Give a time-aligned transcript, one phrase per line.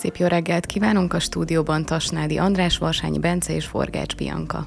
[0.00, 4.66] Szép jó reggelt kívánunk a stúdióban Tasnádi András, Varsányi Bence és Forgács Bianka.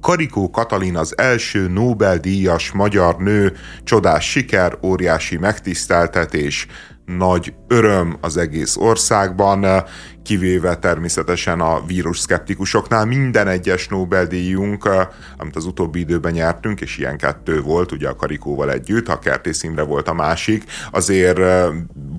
[0.00, 3.52] Karikó Katalin az első Nobel-díjas magyar nő,
[3.84, 6.66] csodás siker, óriási megtiszteltetés,
[7.04, 9.84] nagy öröm az egész országban,
[10.22, 13.04] kivéve természetesen a vírus szkeptikusoknál.
[13.04, 14.88] Minden egyes Nobel-díjunk,
[15.36, 19.62] amit az utóbbi időben nyertünk, és ilyen kettő volt, ugye a Karikóval együtt, a Kertész
[19.62, 21.40] Imre volt a másik, azért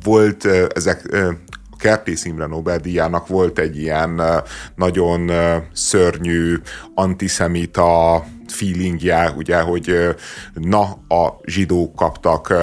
[0.04, 0.46] volt
[0.76, 1.02] ezek
[1.78, 4.22] Kertész Imre Nobel-díjának volt egy ilyen
[4.76, 5.32] nagyon
[5.74, 6.56] szörnyű
[6.94, 10.16] antiszemita feelingje, ugye, hogy
[10.54, 12.54] na, a zsidók kaptak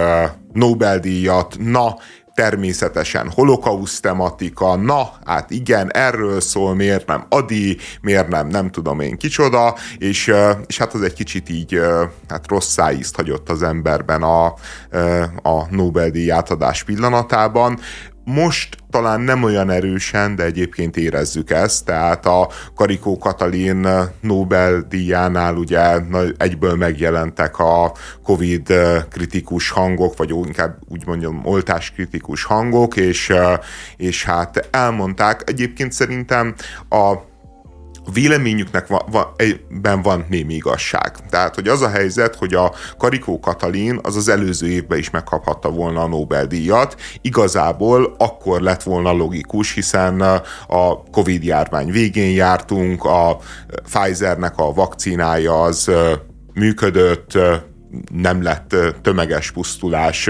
[0.52, 1.96] Nobel-díjat, na,
[2.34, 9.00] természetesen holokauszt tematika, na, hát igen, erről szól, miért nem Adi, miért nem nem tudom
[9.00, 10.32] én kicsoda, és,
[10.66, 11.80] és hát az egy kicsit így
[12.28, 14.44] hát rossz szájízt hagyott az emberben a,
[15.42, 17.78] a Nobel-díj átadás pillanatában
[18.24, 23.88] most talán nem olyan erősen, de egyébként érezzük ezt, tehát a Karikó Katalin
[24.20, 26.00] Nobel-díjánál ugye
[26.36, 28.72] egyből megjelentek a Covid
[29.10, 33.32] kritikus hangok, vagy inkább úgy mondjam, oltás kritikus hangok, és,
[33.96, 36.54] és hát elmondták, egyébként szerintem
[36.88, 37.14] a
[38.12, 39.26] véleményüknek van, van,
[39.68, 41.12] ben van némi igazság.
[41.30, 45.70] Tehát, hogy az a helyzet, hogy a Karikó Katalin az az előző évben is megkaphatta
[45.70, 50.20] volna a Nobel-díjat, igazából akkor lett volna logikus, hiszen
[50.66, 53.38] a Covid járvány végén jártunk, a
[53.82, 55.90] Pfizernek a vakcinája az
[56.54, 57.38] működött,
[58.12, 60.28] nem lett tömeges pusztulás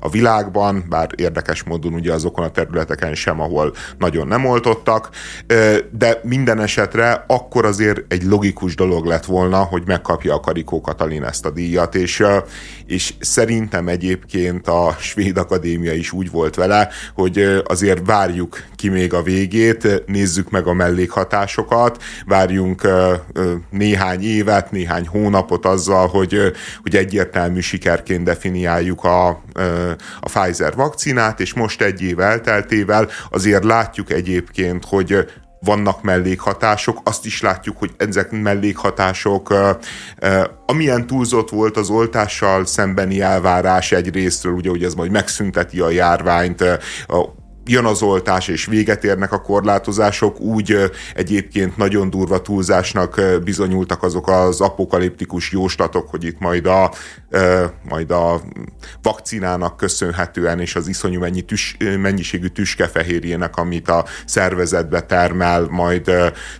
[0.00, 5.08] a világban, bár érdekes módon ugye azokon a területeken sem, ahol nagyon nem oltottak,
[5.90, 11.24] de minden esetre akkor azért egy logikus dolog lett volna, hogy megkapja a Karikó Katalin
[11.24, 12.22] ezt a díjat, és,
[12.86, 19.14] és szerintem egyébként a Svéd Akadémia is úgy volt vele, hogy azért várjuk ki még
[19.14, 22.88] a végét, nézzük meg a mellékhatásokat, várjunk
[23.70, 26.52] néhány évet, néhány hónapot azzal, hogy,
[26.82, 29.28] hogy egyértelmű sikerként definiáljuk a,
[30.20, 35.26] a Pfizer vakcinát, és most egy év elteltével azért látjuk egyébként, hogy
[35.64, 39.54] vannak mellékhatások, azt is látjuk, hogy ezek mellékhatások,
[40.66, 45.90] amilyen túlzott volt az oltással szembeni elvárás egy részről, ugye, hogy ez majd megszünteti a
[45.90, 46.64] járványt,
[47.66, 54.28] jön az oltás és véget érnek a korlátozások, úgy egyébként nagyon durva túlzásnak bizonyultak azok
[54.28, 56.92] az apokaliptikus jóslatok, hogy itt majd a,
[57.88, 58.40] majd a
[59.02, 66.10] vakcinának köszönhetően és az iszonyú mennyi tüs, mennyiségű tüskefehérjének, amit a szervezetbe termel, majd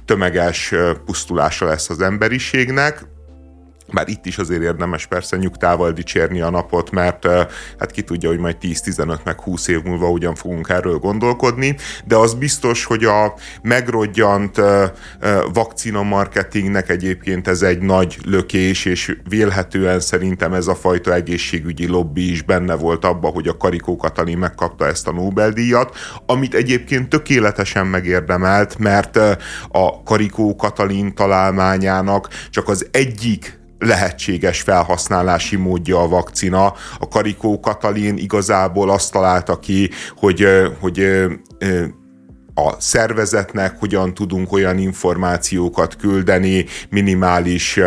[0.04, 3.12] tömeges pusztulása lesz az emberiségnek
[3.94, 7.26] bár itt is azért érdemes persze nyugtával dicsérni a napot, mert
[7.78, 12.16] hát ki tudja, hogy majd 10-15 meg 20 év múlva ugyan fogunk erről gondolkodni, de
[12.16, 14.60] az biztos, hogy a megrodjant
[15.52, 22.30] vakcina marketingnek egyébként ez egy nagy lökés, és vélhetően szerintem ez a fajta egészségügyi lobby
[22.30, 25.96] is benne volt abba, hogy a Karikó Katalin megkapta ezt a Nobel-díjat,
[26.26, 29.16] amit egyébként tökéletesen megérdemelt, mert
[29.68, 36.74] a Karikó Katalin találmányának csak az egyik lehetséges felhasználási módja a vakcina.
[36.98, 40.46] A Karikó Katalin igazából azt találta ki, hogy,
[40.80, 41.26] hogy
[42.54, 47.80] a szervezetnek hogyan tudunk olyan információkat küldeni minimális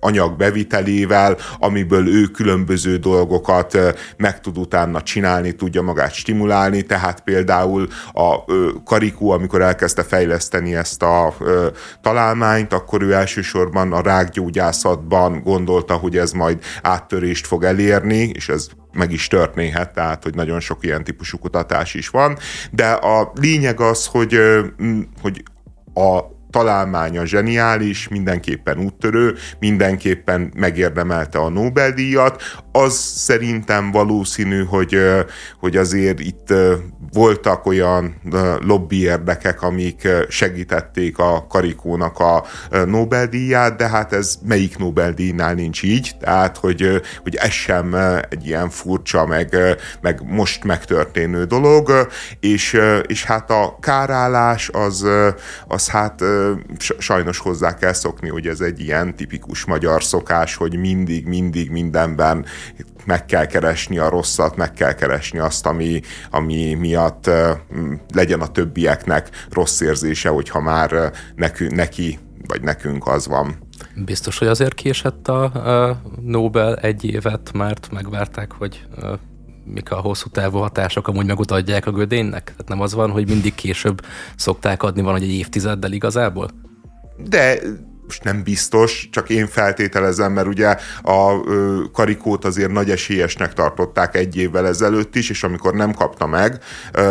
[0.00, 3.78] anyag bevitelével, amiből ő különböző dolgokat
[4.16, 8.44] meg tud utána csinálni, tudja magát stimulálni, tehát például a
[8.84, 11.34] Karikó, amikor elkezdte fejleszteni ezt a
[12.00, 18.68] találmányt, akkor ő elsősorban a rákgyógyászatban gondolta, hogy ez majd áttörést fog elérni, és ez
[18.92, 22.38] meg is történhet, tehát hogy nagyon sok ilyen típusú kutatás is van,
[22.70, 24.38] de a lényeg az, hogy,
[25.22, 25.42] hogy
[25.94, 32.42] a találmánya zseniális, mindenképpen úttörő, mindenképpen megérdemelte a Nobel-díjat.
[32.72, 34.96] Az szerintem valószínű, hogy,
[35.58, 36.52] hogy azért itt
[37.12, 38.20] voltak olyan
[38.60, 42.44] lobby érdekek, amik segítették a Karikónak a
[42.86, 47.94] Nobel-díját, de hát ez melyik Nobel-díjnál nincs így, tehát hogy, hogy ez sem
[48.28, 49.56] egy ilyen furcsa, meg,
[50.00, 52.08] meg most megtörténő dolog,
[52.40, 55.06] és, és hát a kárállás az,
[55.66, 56.22] az hát
[56.98, 62.44] sajnos hozzá kell szokni, hogy ez egy ilyen tipikus magyar szokás, hogy mindig, mindig mindenben
[63.04, 66.00] meg kell keresni a rosszat, meg kell keresni azt, ami,
[66.30, 67.30] ami miatt
[68.14, 73.56] legyen a többieknek rossz érzése, hogyha már nekünk, neki vagy nekünk az van.
[74.04, 78.86] Biztos, hogy azért késett a Nobel egy évet, mert megvárták, hogy
[79.74, 82.44] mik a hosszú távú hatások amúgy megutatják a gödénnek?
[82.44, 84.00] Tehát nem az van, hogy mindig később
[84.36, 86.50] szokták adni van, egy évtizeddel igazából?
[87.28, 87.58] De
[88.10, 91.40] most nem biztos, csak én feltételezem, mert ugye a
[91.92, 96.58] karikót azért nagy esélyesnek tartották egy évvel ezelőtt is, és amikor nem kapta meg,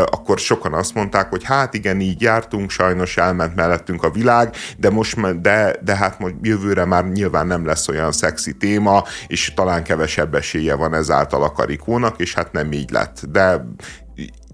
[0.06, 4.90] akkor sokan azt mondták, hogy hát igen, így jártunk, sajnos elment mellettünk a világ, de
[4.90, 9.84] most, de, de hát most jövőre már nyilván nem lesz olyan szexi téma, és talán
[9.84, 13.22] kevesebb esélye van ezáltal a karikónak, és hát nem így lett.
[13.30, 13.66] De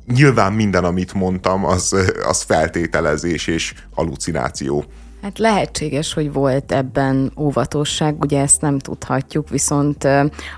[0.08, 4.86] nyilván minden, amit mondtam, az, az feltételezés és halucináció.
[5.26, 10.08] Hát lehetséges, hogy volt ebben óvatosság, ugye ezt nem tudhatjuk, viszont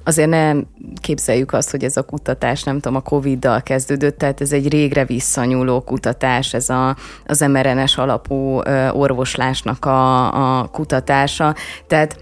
[0.04, 4.52] azért nem képzeljük azt, hogy ez a kutatás, nem tudom, a Covid-dal kezdődött, tehát ez
[4.52, 8.62] egy régre visszanyúló kutatás, ez a, az mRNS alapú
[8.92, 11.56] orvoslásnak a, a kutatása,
[11.88, 12.18] tehát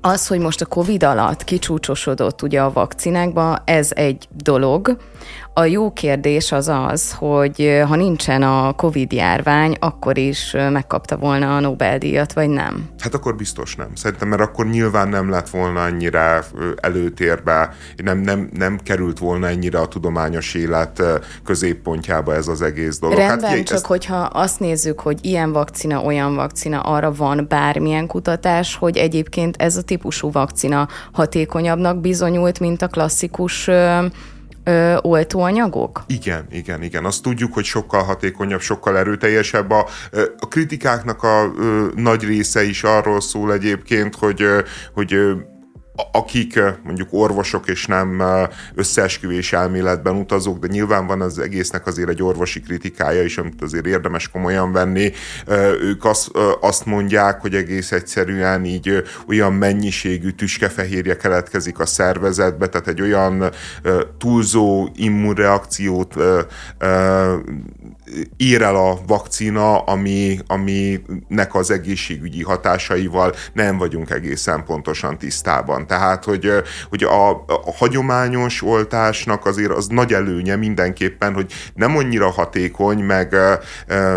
[0.00, 4.96] az, hogy most a COVID alatt kicsúcsosodott ugye a vakcinákba, ez egy dolog.
[5.58, 11.56] A jó kérdés az az, hogy ha nincsen a COVID járvány, akkor is megkapta volna
[11.56, 12.88] a Nobel-díjat, vagy nem?
[12.98, 13.88] Hát akkor biztos nem.
[13.94, 16.44] Szerintem, mert akkor nyilván nem lett volna annyira
[16.76, 21.02] előtérbe, nem, nem, nem került volna ennyire a tudományos élet
[21.44, 23.16] középpontjába ez az egész dolog.
[23.16, 23.86] Rendben, hát, csak ezt...
[23.86, 29.76] hogyha azt nézzük, hogy ilyen vakcina, olyan vakcina, arra van bármilyen kutatás, hogy egyébként ez
[29.76, 33.70] a típusú vakcina hatékonyabbnak bizonyult, mint a klasszikus
[34.68, 36.04] ö, oltóanyagok?
[36.06, 37.04] Igen, igen, igen.
[37.04, 39.70] Azt tudjuk, hogy sokkal hatékonyabb, sokkal erőteljesebb.
[39.70, 39.86] A,
[40.38, 44.60] a kritikáknak a ö, nagy része is arról szól egyébként, hogy, ö,
[44.94, 45.32] hogy ö,
[46.12, 48.22] akik mondjuk orvosok és nem
[48.74, 53.86] összeesküvés elméletben utazók, de nyilván van az egésznek azért egy orvosi kritikája is, amit azért
[53.86, 55.12] érdemes komolyan venni.
[55.80, 56.30] Ők azt,
[56.60, 63.50] azt mondják, hogy egész egyszerűen így olyan mennyiségű tüskefehérje keletkezik a szervezetbe, tehát egy olyan
[64.18, 66.14] túlzó immunreakciót
[68.36, 75.86] ír el a vakcina, ami, aminek az egészségügyi hatásaival nem vagyunk egészen pontosan tisztában.
[75.86, 76.52] Tehát, hogy,
[76.88, 83.36] hogy a, a hagyományos oltásnak azért az nagy előnye mindenképpen, hogy nem annyira hatékony, meg,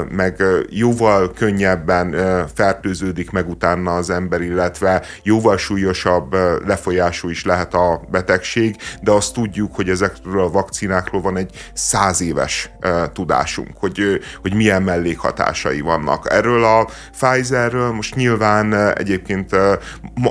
[0.10, 2.16] meg jóval könnyebben
[2.56, 6.36] fertőződik meg utána az ember, illetve jóval súlyosabb
[6.66, 12.22] lefolyású is lehet a betegség, de azt tudjuk, hogy ezekről a vakcinákról van egy száz
[12.22, 12.72] éves
[13.14, 16.32] tudásunk hogy, hogy milyen mellékhatásai vannak.
[16.32, 19.56] Erről a Pfizerről most nyilván egyébként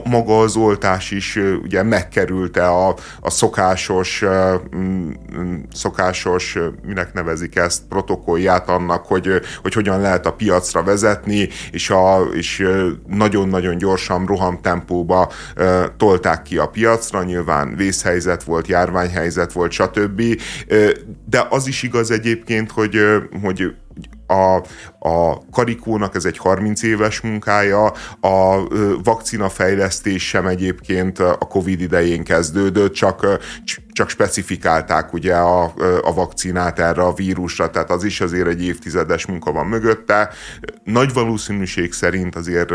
[0.05, 4.25] maga az oltás is ugye megkerülte a, a szokásos,
[5.73, 12.20] szokásos, minek nevezik ezt, protokollját annak, hogy, hogy hogyan lehet a piacra vezetni, és, a,
[12.32, 12.67] és
[13.06, 15.32] nagyon-nagyon gyorsan, rohamtempóba
[15.97, 20.23] tolták ki a piacra, nyilván vészhelyzet volt, járványhelyzet volt, stb.
[21.26, 22.99] De az is igaz egyébként, hogy,
[23.42, 23.75] hogy
[24.26, 24.56] a,
[24.98, 27.87] a Karikónak ez egy 30 éves munkája,
[28.20, 28.69] a
[29.02, 33.38] vakcina fejlesztés sem egyébként a Covid idején kezdődött, csak,
[34.00, 35.64] csak specifikálták ugye a,
[36.02, 40.31] a vakcinát erre a vírusra, tehát az is azért egy évtizedes munka van mögötte.
[40.85, 42.73] Nagy valószínűség szerint azért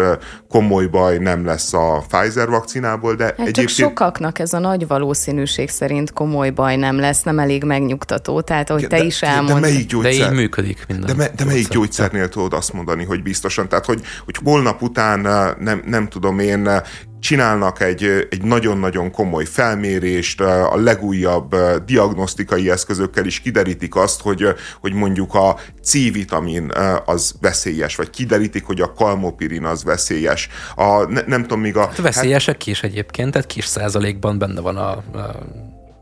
[0.50, 3.68] komoly baj nem lesz a Pfizer vakcinából, de hát egyébként...
[3.68, 8.70] Csak sokaknak ez a nagy valószínűség szerint komoly baj nem lesz, nem elég megnyugtató, tehát
[8.70, 9.62] ahogy te de, is elmondtad.
[9.62, 10.28] De, melyik gyógyszer...
[10.28, 11.06] de így működik minden.
[11.06, 13.70] De, me, de melyik gyógyszernél tudod azt mondani, hogy biztosan?
[13.70, 15.20] Tehát, hogy, hogy holnap után
[15.60, 16.70] nem, nem tudom én
[17.26, 21.56] csinálnak egy, egy nagyon-nagyon komoly felmérést, a legújabb
[21.86, 24.48] diagnosztikai eszközökkel is kiderítik azt, hogy,
[24.80, 26.72] hogy mondjuk a C-vitamin
[27.06, 30.50] az veszélyes, vagy kiderítik, hogy a kalmopirin az veszélyes.
[30.76, 31.80] A, ne, nem tudom, még a...
[31.80, 35.04] Hát veszélyesek hát, is egyébként, tehát kis százalékban benne van a, a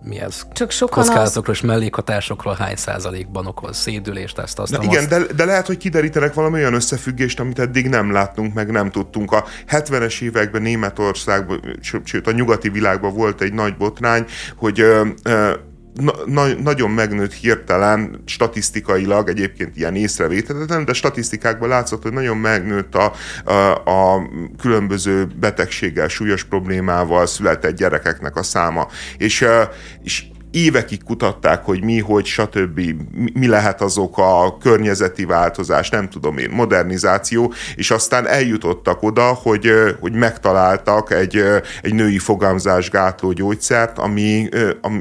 [0.03, 0.41] mi ez?
[0.51, 1.61] Csak sokan kockázatokról az...
[1.61, 5.07] és mellékhatásokról hány százalékban okoz szédülést, ezt azt Na igen, azt...
[5.09, 9.31] de, de lehet, hogy kiderítenek valami olyan összefüggést, amit eddig nem láttunk, meg nem tudtunk.
[9.31, 15.53] A 70-es években Németországban, sőt a nyugati világban volt egy nagy botrány, hogy ö, ö,
[16.25, 23.13] na, nagyon megnőtt hirtelen statisztikailag, egyébként ilyen észrevétetetlen, de statisztikákban látszott, hogy nagyon megnőtt a,
[23.43, 23.53] a,
[23.85, 24.29] a
[24.61, 28.87] különböző betegséggel, súlyos problémával született gyerekeknek a száma.
[29.17, 29.45] És,
[30.03, 32.81] és évekig kutatták, hogy mi, hogy, stb.
[33.33, 39.71] mi lehet azok a környezeti változás, nem tudom én, modernizáció, és aztán eljutottak oda, hogy,
[39.99, 41.43] hogy megtaláltak egy,
[41.81, 44.49] egy női fogamzásgátló gyógyszert, ami,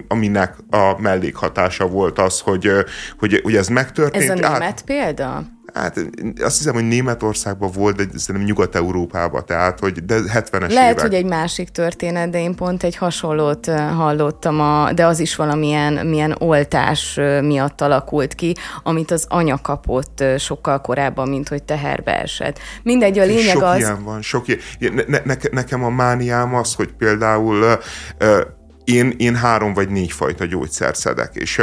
[0.08, 2.70] aminek a mellékhatása volt az, hogy,
[3.18, 4.24] hogy, hogy ez megtörtént.
[4.24, 4.82] Ez a német Át...
[4.82, 5.44] példa?
[5.74, 5.98] Hát
[6.40, 11.00] azt hiszem, hogy Németországban volt, de szerintem Nyugat-Európában, tehát, hogy de 70-es Lehet, évek.
[11.00, 16.06] hogy egy másik történet, de én pont egy hasonlót hallottam, a, de az is valamilyen
[16.06, 22.58] milyen oltás miatt alakult ki, amit az anya kapott sokkal korábban, mint hogy teherbe esett.
[22.82, 23.78] Mindegy, a lényeg sok az...
[23.78, 24.60] ilyen van, sok ilyen.
[25.06, 27.78] Ne, ne, nekem a mániám az, hogy például
[28.20, 28.40] uh,
[28.84, 31.58] én, én három vagy négy fajta gyógyszer szedek, és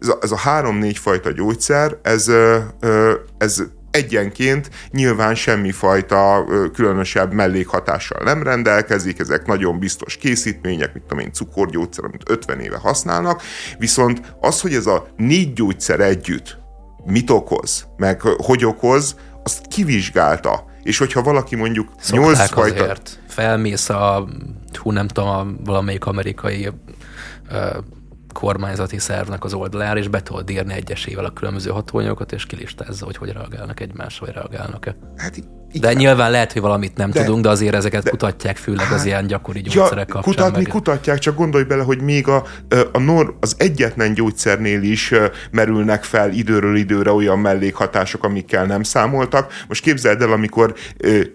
[0.00, 2.30] ez a, ez a három-négy fajta gyógyszer, ez,
[3.38, 11.32] ez egyenként nyilván semmifajta különösebb mellékhatással nem rendelkezik, ezek nagyon biztos készítmények, mint tudom én,
[11.32, 13.42] cukorgyógyszer, amit 50 éve használnak,
[13.78, 16.58] viszont az, hogy ez a négy gyógyszer együtt
[17.04, 20.68] mit okoz, meg hogy okoz, azt kivizsgálta.
[20.82, 22.82] És hogyha valaki mondjuk nyolc fajta...
[22.82, 23.18] Azért.
[23.40, 24.28] Felmész a,
[24.72, 26.68] hú nem tudom, a valamelyik amerikai
[28.32, 33.16] kormányzati szervnek az oldalára, és be tudod írni egyesével a különböző hatóanyagokat, és kilistázza, hogy
[33.16, 34.96] hogy reagálnak egymásra, hogy reagálnak-e.
[35.16, 35.42] Hát
[35.72, 35.92] igen.
[35.92, 38.98] De nyilván lehet, hogy valamit nem de, tudunk, de azért ezeket de, kutatják, főleg hát,
[38.98, 40.34] az ilyen gyakori gyógyszerek ja, kapcsán.
[40.34, 40.72] Kutatni meg...
[40.72, 42.44] kutatják, csak gondolj bele, hogy még a,
[42.92, 45.14] a nor, az egyetlen gyógyszernél is
[45.50, 49.52] merülnek fel időről időre olyan mellékhatások, amikkel nem számoltak.
[49.68, 50.74] Most képzeld el, amikor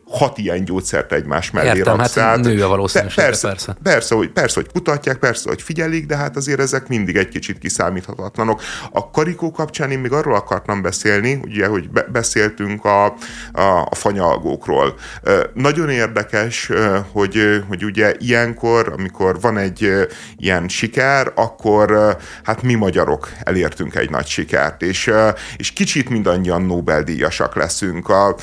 [0.08, 2.16] hat ilyen gyógyszert egymás mellé Értem, raksz.
[2.16, 3.78] Hát nő a valószínűség, persze, persze.
[3.84, 7.58] Persze hogy, persze, hogy kutatják, persze, hogy figyelik, de hát azért ezek mindig egy kicsit
[7.58, 8.62] kiszámíthatatlanok.
[8.92, 13.96] A karikó kapcsán én még arról akartam beszélni, ugye, hogy be, beszéltünk a, a, a
[13.96, 14.96] fanya algókról.
[15.54, 16.72] Nagyon érdekes,
[17.12, 24.10] hogy, hogy ugye ilyenkor, amikor van egy ilyen siker, akkor hát mi magyarok elértünk egy
[24.10, 25.12] nagy sikert, és,
[25.56, 28.10] és kicsit mindannyian Nobel-díjasak leszünk.
[28.10, 28.36] A,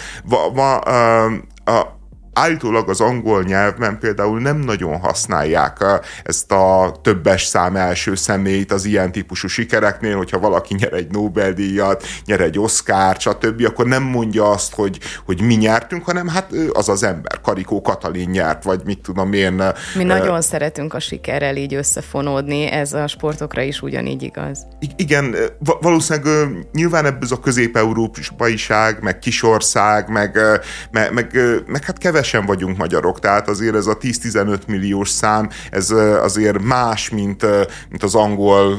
[0.55, 1.25] a, a,
[1.65, 2.01] a
[2.33, 5.85] állítólag az angol nyelvben például nem nagyon használják
[6.25, 12.05] ezt a többes szám első személyt az ilyen típusú sikereknél, hogyha valaki nyer egy Nobel-díjat,
[12.25, 16.89] nyer egy Oscar, stb., akkor nem mondja azt, hogy, hogy mi nyertünk, hanem hát az
[16.89, 19.53] az ember, Karikó Katalin nyert, vagy mit tudom én.
[19.95, 24.67] Mi uh, nagyon szeretünk a sikerrel így összefonódni, ez a sportokra is ugyanígy igaz.
[24.97, 25.35] Igen,
[25.81, 30.39] valószínűleg nyilván ebből a közép-európaiság, meg kisország, meg,
[30.91, 35.49] meg, meg, meg hát kevés kevesen vagyunk magyarok, tehát azért ez a 10-15 milliós szám,
[35.71, 35.91] ez
[36.23, 37.47] azért más, mint,
[37.89, 38.77] mint az angol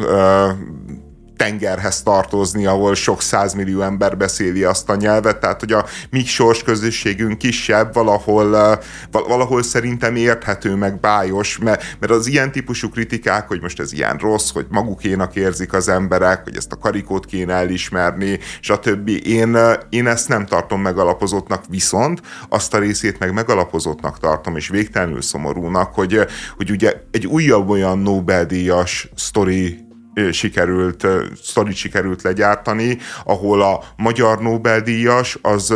[1.43, 6.63] tengerhez tartozni, ahol sok százmillió ember beszéli azt a nyelvet, tehát hogy a mi sors
[6.63, 8.79] közösségünk kisebb, valahol,
[9.11, 14.17] valahol szerintem érthető, meg bájos, mert, mert az ilyen típusú kritikák, hogy most ez ilyen
[14.17, 19.09] rossz, hogy magukénak érzik az emberek, hogy ezt a karikót kéne elismerni, stb.
[19.23, 19.57] Én,
[19.89, 25.93] én ezt nem tartom megalapozottnak, viszont azt a részét meg megalapozottnak tartom, és végtelenül szomorúnak,
[25.93, 26.19] hogy,
[26.57, 29.82] hogy ugye egy újabb olyan Nobel-díjas sztori
[30.31, 31.07] sikerült,
[31.43, 35.73] sztorit sikerült legyártani, ahol a magyar Nobel-díjas az,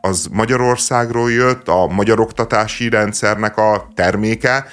[0.00, 4.66] az Magyarországról jött, a magyar oktatási rendszernek a terméke,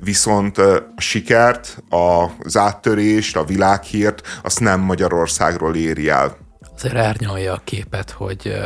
[0.00, 6.36] viszont a sikert, az áttörést, a világhírt, azt nem Magyarországról éri el.
[6.74, 8.58] Azért árnyalja a képet, hogy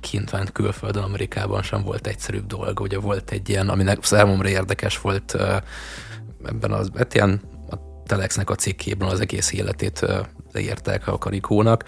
[0.00, 2.82] kint ment külföldön, Amerikában sem volt egyszerűbb dolga.
[2.82, 5.36] Ugye volt egy ilyen, aminek számomra érdekes volt
[6.44, 7.40] ebben az, hát ilyen
[8.10, 10.06] Telexnek a cikkében az egész életét
[10.52, 11.84] leírták a Karikónak,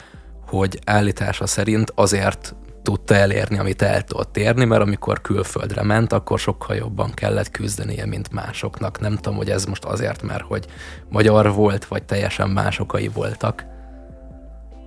[0.46, 6.38] hogy állítása szerint azért tudta elérni, amit el tudott érni, mert amikor külföldre ment, akkor
[6.38, 9.00] sokkal jobban kellett küzdenie, mint másoknak.
[9.00, 10.66] Nem tudom, hogy ez most azért, mert hogy
[11.08, 13.64] magyar volt, vagy teljesen más okai voltak.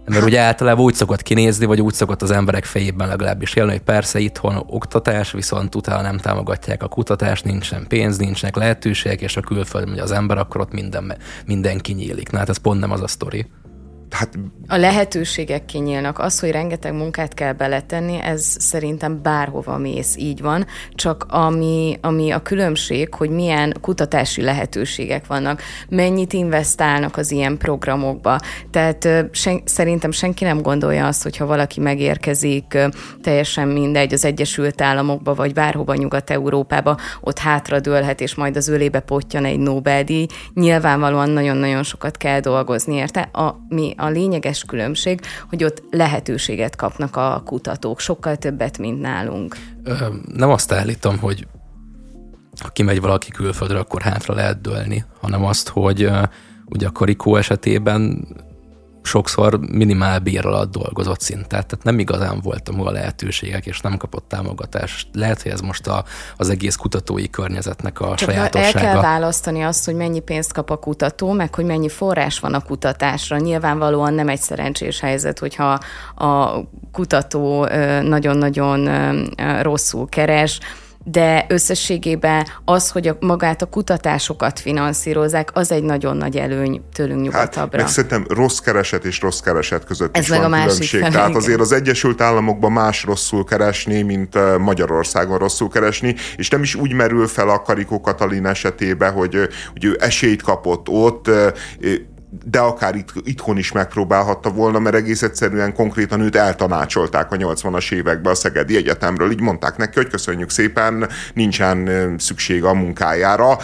[0.05, 3.81] Mert ugye általában úgy szokott kinézni, vagy úgy szokott az emberek fejében legalábbis élni, hogy
[3.81, 9.41] persze itthon oktatás, viszont utána nem támogatják a kutatást, nincsen pénz, nincsenek lehetőségek, és a
[9.41, 12.31] külföld megy az ember, akkor ott minden, minden kinyílik.
[12.31, 13.45] Na hát ez pont nem az a sztori
[14.15, 14.29] hát...
[14.67, 16.19] A lehetőségek kinyílnak.
[16.19, 20.65] Az, hogy rengeteg munkát kell beletenni, ez szerintem bárhova mész, így van.
[20.93, 28.39] Csak ami, ami a különbség, hogy milyen kutatási lehetőségek vannak, mennyit investálnak az ilyen programokba.
[28.71, 32.77] Tehát sen, szerintem senki nem gondolja azt, hogyha valaki megérkezik
[33.21, 39.45] teljesen mindegy az Egyesült Államokba, vagy bárhova Nyugat-Európába, ott hátradőlhet, és majd az ölébe potyan
[39.45, 40.25] egy Nobel-díj.
[40.53, 43.21] Nyilvánvalóan nagyon-nagyon sokat kell dolgozni érte.
[43.21, 49.55] A, mi a lényeges különbség, hogy ott lehetőséget kapnak a kutatók, sokkal többet, mint nálunk.
[49.83, 49.95] Ö,
[50.35, 51.47] nem azt állítom, hogy
[52.61, 56.09] ha kimegy valaki külföldre, akkor hátra lehet dőlni, hanem azt, hogy
[56.65, 58.27] ugye a karikó esetében
[59.05, 64.25] sokszor minimál bér alatt dolgozott szintet, tehát nem igazán volt a lehetőségek, és nem kapott
[64.27, 65.07] támogatást.
[65.13, 66.03] Lehet, hogy ez most a,
[66.37, 68.87] az egész kutatói környezetnek a Csak sajátossága.
[68.87, 72.53] El kell választani azt, hogy mennyi pénzt kap a kutató, meg hogy mennyi forrás van
[72.53, 73.37] a kutatásra.
[73.37, 75.79] Nyilvánvalóan nem egy szerencsés helyzet, hogyha
[76.15, 76.59] a
[76.91, 77.65] kutató
[78.01, 78.89] nagyon-nagyon
[79.61, 80.59] rosszul keres,
[81.07, 87.23] de összességében az, hogy a, magát a kutatásokat finanszírozzák, az egy nagyon nagy előny tőlünk
[87.23, 87.77] hát, nyugatabbra.
[87.77, 90.67] Hát, meg szerintem rossz kereset és rossz kereset között Ez is meg van a másik
[90.67, 91.01] különbség.
[91.01, 91.41] Fel, Tehát igen.
[91.41, 96.93] azért az Egyesült Államokban más rosszul keresni, mint Magyarországon rosszul keresni, és nem is úgy
[96.93, 99.35] merül fel a Karikó Katalin esetében, hogy,
[99.73, 101.29] hogy ő esélyt kapott ott,
[102.43, 107.91] de akár itt, itthon is megpróbálhatta volna, mert egész egyszerűen konkrétan őt eltanácsolták a 80-as
[107.91, 109.31] években a Szegedi Egyetemről.
[109.31, 113.57] Így mondták neki, hogy köszönjük szépen, nincsen szükség a munkájára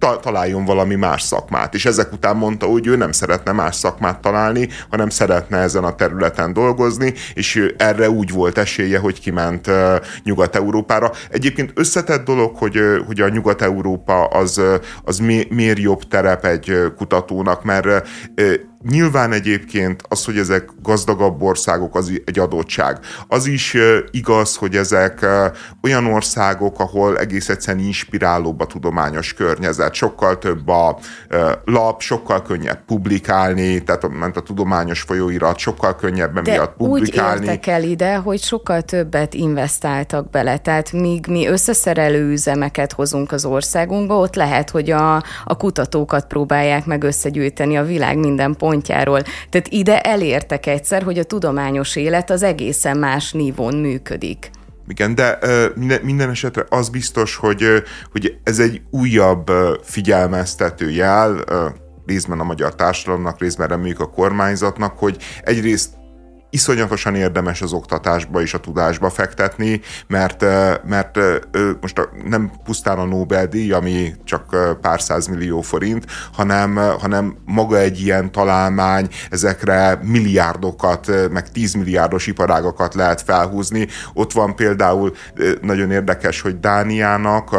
[0.00, 1.74] ta- találjon valami más szakmát.
[1.74, 5.94] És ezek után mondta, hogy ő nem szeretne más szakmát találni, hanem szeretne ezen a
[5.94, 9.70] területen dolgozni, és erre úgy volt esélye, hogy kiment
[10.24, 11.12] Nyugat-Európára.
[11.30, 14.60] Egyébként összetett dolog, hogy, hogy a Nyugat-Európa az,
[15.04, 18.08] az mi, miért jobb terep egy kutatónak, mert
[18.88, 22.98] Nyilván egyébként az, hogy ezek gazdagabb országok, az egy adottság.
[23.28, 23.76] Az is
[24.10, 25.26] igaz, hogy ezek
[25.82, 29.94] olyan országok, ahol egész egyszerűen inspirálóbb a tudományos környezet.
[29.94, 30.98] Sokkal több a
[31.64, 37.40] lap, sokkal könnyebb publikálni, tehát ment a tudományos folyóirat, sokkal könnyebb emiatt publikálni.
[37.40, 40.58] úgy értek el ide, hogy sokkal többet investáltak bele.
[40.58, 46.86] Tehát míg mi összeszerelő üzemeket hozunk az országunkba, ott lehet, hogy a, a kutatókat próbálják
[46.86, 49.22] meg összegyűjteni a világ minden pont pontjáról.
[49.22, 54.50] Tehát ide elértek egyszer, hogy a tudományos élet az egészen más nívón működik.
[54.88, 55.38] Igen, de
[55.74, 57.64] minden, minden esetre az biztos, hogy,
[58.12, 59.50] hogy ez egy újabb
[59.82, 61.44] figyelmeztető jel,
[62.06, 65.99] részben a magyar társadalomnak, részben reméljük a kormányzatnak, hogy egyrészt
[66.50, 70.44] iszonyatosan érdemes az oktatásba és a tudásba fektetni, mert,
[70.84, 71.18] mert
[71.80, 78.32] most nem pusztán a Nobel-díj, ami csak pár millió forint, hanem, hanem maga egy ilyen
[78.32, 83.86] találmány, ezekre milliárdokat, meg tízmilliárdos iparágokat lehet felhúzni.
[84.14, 85.12] Ott van például
[85.60, 87.56] nagyon érdekes, hogy Dániának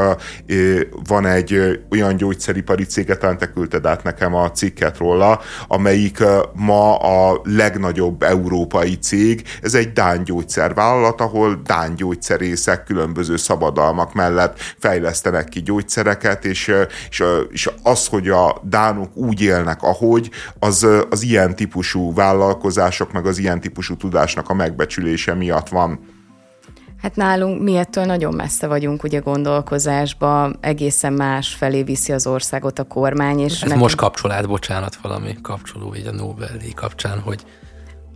[1.08, 6.98] van egy olyan gyógyszeripari cége, talán te küldted át nekem a cikket róla, amelyik ma
[6.98, 14.60] a legnagyobb Európa európai cég, ez egy Dán gyógyszervállalat, ahol Dán gyógyszerészek különböző szabadalmak mellett
[14.80, 16.74] fejlesztenek ki gyógyszereket, és,
[17.10, 23.26] és, és az, hogy a Dánok úgy élnek, ahogy, az, az ilyen típusú vállalkozások, meg
[23.26, 26.00] az ilyen típusú tudásnak a megbecsülése miatt van.
[27.02, 32.80] Hát nálunk mi ettől nagyon messze vagyunk ugye gondolkozásba, egészen más felé viszi az országot
[32.80, 33.40] a kormány.
[33.40, 33.80] És Ez nekünk...
[33.80, 37.46] most kapcsolát, bocsánat, valami kapcsoló így a Nobel-díj kapcsán, hogy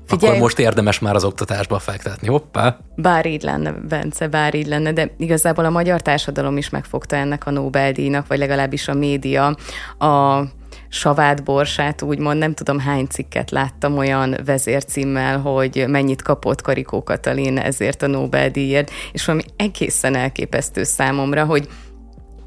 [0.07, 2.27] Figyelj, akkor most érdemes már az oktatásba fektetni.
[2.27, 2.77] Hoppá!
[2.95, 7.45] Bár így lenne, Bence, bár így lenne, de igazából a magyar társadalom is megfogta ennek
[7.47, 9.55] a Nobel-díjnak, vagy legalábbis a média
[9.99, 10.43] a
[10.89, 17.57] savát borsát, úgymond nem tudom hány cikket láttam olyan vezércímmel, hogy mennyit kapott Karikó Katalin
[17.57, 21.67] ezért a Nobel-díjért, és valami egészen elképesztő számomra, hogy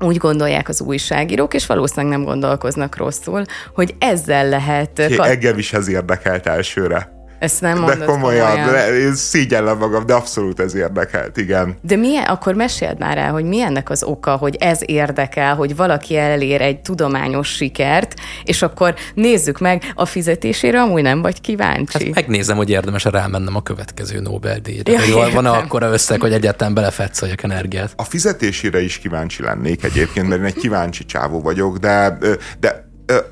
[0.01, 3.45] úgy gondolják az újságírók, és valószínűleg nem gondolkoznak rosszul,
[3.75, 4.99] hogy ezzel lehet...
[4.99, 7.18] Engem is ez érdekelt elsőre.
[7.39, 8.73] Ezt nem mondod De komolyan, komolyan.
[8.73, 11.77] De én szígyellem magam, de abszolút ez érdekelt, igen.
[11.83, 15.77] De milyen, akkor meséld már el, hogy mi ennek az oka, hogy ez érdekel, hogy
[15.77, 22.05] valaki elér egy tudományos sikert, és akkor nézzük meg, a fizetésére amúgy nem vagy kíváncsi.
[22.05, 24.93] Hát megnézem, hogy érdemes rámennem a következő Nobel-díjra.
[24.93, 27.93] Ja, van akkora összeg, hogy egyáltalán belefetszoljak energiát.
[27.97, 32.19] A fizetésére is kíváncsi lennék egyébként, mert én egy kíváncsi csávó vagyok, de,
[32.61, 32.88] de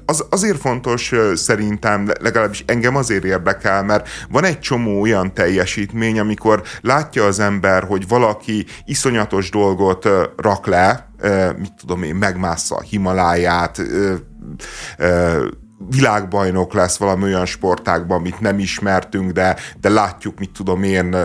[0.07, 6.63] az, azért fontos szerintem, legalábbis engem azért érdekel, mert van egy csomó olyan teljesítmény, amikor
[6.81, 11.09] látja az ember, hogy valaki iszonyatos dolgot rak le,
[11.59, 13.83] mit tudom én, megmássza a Himaláját,
[15.89, 21.17] világbajnok lesz valami olyan sportákban, amit nem ismertünk, de, de látjuk, mit tudom én,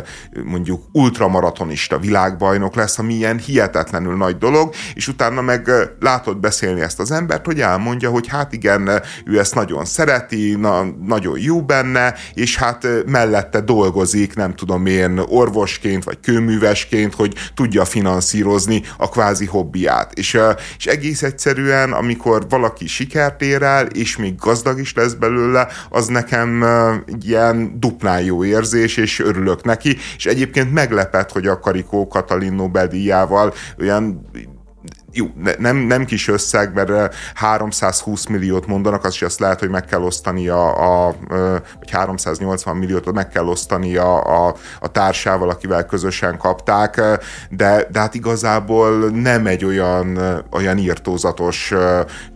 [0.44, 7.00] mondjuk ultramaratonista világbajnok lesz, ami ilyen hihetetlenül nagy dolog, és utána meg látod beszélni ezt
[7.00, 12.14] az embert, hogy elmondja, hogy hát igen, ő ezt nagyon szereti, na, nagyon jó benne,
[12.34, 19.46] és hát mellette dolgozik, nem tudom én, orvosként, vagy kőművesként, hogy tudja finanszírozni a kvázi
[19.46, 20.14] hobbiát.
[20.14, 20.40] És,
[20.78, 26.08] és egész egyszerűen, amikor valaki sikert ér el, és még gazdag is lesz belőle, az
[26.08, 26.66] nekem
[27.22, 33.54] ilyen duplán jó érzés, és örülök neki, és egyébként meglepett, hogy a Karikó Katalin Nobel-díjával
[33.80, 34.30] olyan
[35.14, 39.70] jó, ne, nem, nem kis összeg, mert 320 milliót mondanak, az is azt lehet, hogy
[39.70, 41.16] meg kell osztani a, a
[41.80, 47.02] vagy 380 milliót meg kell osztani a, a, a társával, akivel közösen kapták,
[47.50, 50.20] de, de hát igazából nem egy olyan,
[50.52, 51.74] olyan írtózatos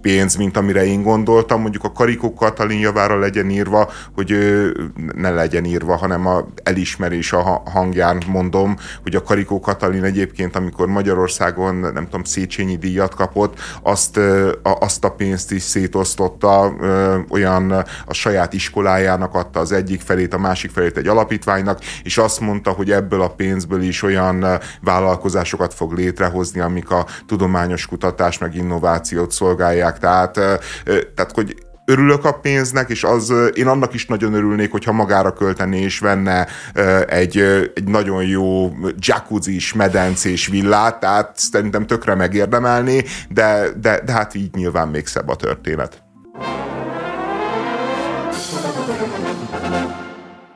[0.01, 1.61] pénz, mint amire én gondoltam.
[1.61, 4.35] Mondjuk a Karikó Katalin javára legyen írva, hogy
[5.15, 10.87] ne legyen írva, hanem a elismerés a hangján mondom, hogy a Karikó Katalin egyébként, amikor
[10.87, 14.19] Magyarországon, nem tudom, Széchenyi Széchenyi díjat kapott, azt,
[14.63, 16.73] azt a pénzt is szétosztotta,
[17.29, 17.71] olyan
[18.05, 22.71] a saját iskolájának adta az egyik felét, a másik felét egy alapítványnak, és azt mondta,
[22.71, 24.45] hogy ebből a pénzből is olyan
[24.81, 29.99] vállalkozásokat fog létrehozni, amik a tudományos kutatás meg innovációt szolgálják.
[29.99, 30.33] Tehát,
[31.15, 35.81] tehát hogy örülök a pénznek, és az, én annak is nagyon örülnék, hogyha magára költené
[35.81, 36.47] és venne
[37.07, 37.37] egy,
[37.73, 44.53] egy nagyon jó jacuzzi medencés villát, tehát szerintem tökre megérdemelné, de, de, de hát így
[44.53, 46.03] nyilván még szebb a történet.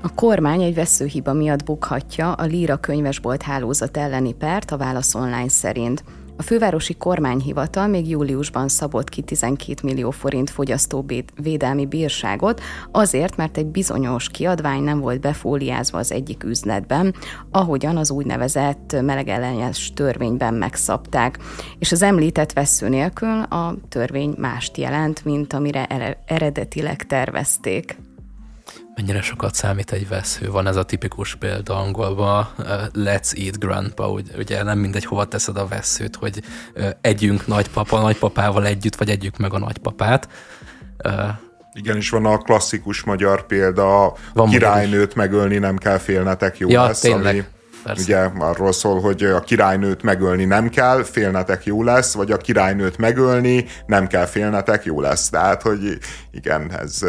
[0.02, 5.50] A kormány egy veszőhiba miatt bukhatja a Líra könyvesbolt hálózat elleni pert a Válasz Online
[5.50, 6.04] szerint.
[6.40, 13.66] A fővárosi kormányhivatal még júliusban szabott ki 12 millió forint fogyasztóvédelmi bírságot, azért, mert egy
[13.66, 17.16] bizonyos kiadvány nem volt befóliázva az egyik üzletben,
[17.52, 21.40] ahogyan az úgynevezett melegellenes törvényben megszabták.
[21.80, 25.86] És az említett vesző nélkül a törvény mást jelent, mint amire
[26.26, 27.98] eredetileg tervezték
[28.96, 30.52] mennyire sokat számít egy vesző.
[30.52, 32.50] Van ez a tipikus példa angolban,
[32.94, 36.44] let's eat grandpa, ugye nem mindegy, hova teszed a veszőt, hogy
[37.02, 40.28] együnk nagypapa, nagypapával együtt, vagy együk meg a nagypapát.
[41.74, 46.70] Igen, és van a klasszikus magyar példa, a van királynőt megölni nem kell félnetek, jó
[46.70, 47.34] ja, lesz, tényleg.
[47.34, 47.44] ami
[47.84, 48.04] Persze.
[48.04, 52.98] ugye arról szól, hogy a királynőt megölni nem kell, félnetek jó lesz, vagy a királynőt
[52.98, 55.30] megölni nem kell félnetek, jó lesz.
[55.30, 55.98] Tehát, hogy
[56.32, 57.00] igen, ez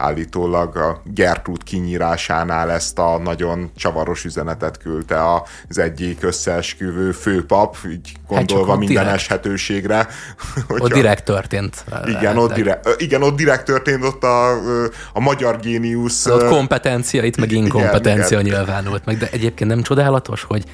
[0.00, 5.34] állítólag a Gertrud kinyírásánál ezt a nagyon csavaros üzenetet küldte
[5.68, 9.14] az egyik összeesküvő főpap, így hát gondolva hát minden direkt.
[9.14, 10.06] eshetőségre.
[10.68, 11.84] Hogyha, ott direkt történt.
[12.06, 14.50] Igen ott direkt, igen, ott direkt történt, ott a,
[15.12, 16.26] a magyar géniusz...
[16.26, 20.64] Ott kompetencia, itt meg inkompetencia igen, nyilvánult meg, de egyébként nem csodálatos, hogy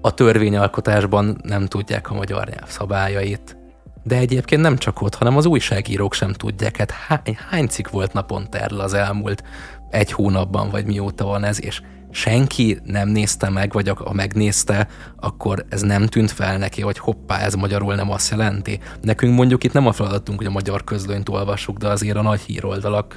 [0.00, 3.56] a törvényalkotásban nem tudják a magyar nyelv szabályait,
[4.02, 6.76] de egyébként nem csak ott, hanem az újságírók sem tudják.
[6.76, 9.42] Hát hány, hány cikk volt naponta erről az elmúlt
[9.90, 14.88] egy hónapban, vagy mióta van ez, és senki nem nézte meg, vagy ha megnézte,
[15.20, 18.78] akkor ez nem tűnt fel neki, hogy hoppá, ez magyarul nem azt jelenti.
[19.00, 22.40] Nekünk mondjuk itt nem a feladatunk, hogy a magyar közlönyt olvassuk, de azért a nagy
[22.40, 23.16] híroldalak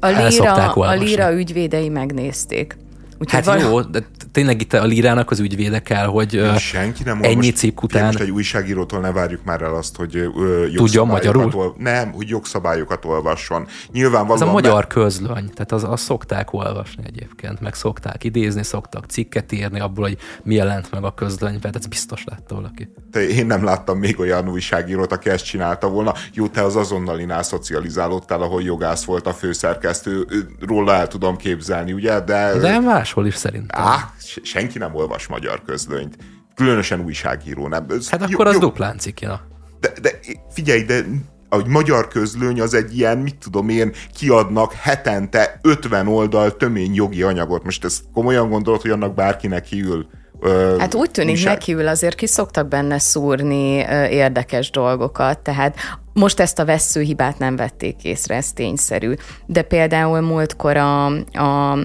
[0.00, 2.76] a Lira, a Lira ügyvédei megnézték.
[3.18, 3.58] Úgyhogy hát van...
[3.58, 8.04] jó, de tényleg itt a lírának az ügyvéde kell, hogy senki nem ennyi cikk után...
[8.04, 10.30] Most egy újságírótól ne várjuk már el azt, hogy
[10.74, 11.50] Tudja magyarul?
[11.54, 11.74] Ol...
[11.78, 13.66] Nem, hogy jogszabályokat olvasson.
[13.92, 14.42] Nyilvánvalóan...
[14.42, 14.86] Ez a magyar me...
[14.86, 20.18] közlöny, tehát az, az szokták olvasni egyébként, meg szokták idézni, szoktak cikket írni abból, hogy
[20.42, 22.92] mi jelent meg a közlönyben, ez biztos látta valaki.
[23.12, 26.14] Te, én nem láttam még olyan újságírót, aki ezt csinálta volna.
[26.32, 30.26] Jó, te az azonnalinál szocializálódtál, ahol jogász volt a főszerkesztő,
[30.66, 32.20] róla el tudom képzelni, ugye?
[32.20, 33.84] De, de más máshol is szerintem.
[33.84, 36.16] Á, senki nem olvas magyar közlönyt.
[36.54, 37.86] Különösen újságíró nem.
[37.88, 38.60] Ez hát akkor jó, az jó.
[38.60, 39.40] duplán cikina.
[39.80, 40.10] De, de
[40.50, 41.04] figyelj, de
[41.48, 47.22] ahogy magyar közlöny az egy ilyen, mit tudom én, kiadnak hetente 50 oldal tömény jogi
[47.22, 47.64] anyagot.
[47.64, 50.06] Most ezt komolyan gondolod, hogy annak bárkinek kiül
[50.40, 51.52] Ö, hát úgy tűnik újság.
[51.52, 55.76] nekiül azért ki szoktak benne szúrni ö, érdekes dolgokat, tehát
[56.12, 59.14] most ezt a veszőhibát nem vették észre, ez tényszerű.
[59.46, 61.78] De például múltkor a, a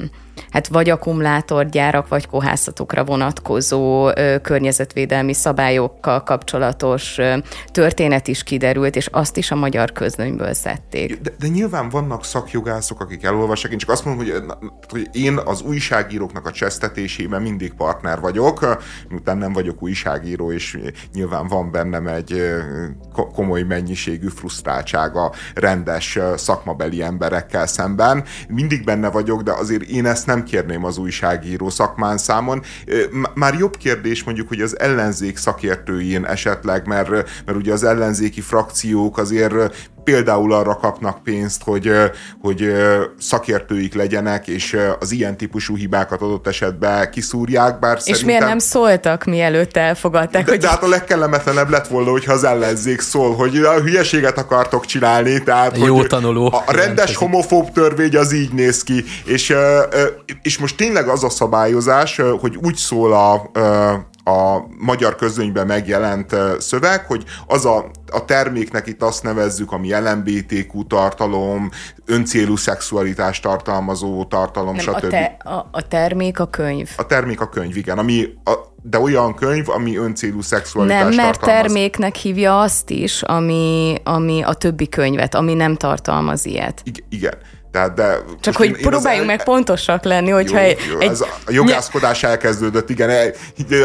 [0.50, 7.38] hát vagy akkumulátorgyárak, vagy kohászatokra vonatkozó ö, környezetvédelmi szabályokkal kapcsolatos ö,
[7.72, 11.22] történet is kiderült, és azt is a magyar közlönyből szedték.
[11.22, 14.44] De, de nyilván vannak szakjogászok, akik elolvassák, én csak azt mondom, hogy,
[14.90, 18.78] hogy én az újságíróknak a csesztetésében mindig partner vagyok,
[19.10, 20.80] miután nem vagyok újságíró, és
[21.14, 22.42] nyilván van bennem egy
[23.34, 28.24] komoly mennyiségű frusztráltság a rendes szakmabeli emberekkel szemben.
[28.48, 32.62] Mindig benne vagyok, de azért én ezt nem kérném az újságíró szakmán számon.
[33.34, 37.10] Már jobb kérdés mondjuk, hogy az ellenzék szakértőjén esetleg, mert,
[37.46, 41.92] mert ugye az ellenzéki frakciók azért például arra kapnak pénzt, hogy,
[42.42, 42.74] hogy
[43.20, 48.28] szakértőik legyenek, és az ilyen típusú hibákat adott esetben kiszúrják, bár És szerintem...
[48.28, 50.46] miért nem szóltak, mielőtt elfogadták?
[50.46, 50.60] De, hogy...
[50.60, 55.44] de hát a legkellemetlenebb lett volna, hogyha az ellenzék szól, hogy a hülyeséget akartok csinálni,
[55.44, 56.64] tehát Jó hogy tanuló.
[56.66, 59.54] a rendes homofób törvény az így néz ki, és,
[60.42, 63.60] és most tényleg az a szabályozás, hogy úgy szól a,
[64.24, 70.88] a magyar közönyben megjelent szöveg, hogy az a, a terméknek itt azt nevezzük, ami LMBTQ
[70.88, 71.70] tartalom,
[72.06, 74.96] öncélú szexualitás tartalmazó tartalom, Nem, stb.
[74.96, 76.90] A, te, a, a termék a könyv.
[76.98, 78.54] A termék a könyv, igen, ami a,
[78.84, 81.62] de olyan könyv, ami öncélú szexualitás Nem, mert tartalmaz.
[81.62, 86.82] terméknek hívja azt is, ami, ami a többi könyvet, ami nem tartalmaz ilyet.
[86.84, 87.34] I- igen.
[87.72, 91.10] Tehát de Csak hogy én próbáljunk az, meg pontosak lenni, hogyha jó, jó, egy...
[91.10, 93.10] Ez a jogászkodás elkezdődött, igen.
[93.10, 93.34] E,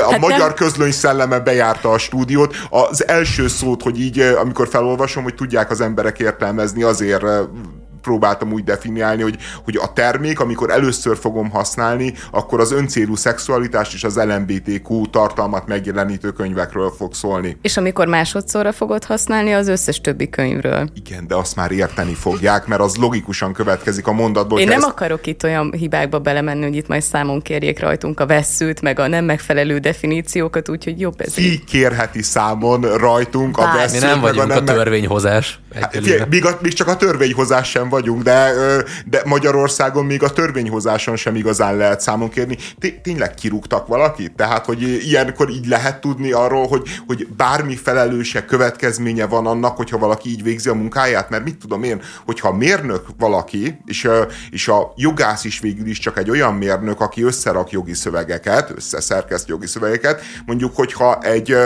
[0.06, 0.54] a hát magyar nem...
[0.54, 2.56] közlöny szelleme bejárta a stúdiót.
[2.70, 7.24] Az első szót, hogy így, amikor felolvasom, hogy tudják az emberek értelmezni, azért
[8.06, 13.94] próbáltam úgy definiálni, hogy, hogy a termék, amikor először fogom használni, akkor az öncélú szexualitást
[13.94, 17.56] és az LMBTQ tartalmat megjelenítő könyvekről fog szólni.
[17.62, 20.88] És amikor másodszorra fogod használni, az összes többi könyvről.
[20.94, 24.60] Igen, de azt már érteni fogják, mert az logikusan következik a mondatból.
[24.60, 24.86] Én nem ezt...
[24.86, 29.06] akarok itt olyan hibákba belemenni, hogy itt majd számon kérjék rajtunk a vesszőt, meg a
[29.06, 31.34] nem megfelelő definíciókat, úgyhogy jobb ez.
[31.34, 33.74] Ki kérheti számon rajtunk Bár.
[33.74, 35.60] a vesszőt, Mi nem vagyunk a, nem a törvényhozás.
[35.80, 38.52] Hát, még, a, még csak a törvényhozás sem vagyunk, de,
[39.06, 42.56] de Magyarországon még a törvényhozáson sem igazán lehet számon kérni.
[43.02, 44.32] Tényleg kirúgtak valakit?
[44.32, 49.98] Tehát, hogy ilyenkor így lehet tudni arról, hogy, hogy bármi felelőse, következménye van annak, hogyha
[49.98, 51.30] valaki így végzi a munkáját?
[51.30, 54.08] Mert mit tudom én, hogyha mérnök valaki, és,
[54.50, 59.48] és a jogász is végül is csak egy olyan mérnök, aki összerak jogi szövegeket, összeszerkeszt
[59.48, 61.56] jogi szövegeket, mondjuk, hogyha egy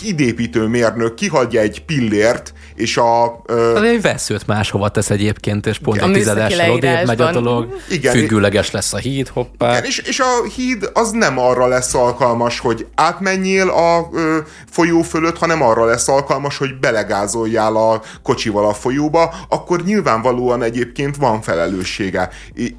[0.00, 3.42] hídépítő mérnök kihagyja egy pillért, és a...
[3.54, 3.82] Ö...
[3.84, 8.70] Egy veszőt máshova tesz egyébként, és pont egy tizedással odébb megy a dolog, Igen, függőleges
[8.70, 9.70] lesz a híd, hoppá.
[9.70, 14.38] Igen, és, és a híd az nem arra lesz alkalmas, hogy átmenjél a ö,
[14.70, 21.16] folyó fölött, hanem arra lesz alkalmas, hogy belegázoljál a kocsival a folyóba, akkor nyilvánvalóan egyébként
[21.16, 22.30] van felelőssége.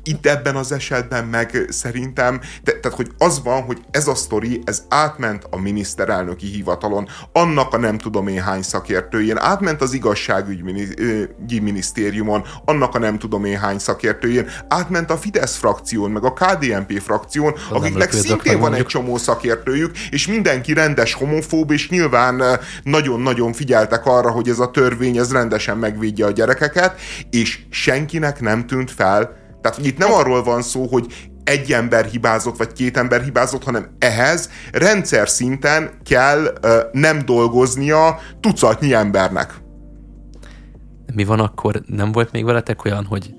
[0.03, 4.61] Itt ebben az esetben meg szerintem, te, tehát hogy az van, hogy ez a sztori,
[4.65, 10.54] ez átment a miniszterelnöki hivatalon, annak a nem tudom én hány szakértőjén, átment az igazságügyi
[11.61, 17.01] minisztériumon, annak a nem tudom én hány szakértőjén, átment a Fidesz frakción, meg a KDNP
[17.01, 23.53] frakción, az akiknek szintén van egy csomó szakértőjük, és mindenki rendes homofób, és nyilván nagyon-nagyon
[23.53, 28.91] figyeltek arra, hogy ez a törvény ez rendesen megvédje a gyerekeket, és senkinek nem tűnt
[28.91, 33.63] fel, tehát itt nem arról van szó, hogy egy ember hibázott, vagy két ember hibázott,
[33.63, 39.53] hanem ehhez rendszer szinten kell uh, nem dolgoznia tucatnyi embernek.
[41.13, 41.81] Mi van akkor?
[41.85, 43.33] Nem volt még veletek olyan, hogy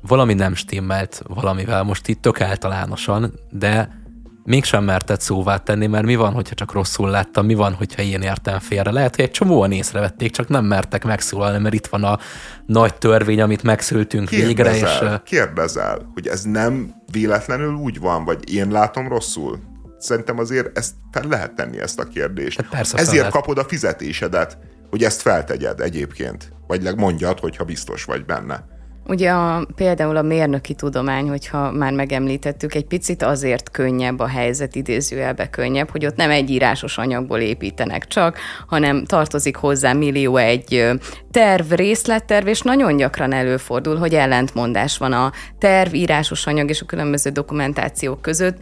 [0.00, 4.04] valami nem stimmelt valamivel, most itt tök általánosan, de
[4.44, 8.22] mégsem merted szóvá tenni, mert mi van, hogyha csak rosszul láttam, mi van, hogyha én
[8.22, 8.90] értem félre.
[8.90, 12.18] Lehet, hogy egy csomóan észrevették, csak nem mertek megszólalni, mert itt van a
[12.66, 15.14] nagy törvény, amit megszültünk kérdezel, végre.
[15.24, 15.30] És...
[15.30, 19.58] Kérdezel, hogy ez nem véletlenül úgy van, vagy én látom rosszul?
[19.98, 22.60] Szerintem azért ezt fel lehet tenni ezt a kérdést.
[22.60, 23.32] Hát persze, Ezért lehet.
[23.32, 24.58] kapod a fizetésedet,
[24.90, 26.52] hogy ezt feltegyed egyébként.
[26.66, 28.64] Vagy mondjad, hogyha biztos vagy benne.
[29.08, 34.74] Ugye a, például a mérnöki tudomány, hogyha már megemlítettük, egy picit azért könnyebb a helyzet,
[34.74, 40.90] idézőjelbe könnyebb, hogy ott nem egy írásos anyagból építenek csak, hanem tartozik hozzá millió egy
[41.30, 46.86] terv, részletterv, és nagyon gyakran előfordul, hogy ellentmondás van a terv, írásos anyag és a
[46.86, 48.56] különböző dokumentációk között,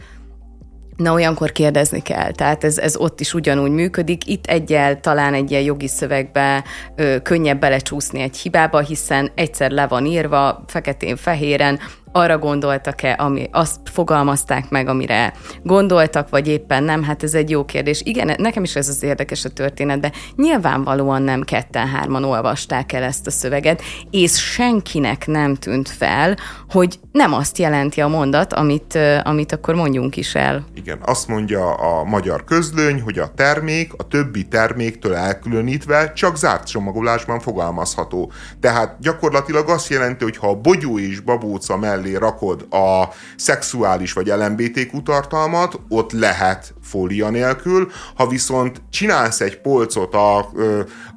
[0.97, 2.31] Na, olyankor kérdezni kell.
[2.31, 4.27] Tehát ez, ez ott is ugyanúgy működik.
[4.27, 6.63] Itt egyel talán egy ilyen jogi szövegbe
[6.95, 11.79] ö, könnyebb belecsúszni egy hibába, hiszen egyszer le van írva, feketén-fehéren,
[12.15, 17.65] arra gondoltak-e, ami azt fogalmazták meg, amire gondoltak, vagy éppen nem, hát ez egy jó
[17.65, 18.01] kérdés.
[18.03, 23.27] Igen, nekem is ez az érdekes a történet, de nyilvánvalóan nem ketten-hárman olvasták el ezt
[23.27, 26.37] a szöveget, és senkinek nem tűnt fel,
[26.69, 30.65] hogy nem azt jelenti a mondat, amit, amit akkor mondjunk is el.
[30.73, 36.67] Igen, azt mondja a magyar közlöny, hogy a termék a többi terméktől elkülönítve csak zárt
[36.67, 38.31] csomagolásban fogalmazható.
[38.59, 44.13] Tehát gyakorlatilag azt jelenti, hogy ha a bogyó és babóca mellé mellé rakod a szexuális
[44.13, 50.49] vagy LMBTQ tartalmat, ott lehet fólia nélkül, ha viszont csinálsz egy polcot a,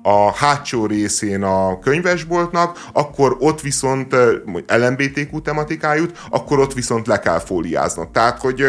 [0.02, 4.14] a hátsó részén a könyvesboltnak, akkor ott viszont
[4.66, 8.08] LMBTQ tematikájút, akkor ott viszont le kell fóliáznod.
[8.08, 8.64] Tehát, hogy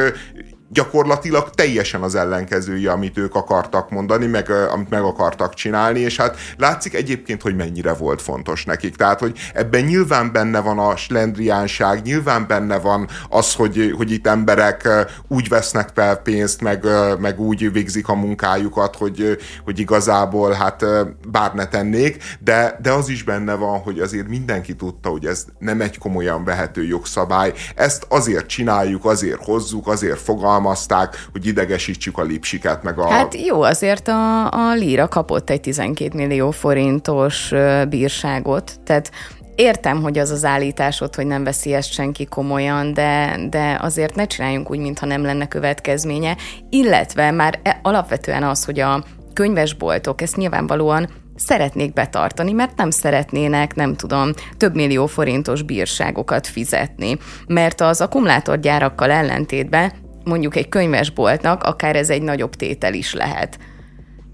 [0.72, 6.38] gyakorlatilag teljesen az ellenkezője, amit ők akartak mondani, meg amit meg akartak csinálni, és hát
[6.58, 8.96] látszik egyébként, hogy mennyire volt fontos nekik.
[8.96, 14.28] Tehát, hogy ebben nyilván benne van a slendriánság, nyilván benne van az, hogy, hogy itt
[14.28, 14.90] emberek
[15.28, 16.86] úgy vesznek fel pénzt, meg,
[17.20, 20.86] meg úgy végzik a munkájukat, hogy, hogy igazából hát
[21.32, 25.46] bár ne tennék, de, de az is benne van, hogy azért mindenki tudta, hogy ez
[25.60, 27.54] nem egy komolyan vehető jogszabály.
[27.76, 33.10] Ezt azért csináljuk, azért hozzuk, azért fogalmazunk, jutalmazták, hogy idegesítsük a lipsiket, meg a...
[33.10, 37.52] Hát jó, azért a, a Líra kapott egy 12 millió forintos
[37.89, 39.12] bírságot, tehát
[39.56, 44.26] értem, hogy az az állításod, hogy nem veszi ezt senki komolyan, de, de azért ne
[44.26, 46.38] csináljunk úgy, mintha nem lenne következménye,
[46.69, 53.76] illetve már e, alapvetően az, hogy a könyvesboltok ezt nyilvánvalóan szeretnék betartani, mert nem szeretnének,
[53.76, 57.17] nem tudom, több millió forintos bírságokat fizetni.
[57.48, 59.91] Mert az akkumulátorgyárakkal ellentétben
[60.24, 63.60] mondjuk egy könyvesboltnak akár ez egy nagyobb tétel is lehet.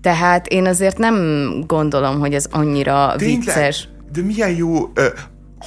[0.01, 1.17] Tehát én azért nem
[1.67, 3.37] gondolom, hogy ez annyira Tényleg?
[3.37, 3.89] vicces.
[4.11, 4.91] De milyen jó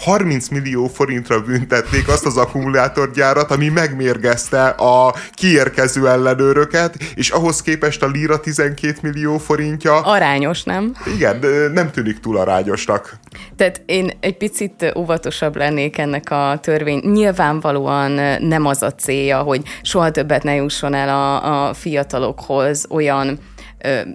[0.01, 8.03] 30 millió forintra büntették azt az akkumulátorgyárat, ami megmérgezte a kiérkező ellenőröket, és ahhoz képest
[8.03, 10.01] a lira 12 millió forintja.
[10.01, 10.95] Arányos, nem?
[11.15, 13.17] Igen, de nem tűnik túl arányosnak.
[13.57, 17.01] Tehát én egy picit óvatosabb lennék ennek a törvény.
[17.05, 23.39] Nyilvánvalóan nem az a célja, hogy soha többet ne jusson el a, a fiatalokhoz olyan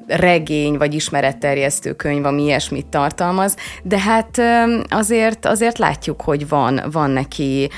[0.07, 4.41] regény vagy ismeretterjesztő könyv, ami ilyesmit tartalmaz, de hát
[4.89, 7.69] azért, azért látjuk, hogy van, van neki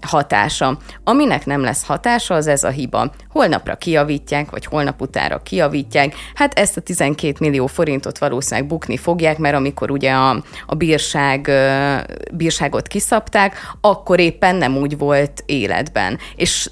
[0.00, 0.78] hatása.
[1.04, 3.10] Aminek nem lesz hatása, az ez a hiba.
[3.28, 9.38] Holnapra kiavítják, vagy holnap utára kiavítják, hát ezt a 12 millió forintot valószínűleg bukni fogják,
[9.38, 11.50] mert amikor ugye a, a bírság,
[12.32, 16.18] bírságot kiszabták, akkor éppen nem úgy volt életben.
[16.36, 16.70] És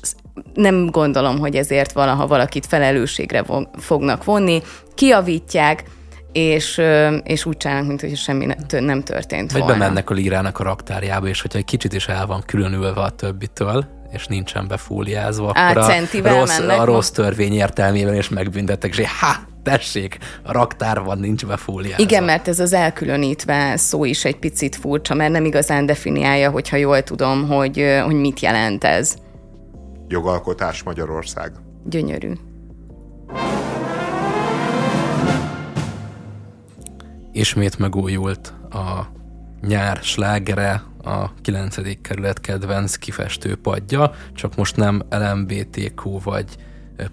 [0.55, 3.45] nem gondolom, hogy ezért valaha valakit felelősségre
[3.79, 4.63] fognak vonni,
[4.95, 5.85] kiavítják,
[6.33, 6.81] és,
[7.23, 8.47] és úgy csinálnak, mint hogy semmi
[8.81, 9.79] nem történt Vagy volna.
[9.79, 13.87] bemennek a lírának a raktárjába, és hogyha egy kicsit is el van különülve a többitől,
[14.13, 20.19] és nincsen befóliázva, akkor a rossz, a rossz törvény értelmében is megbüntetek, és ha, tessék,
[20.43, 22.03] a raktár van, nincs befóliázva.
[22.03, 26.77] Igen, mert ez az elkülönítve szó is egy picit furcsa, mert nem igazán definiálja, hogyha
[26.77, 29.15] jól tudom, hogy, hogy mit jelent ez
[30.15, 31.53] jogalkotás Magyarország.
[31.85, 32.33] Gyönyörű.
[37.33, 39.07] Ismét megújult a
[39.67, 42.01] nyár slágere, a 9.
[42.01, 46.57] kerület kedvenc kifestő padja, csak most nem LMBTQ vagy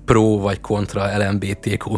[0.05, 1.95] pro vagy kontra LMBTQ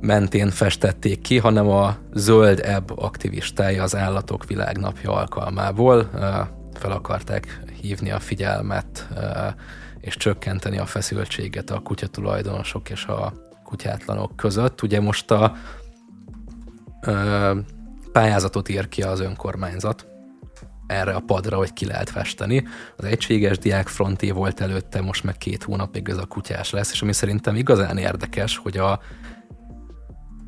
[0.00, 6.10] mentén festették ki, hanem a zöld ebb aktivistája az Állatok Világnapja alkalmából
[6.78, 9.08] fel akarták hívni a figyelmet,
[10.00, 13.32] és csökkenteni a feszültséget a kutyatulajdonosok és a
[13.64, 14.82] kutyátlanok között.
[14.82, 15.56] Ugye most a
[18.12, 20.06] pályázatot ír ki az önkormányzat
[20.86, 22.64] erre a padra, hogy ki lehet festeni.
[22.96, 27.02] Az egységes diák fronté volt előtte, most meg két hónapig ez a kutyás lesz, és
[27.02, 29.00] ami szerintem igazán érdekes, hogy a,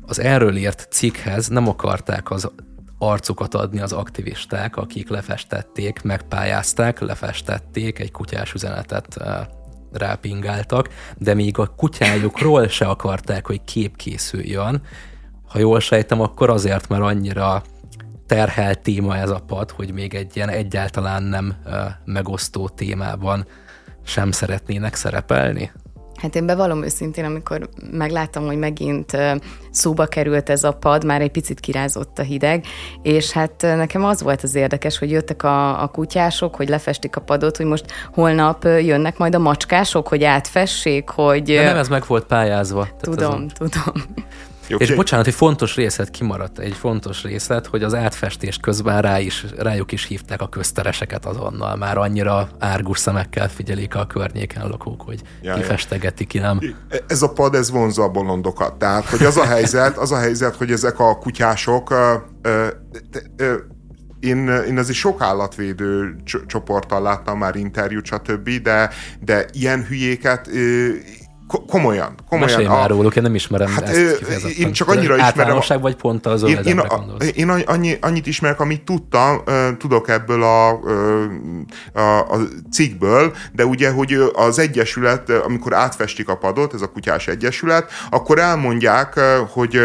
[0.01, 2.51] az erről írt cikkhez nem akarták az
[2.97, 9.17] arcukat adni az aktivisták, akik lefestették, megpályázták, lefestették, egy kutyás üzenetet
[9.91, 14.81] rápingáltak, de még a kutyájukról se akarták, hogy kép készüljön.
[15.47, 17.63] Ha jól sejtem, akkor azért, mert annyira
[18.25, 21.55] terhelt téma ez a pad, hogy még egy ilyen egyáltalán nem
[22.05, 23.47] megosztó témában
[24.03, 25.71] sem szeretnének szerepelni?
[26.17, 29.17] Hát én bevallom őszintén, amikor megláttam, hogy megint
[29.71, 32.65] szóba került ez a pad, már egy picit kirázott a hideg,
[33.01, 37.21] és hát nekem az volt az érdekes, hogy jöttek a, a kutyások, hogy lefestik a
[37.21, 41.43] padot, hogy most holnap jönnek majd a macskások, hogy átfessék, hogy...
[41.43, 42.87] De nem, ez meg volt pályázva.
[43.01, 43.53] Tudom, a...
[43.57, 44.03] tudom.
[44.67, 49.19] Jó, és bocsánat, egy fontos részlet kimaradt, egy fontos részlet, hogy az átfestés közben rá
[49.19, 51.75] is, rájuk is hívták a köztereseket azonnal.
[51.75, 56.59] Már annyira árgus szemekkel figyelik a környéken lakók, hogy ja, ki festegeti, ki nem.
[57.07, 58.75] Ez a pad, ez vonza a bolondokat.
[58.75, 62.67] Tehát, hogy az a helyzet, az a helyzet, hogy ezek a kutyások ö, ö,
[63.37, 63.55] ö,
[64.19, 66.15] én, én azért sok állatvédő
[66.47, 70.47] csoporttal láttam már interjút, stb., de, de ilyen hülyéket
[71.47, 72.15] komolyan.
[72.29, 75.25] komolyan Mesélj már róluk, én nem ismerem hát, ezt Én csak annyira ismerem.
[75.25, 77.03] Általánosság vagy pont az én, én, a,
[77.35, 79.41] én annyi, annyit ismerek, amit tudtam,
[79.77, 80.69] tudok ebből a,
[81.93, 82.37] a, a
[82.71, 88.39] cikkből, de ugye, hogy az egyesület, amikor átfestik a padot, ez a kutyás egyesület, akkor
[88.39, 89.79] elmondják, hogy,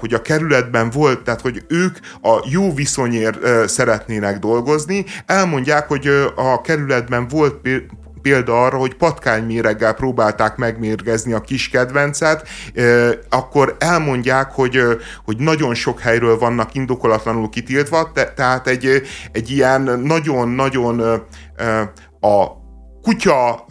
[0.00, 6.60] hogy a kerületben volt, tehát hogy ők a jó viszonyért szeretnének dolgozni, elmondják, hogy a
[6.60, 7.68] kerületben volt
[8.24, 12.48] példa arra, hogy patkányméreggel próbálták megmérgezni a kis kedvencet,
[13.28, 14.80] akkor elmondják, hogy,
[15.24, 21.00] hogy nagyon sok helyről vannak indokolatlanul kitiltva, tehát egy, egy ilyen nagyon-nagyon
[22.20, 22.46] a
[23.02, 23.66] kutya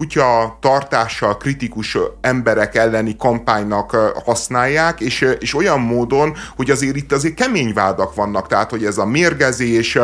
[0.00, 7.34] kutya tartással kritikus emberek elleni kampánynak használják, és, és olyan módon, hogy azért itt azért
[7.34, 9.98] kemény vádak vannak, tehát hogy ez a mérgezés,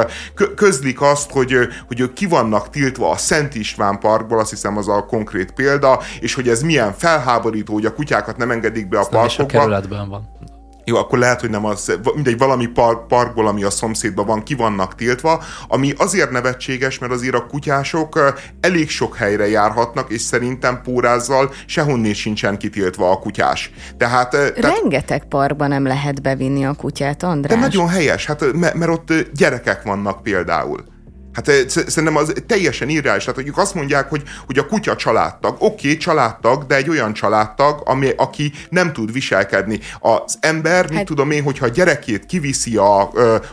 [0.56, 1.54] közlik azt, hogy,
[1.86, 6.00] hogy ők ki vannak tiltva a Szent István Parkból, azt hiszem az a konkrét példa,
[6.20, 9.20] és hogy ez milyen felháborító, hogy a kutyákat nem engedik be a parkokba.
[9.20, 10.35] Nem is a kerületben van.
[10.88, 14.54] Jó, akkor lehet, hogy nem az, mindegy, valami park, parkból, ami a szomszédban van, ki
[14.54, 20.80] vannak tiltva, ami azért nevetséges, mert azért a kutyások elég sok helyre járhatnak, és szerintem
[20.82, 23.70] pórázzal sehonnét sincsen kitiltva a kutyás.
[23.96, 27.58] Tehát, Rengeteg tehát, parkban nem lehet bevinni a kutyát, András.
[27.58, 30.94] De nagyon helyes, hát mert ott gyerekek vannak például.
[31.36, 33.24] Hát eh, szerintem az teljesen irreális.
[33.24, 35.56] Tehát hogy azt mondják, hogy, hogy a kutya családtag.
[35.58, 39.80] Oké, okay, családtag, de egy olyan családtag, ami, aki nem tud viselkedni.
[40.00, 40.90] Az ember, hát...
[40.90, 43.00] mit tudom én, hogyha a gyerekét kiviszi a,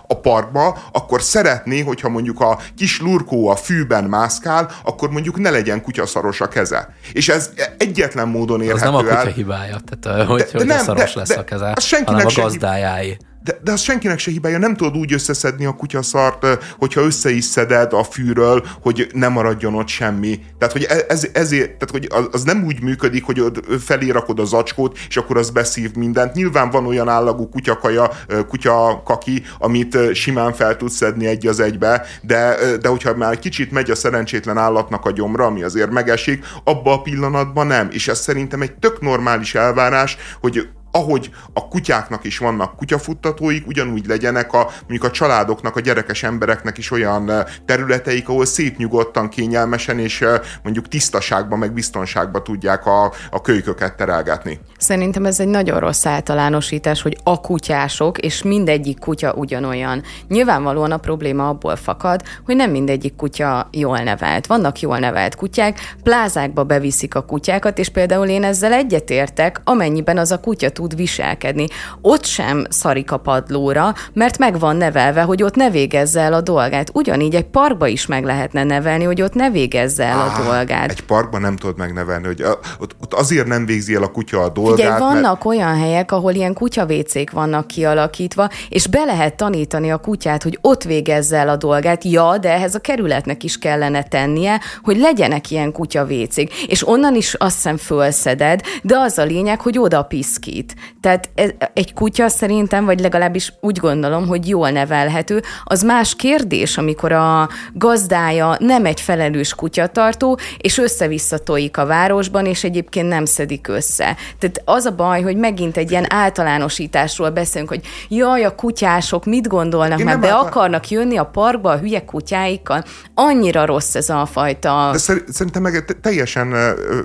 [0.07, 5.49] a parkba, akkor szeretné, hogyha mondjuk a kis lurkó a fűben mászkál, akkor mondjuk ne
[5.49, 6.93] legyen kutyaszaros a keze.
[7.13, 10.65] És ez egyetlen módon érhető Az nem a kutya hibája, tehát hogy, de, de hogy
[10.65, 11.73] nem, szaros de, lesz de, a keze,
[12.05, 16.45] hanem a gazdájáé de, de az senkinek se hibája, nem tudod úgy összeszedni a kutyaszart,
[16.77, 20.39] hogyha össze is szeded a fűről, hogy ne maradjon ott semmi.
[20.57, 23.43] Tehát, hogy e, ez, ezért, tehát, hogy az, nem úgy működik, hogy
[23.79, 26.33] felé rakod az acskót, és akkor az beszív mindent.
[26.33, 28.09] Nyilván van olyan állagú kutyakaja,
[28.47, 33.91] kutyakaki, amit simán fel tudsz szedni egy az egybe, de, de hogyha már kicsit megy
[33.91, 37.87] a szerencsétlen állatnak a gyomra, ami azért megesik, abba a pillanatban nem.
[37.91, 44.05] És ez szerintem egy tök normális elvárás, hogy ahogy a kutyáknak is vannak kutyafuttatóik, ugyanúgy
[44.05, 47.31] legyenek a, mondjuk a családoknak, a gyerekes embereknek is olyan
[47.65, 50.25] területeik, ahol szép nyugodtan, kényelmesen és
[50.63, 54.59] mondjuk tisztaságban, meg biztonságban tudják a, a kölyköket terelgetni.
[54.77, 60.03] Szerintem ez egy nagyon rossz általánosítás, hogy a kutyások, és mindegyik kutya ugyanolyan.
[60.27, 64.47] Nyilvánvalóan a probléma abból fakad, hogy nem mindegyik kutya jól nevelt.
[64.47, 70.31] Vannak jól nevelt kutyák, plázákba beviszik a kutyákat, és például én ezzel egyetértek, amennyiben az
[70.31, 71.67] a kutya tud viselkedni.
[72.01, 76.41] Ott sem szarik a padlóra, mert meg van nevelve, hogy ott ne végezze el a
[76.41, 76.89] dolgát.
[76.93, 80.91] Ugyanígy egy parkba is meg lehetne nevelni, hogy ott ne végezze el ah, a dolgát.
[80.91, 82.43] Egy parkban nem tudod megnevelni, hogy
[82.79, 84.75] ott, ott azért nem végzi el a kutya a dolgát.
[84.75, 85.45] Figyelj, vannak mert...
[85.45, 90.83] olyan helyek, ahol ilyen kutyavécék vannak kialakítva, és be lehet tanítani a kutyát, hogy ott
[90.83, 92.03] végezze el a dolgát.
[92.03, 96.65] Ja, de ehhez a kerületnek is kellene tennie, hogy legyenek ilyen kutyavécék.
[96.67, 100.72] És onnan is azt hiszem fölszeded, de az a lényeg, hogy oda piszkít.
[101.01, 105.41] Tehát ez, egy kutya szerintem, vagy legalábbis úgy gondolom, hogy jól nevelhető.
[105.63, 112.45] Az más kérdés, amikor a gazdája nem egy felelős kutyatartó, és össze-vissza tojik a városban,
[112.45, 114.15] és egyébként nem szedik össze.
[114.39, 119.47] Tehát az a baj, hogy megint egy ilyen általánosításról beszélünk, hogy jaj, a kutyások mit
[119.47, 120.47] gondolnak, Én mert be akar...
[120.47, 122.83] akarnak jönni a parkba a hülye kutyáikkal.
[123.13, 124.89] Annyira rossz ez a fajta...
[124.91, 124.97] De
[125.27, 126.55] szerintem meg teljesen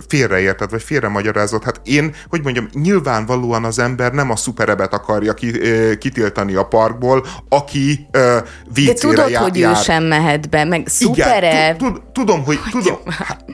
[0.08, 1.64] félreérted, vagy félremagyarázott.
[1.64, 5.34] Hát én, hogy mondjam, nyilvánvalóan nyilvánvalóan az ember nem a szuperebet akarja
[5.98, 11.76] kitiltani a parkból, aki uh, De tudod, jár, hogy ő sem mehet be, meg szupere.
[11.76, 12.98] Igen, tudom, hogy tudom.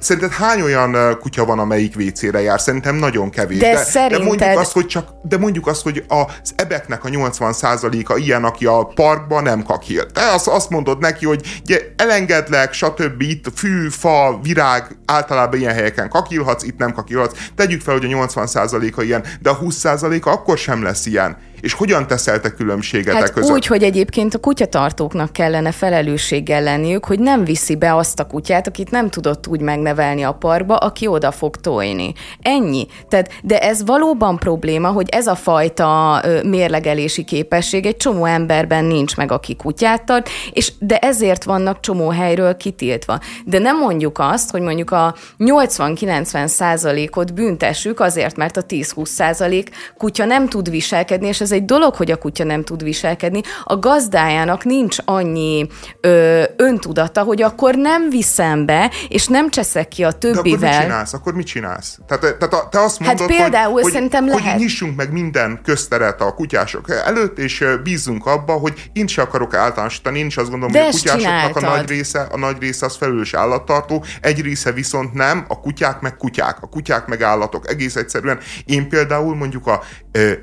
[0.00, 2.60] Szerinted hány olyan kutya van, amelyik WC-re jár?
[2.60, 3.58] Szerintem nagyon kevés.
[3.58, 4.18] De, de, szerinted...
[4.18, 8.66] de mondjuk azt, hogy csak, de mondjuk azt, hogy az ebeknek a 80%-a ilyen, aki
[8.66, 10.06] a parkban nem kakil.
[10.06, 13.20] Te azt, azt mondod neki, hogy ugye, elengedlek, stb.
[13.22, 17.38] Itt fű, fa, virág, általában ilyen helyeken kakilhatsz, itt nem kakilhatsz.
[17.54, 21.72] Tegyük fel, hogy a 80%-a ilyen, de a 20 százaléka akkor sem lesz ilyen és
[21.72, 23.50] hogyan teszelte különbséget hát között?
[23.50, 28.66] úgy, hogy egyébként a kutyatartóknak kellene felelősséggel lenniük, hogy nem viszi be azt a kutyát,
[28.66, 32.12] akit nem tudott úgy megnevelni a parkba, aki oda fog tojni.
[32.42, 32.86] Ennyi.
[33.08, 39.16] Tehát, de ez valóban probléma, hogy ez a fajta mérlegelési képesség egy csomó emberben nincs
[39.16, 43.20] meg, aki kutyát tart, és de ezért vannak csomó helyről kitiltva.
[43.44, 49.70] De nem mondjuk azt, hogy mondjuk a 80-90 százalékot büntessük azért, mert a 10-20 százalék
[49.98, 53.78] kutya nem tud viselkedni, és ez egy dolog, hogy a kutya nem tud viselkedni, a
[53.78, 55.66] gazdájának nincs annyi
[56.00, 60.58] ö, öntudata, hogy akkor nem viszem be, és nem cseszek ki a többivel.
[60.58, 61.12] De akkor mit csinálsz?
[61.12, 61.98] Akkor mit csinálsz?
[62.06, 64.52] Tehát, tehát te azt hát mondod, hát például hogy, szerintem hogy, lehet.
[64.52, 69.54] hogy nyissunk meg minden közteret a kutyások előtt, és bízunk abba, hogy én se akarok
[69.54, 71.62] általánosítani, én is azt gondolom, De hogy a kutyásoknak csináltad.
[71.62, 76.00] a nagy része, a nagy része az felelős állattartó, egy része viszont nem, a kutyák
[76.00, 77.68] meg kutyák, a kutyák meg állatok.
[77.68, 79.82] Egész egyszerűen én például mondjuk a,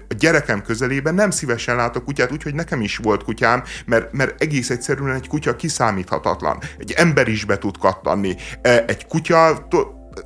[0.10, 4.42] a gyerekem közelében közelében nem szívesen látok kutyát, úgyhogy nekem is volt kutyám, mert, mert
[4.42, 6.58] egész egyszerűen egy kutya kiszámíthatatlan.
[6.78, 8.36] Egy ember is be tud kattanni.
[8.62, 9.68] E, egy kutya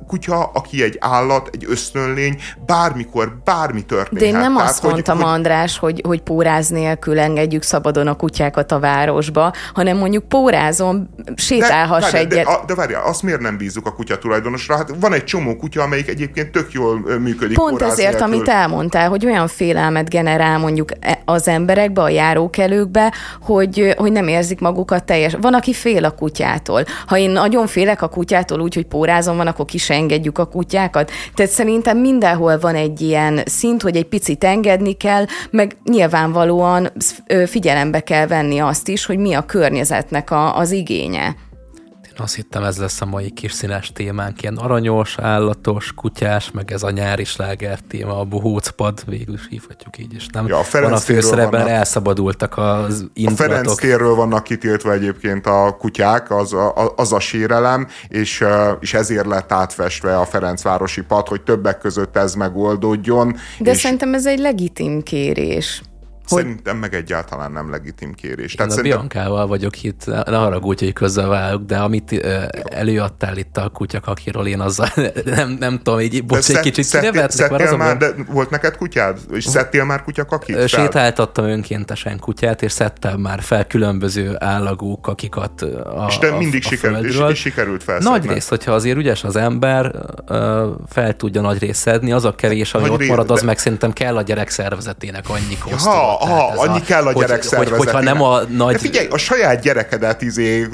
[0.06, 4.18] kutya, aki egy állat, egy ösztönlény, bármikor, bármi történhet.
[4.18, 8.06] De én nem Tehát, azt hogy, mondtam, hogy, András, hogy, hogy póráz nélkül engedjük szabadon
[8.06, 12.44] a kutyákat a városba, hanem mondjuk pórázom, sétálhass de, egyet.
[12.44, 14.76] De, de, de várjál, azt miért nem bízunk a kutya tulajdonosra?
[14.76, 17.56] Hát van egy csomó kutya, amelyik egyébként tök jól működik.
[17.56, 18.26] Pont ezért, nélkül.
[18.26, 24.28] amit elmondtál, hogy olyan félelmet generál mondjuk e- az emberekbe, a járókelőkbe, hogy, hogy nem
[24.28, 25.36] érzik magukat teljes.
[25.40, 26.84] Van, aki fél a kutyától.
[27.06, 30.44] Ha én nagyon félek a kutyától úgy, hogy pórázom van, akkor ki se engedjük a
[30.44, 31.10] kutyákat.
[31.34, 36.92] Tehát szerintem mindenhol van egy ilyen szint, hogy egy picit engedni kell, meg nyilvánvalóan
[37.46, 41.36] figyelembe kell venni azt is, hogy mi a környezetnek a, az igénye.
[42.18, 46.82] Azt hittem ez lesz a mai kis színes témánk, ilyen aranyos, állatos, kutyás, meg ez
[46.82, 50.26] a nyári sláger téma, a bohócpad, végül is hívhatjuk így is.
[50.32, 50.46] Nem?
[50.46, 53.46] Ja, a Ferenc van a főszerepben vannak, elszabadultak az indulatok.
[53.46, 58.44] A Ferenc térről vannak kitiltva egyébként a kutyák, az a, az a sérelem, és,
[58.80, 63.36] és ezért lett átfestve a Ferencvárosi pad, hogy többek között ez megoldódjon.
[63.58, 63.78] De és...
[63.78, 65.82] szerintem ez egy legitim kérés.
[66.28, 66.42] Hogy...
[66.42, 68.50] Szerintem meg egyáltalán nem legitim kérés.
[68.50, 68.98] Én Tehát a szerintem...
[68.98, 74.46] Biancával vagyok itt, ne haragudj, hogy közbevágok, de amit uh, előadtál itt a kutyak, akiről
[74.46, 74.88] én azzal
[75.24, 79.18] nem, nem tudom, így bocs, egy kicsit kinevetnek, mert azon, már, de volt neked kutyád?
[79.32, 80.68] És szedtél már kutyakakit?
[80.68, 86.68] Sétáltattam önkéntesen kutyát, és szedtem már fel különböző állagú kakikat a És te mindig a
[86.68, 88.18] sikerült, és, és sikerült felszedni.
[88.18, 89.94] Nagy rész, hogyha azért ügyes az ember,
[90.88, 93.46] fel tudja nagy részt szedni, az a kevés, ami nagy ott marad, az de...
[93.46, 95.90] meg szerintem kell a gyerek szervezetének annyi kosztó.
[95.90, 98.72] Ja, ha, annyi a, kell a gyerek hogy, hogy, hogyha nem a nagy...
[98.72, 100.68] De figyelj, a saját gyerekedet izé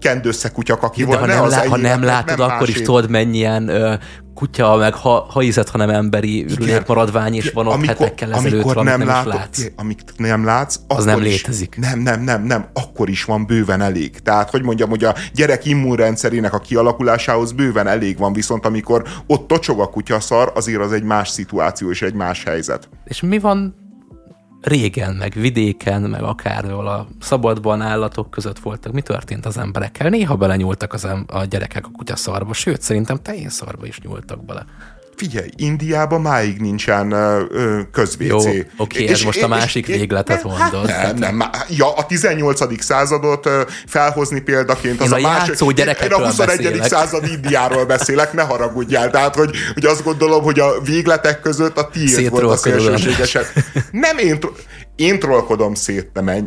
[0.00, 1.18] kend össze kutyak, aki van.
[1.18, 3.94] Ha, nem, lá, ha nem látod, nem akkor is tudod mennyien ö,
[4.36, 6.46] kutya, meg ha, ha ízett, hanem emberi
[6.86, 9.62] maradvány, és van ott amikor, hetekkel ezelőtt, amikor nem, nem látod, látsz.
[9.76, 11.76] Amit nem látsz, az nem létezik.
[11.76, 14.20] Nem, nem, nem, nem, akkor is van bőven elég.
[14.20, 19.48] Tehát, hogy mondjam, hogy a gyerek immunrendszerének a kialakulásához bőven elég van, viszont amikor ott
[19.48, 22.88] tocsog a kutyaszar, azért az egy más szituáció és egy más helyzet.
[23.04, 23.85] És mi van
[24.60, 28.92] régen, meg vidéken, meg akárhol a szabadban állatok között voltak.
[28.92, 30.08] Mi történt az emberekkel?
[30.08, 34.64] Néha belenyúltak az em- a gyerekek a kutyaszarba, sőt, szerintem teljén szarba is nyúltak bele.
[35.16, 37.14] Figyelj, Indiában máig nincsen
[37.92, 38.32] közvécé.
[38.32, 40.90] Jó, oké, okay, ez most a másik és, végletet és, hát mondod.
[40.90, 42.82] Hát nem, nem, ja, a 18.
[42.84, 43.48] századot
[43.86, 46.56] felhozni példaként, az én a, a másik, én, én a 21.
[46.56, 46.88] beszélek.
[46.88, 49.10] század Indiáról beszélek, ne haragudjál.
[49.10, 53.46] Tehát, hogy, hogy azt gondolom, hogy a végletek között a tiéd volt a szélsőségesebb.
[53.90, 54.38] Nem én,
[54.96, 56.44] én trollkodom szét, nem menj.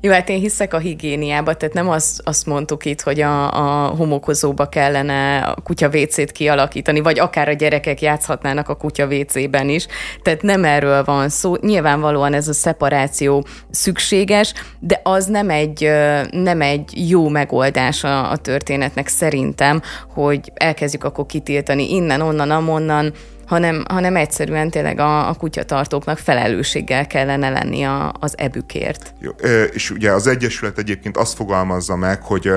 [0.00, 3.86] Jó, hát én hiszek a higiéniába, tehát nem azt, azt mondtuk itt, hogy a, a
[3.86, 9.86] homokozóba kellene a kutya vécét kialakítani, vagy akár a gyerekek játszhatnának a kutya vécében is.
[10.22, 11.56] Tehát nem erről van szó.
[11.60, 15.90] Nyilvánvalóan ez a szeparáció szükséges, de az nem egy,
[16.30, 19.82] nem egy jó megoldás a, a történetnek szerintem,
[20.14, 23.12] hogy elkezdjük akkor kitiltani innen, onnan, amonnan,
[23.48, 29.14] hanem, hanem egyszerűen tényleg a, a kutyatartóknak felelősséggel kellene lenni a, az ebükért.
[29.20, 29.30] Jó,
[29.72, 32.50] és ugye az Egyesület egyébként azt fogalmazza meg, hogy,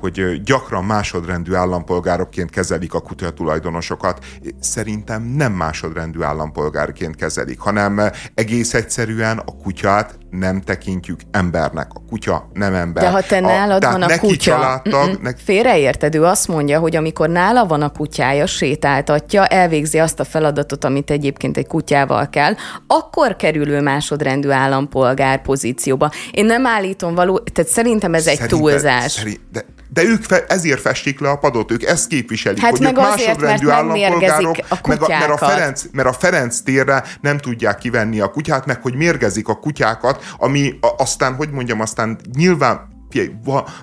[0.00, 4.24] hogy gyakran másodrendű állampolgárokként kezelik a kutyatulajdonosokat.
[4.60, 8.00] Szerintem nem másodrendű állampolgárként kezelik, hanem
[8.34, 11.88] egész egyszerűen a kutyát nem tekintjük embernek.
[11.94, 13.02] A kutya nem ember.
[13.02, 15.30] De ha te nálad a, van a kutya, családtag, ne...
[15.36, 20.84] félreérted, ő azt mondja, hogy amikor nála van a kutyája, sétáltatja, elvégzi azt a feladatot,
[20.84, 22.54] amit egyébként egy kutyával kell,
[22.86, 26.10] akkor kerül ő másodrendű állampolgár pozícióba.
[26.30, 29.12] Én nem állítom való, tehát szerintem ez egy túlzás.
[29.12, 29.64] Szerint, de
[29.98, 32.98] de ők fe, ezért festik le a padot, ők ezt képviselik, hát hogy meg ők
[32.98, 37.78] azért, másodrendű állampolgárok, a meg a, mert, a Ferenc, mert a Ferenc térre nem tudják
[37.78, 42.96] kivenni a kutyát, meg hogy mérgezik a kutyákat, ami a, aztán, hogy mondjam, aztán nyilván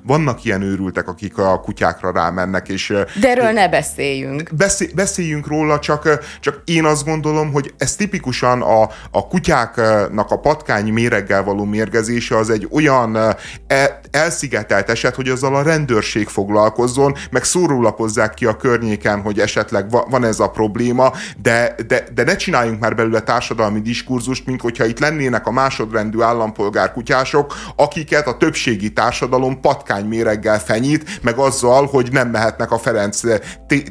[0.03, 2.93] vannak ilyen őrültek, akik a kutyákra rámennek, és...
[3.19, 4.49] De erről ne beszéljünk.
[4.57, 10.39] Beszél, beszéljünk róla, csak, csak én azt gondolom, hogy ez tipikusan a, a kutyáknak a
[10.39, 13.15] patkány méreggel való mérgezése az egy olyan
[13.67, 19.89] e, elszigetelt eset, hogy azzal a rendőrség foglalkozzon, meg szórólapozzák ki a környéken, hogy esetleg
[19.89, 24.85] van ez a probléma, de, de, de ne csináljunk már belőle társadalmi diskurzust, mint hogyha
[24.85, 31.37] itt lennének a másodrendű állampolgár kutyások, akiket a többségi társadalom társadalom patkány méreggel fenyít, meg
[31.37, 33.21] azzal, hogy nem mehetnek a Ferenc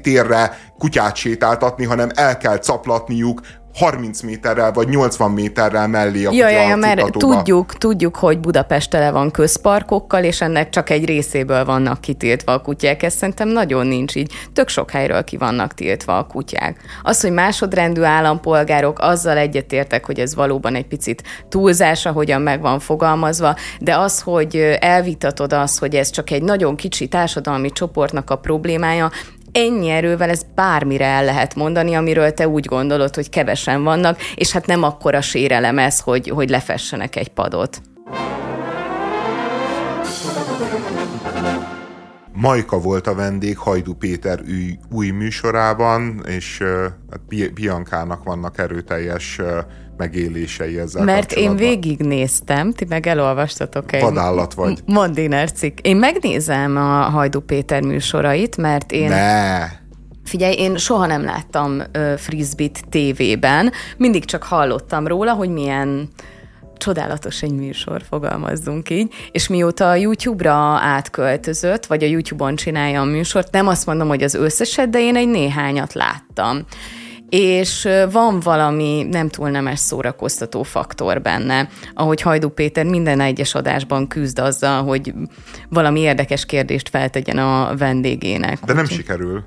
[0.02, 3.40] térre kutyát sétáltatni, hanem el kell caplatniuk
[3.74, 8.90] 30 méterrel vagy 80 méterrel mellé a ja, ja, ja, mert tudjuk, tudjuk, hogy Budapest
[8.90, 13.02] tele van közparkokkal, és ennek csak egy részéből vannak kitiltva a kutyák.
[13.02, 14.32] Ez szerintem nagyon nincs így.
[14.52, 16.80] Tök sok helyről ki vannak tiltva a kutyák.
[17.02, 22.78] Az, hogy másodrendű állampolgárok, azzal egyetértek, hogy ez valóban egy picit túlzás, ahogyan meg van
[22.78, 28.36] fogalmazva, de az, hogy elvitatod azt, hogy ez csak egy nagyon kicsi társadalmi csoportnak a
[28.36, 29.10] problémája,
[29.54, 34.52] ennyi erővel ez bármire el lehet mondani, amiről te úgy gondolod, hogy kevesen vannak, és
[34.52, 37.80] hát nem akkora sérelem ez, hogy, hogy lefessenek egy padot.
[42.36, 46.60] Majka volt a vendég Hajdu Péter új, új műsorában, és
[47.30, 49.46] uh, Biancának vannak erőteljes uh,
[49.96, 54.02] megélései ezzel Mert én végignéztem, ti meg elolvastatok egy...
[54.02, 54.78] Vadállat vagy.
[54.86, 55.78] Mondiner cikk.
[55.82, 59.08] Én megnézem a Hajdu Péter műsorait, mert én...
[59.08, 59.82] Ne!
[60.24, 66.08] Figyelj, én soha nem láttam uh, frisbit tévében, mindig csak hallottam róla, hogy milyen
[66.76, 73.04] csodálatos egy műsor, fogalmazzunk így, és mióta a YouTube-ra átköltözött, vagy a YouTube-on csinálja a
[73.04, 76.64] műsort, nem azt mondom, hogy az összeset, de én egy néhányat láttam
[77.28, 84.08] és van valami nem túl nemes szórakoztató faktor benne, ahogy Hajdú Péter minden egyes adásban
[84.08, 85.14] küzd azzal, hogy
[85.68, 88.58] valami érdekes kérdést feltegyen a vendégének.
[88.64, 89.44] De nem sikerül.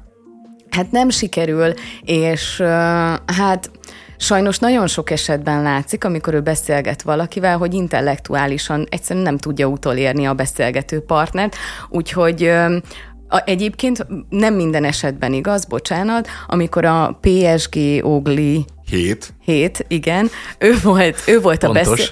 [0.70, 2.62] Hát nem sikerül, és
[3.26, 3.72] hát
[4.18, 10.26] Sajnos nagyon sok esetben látszik, amikor ő beszélget valakivel, hogy intellektuálisan egyszerűen nem tudja utolérni
[10.26, 11.56] a beszélgető partnert,
[11.90, 12.44] úgyhogy
[13.30, 19.34] a, egyébként nem minden esetben igaz, bocsánat, amikor a PSG Ogli Hét.
[19.44, 20.30] Hét, igen.
[20.60, 22.06] Ő volt, ő volt a beszél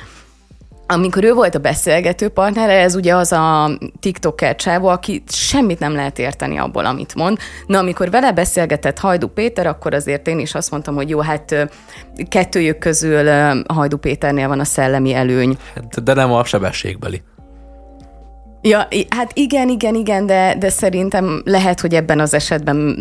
[0.88, 5.94] amikor ő volt a beszélgető partnere, ez ugye az a TikToker csávó, aki semmit nem
[5.94, 7.38] lehet érteni abból, amit mond.
[7.68, 11.70] Na, amikor vele beszélgetett Hajdu Péter, akkor azért én is azt mondtam, hogy jó, hát
[12.30, 13.30] kettőjük közül
[13.68, 15.58] Hajdu Péternél van a szellemi előny.
[15.76, 17.22] Hát, de nem a sebességbeli.
[18.68, 22.98] Ja, hát igen, igen, igen, de, de szerintem lehet, hogy ebben az esetben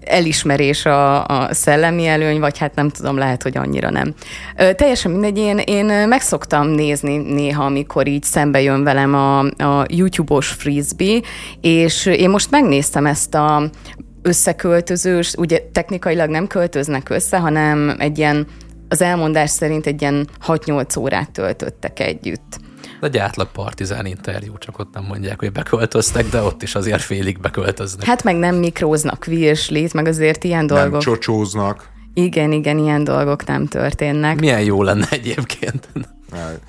[0.00, 4.14] elismerés a, a szellemi előny, vagy hát nem tudom, lehet, hogy annyira nem.
[4.56, 9.86] Ö, teljesen mindegy, én, én megszoktam nézni néha, amikor így szembe jön velem a, a
[9.88, 11.20] YouTube-os frisbee,
[11.60, 13.70] és én most megnéztem ezt a
[14.22, 18.46] összeköltözős, ugye technikailag nem költöznek össze, hanem egy ilyen,
[18.88, 22.64] az elmondás szerint egy ilyen 6-8 órát töltöttek együtt
[23.00, 27.40] egy átlag partizán interjú, csak ott nem mondják, hogy beköltöztek, de ott is azért félig
[27.40, 28.06] beköltöznek.
[28.06, 30.90] Hát meg nem mikróznak virslit, meg azért ilyen dolgok.
[30.90, 31.94] Nem csocsóznak.
[32.14, 34.40] Igen, igen, ilyen dolgok nem történnek.
[34.40, 35.88] Milyen jó lenne egyébként.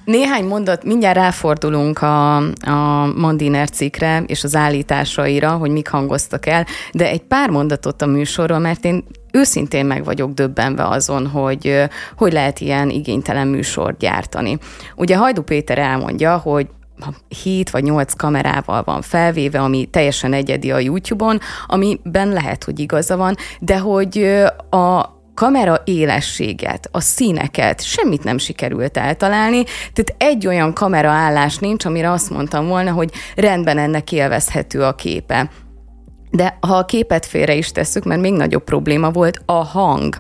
[0.06, 6.66] Néhány mondat, mindjárt ráfordulunk a, a Mandiner cikkre és az állításaira, hogy mik hangoztak el,
[6.92, 11.84] de egy pár mondatot a műsorról, mert én őszintén meg vagyok döbbenve azon, hogy
[12.18, 14.58] hogy lehet ilyen igénytelen műsort gyártani.
[14.96, 16.68] Ugye Hajdu Péter elmondja, hogy
[17.44, 23.18] 7 vagy 8 kamerával van felvéve, ami teljesen egyedi a YouTube-on, amiben lehet, hogy igaza
[23.18, 30.74] van, de hogy a kamera élességet, a színeket, semmit nem sikerült eltalálni, tehát egy olyan
[30.74, 35.50] kameraállás nincs, amire azt mondtam volna, hogy rendben ennek élvezhető a képe.
[36.32, 40.18] De ha a képet félre is tesszük, mert még nagyobb probléma volt a hang.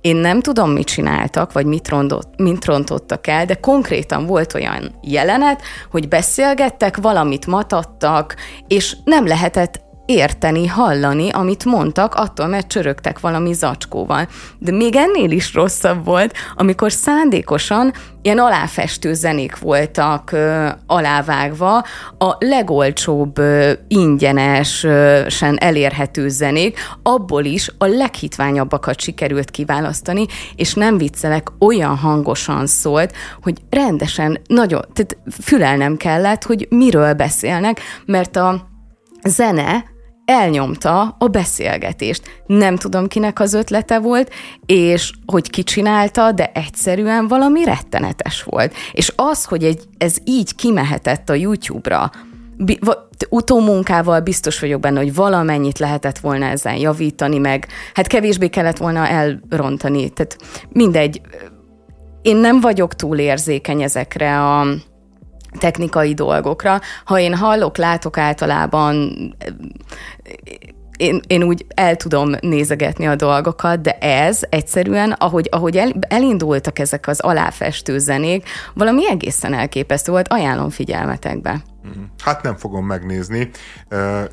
[0.00, 4.94] Én nem tudom, mit csináltak, vagy mit, rondott, mit rontottak el, de konkrétan volt olyan
[5.02, 8.36] jelenet, hogy beszélgettek, valamit matattak,
[8.68, 14.28] és nem lehetett érteni, hallani, amit mondtak, attól, mert csörögtek valami zacskóval.
[14.58, 17.92] De még ennél is rosszabb volt, amikor szándékosan
[18.22, 21.76] ilyen aláfestő zenék voltak ö, alávágva,
[22.18, 30.26] a legolcsóbb ö, ingyenesen elérhető zenék, abból is a leghitványabbakat sikerült kiválasztani,
[30.56, 37.80] és nem viccelek, olyan hangosan szólt, hogy rendesen nagyon, tehát fülelnem kellett, hogy miről beszélnek,
[38.06, 38.72] mert a
[39.22, 39.92] zene
[40.24, 42.42] elnyomta a beszélgetést.
[42.46, 44.32] Nem tudom, kinek az ötlete volt,
[44.66, 48.74] és hogy ki csinálta, de egyszerűen valami rettenetes volt.
[48.92, 52.10] És az, hogy egy, ez így kimehetett a YouTube-ra,
[53.28, 59.08] utómunkával biztos vagyok benne, hogy valamennyit lehetett volna ezen javítani, meg hát kevésbé kellett volna
[59.08, 60.08] elrontani.
[60.08, 60.36] Tehát
[60.68, 61.20] mindegy,
[62.22, 64.66] én nem vagyok túl érzékeny ezekre a
[65.58, 66.80] technikai dolgokra.
[67.04, 69.12] Ha én hallok, látok általában
[70.96, 76.78] én, én úgy el tudom nézegetni a dolgokat, de ez egyszerűen, ahogy, ahogy el, elindultak
[76.78, 81.62] ezek az aláfestő zenék, valami egészen elképesztő volt, ajánlom figyelmetekbe.
[82.18, 83.50] Hát nem fogom megnézni.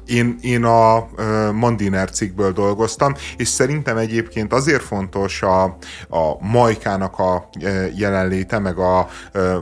[0.06, 1.08] Én, én a
[1.52, 5.64] Mandiner cikkből dolgoztam, és szerintem egyébként azért fontos a,
[6.10, 7.50] a Majkának a
[7.96, 9.00] jelenléte, meg a,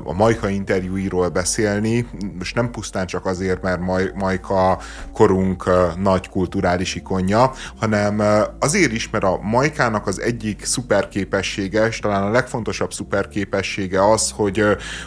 [0.04, 4.80] a Majka interjúiról beszélni, most nem pusztán csak azért, mert Maj, Majka
[5.14, 8.22] korunk nagy kulturális ikonja, hanem
[8.60, 14.64] azért is, mert a Majkának az egyik szuperképessége, és talán a legfontosabb szuperképessége az, hogy,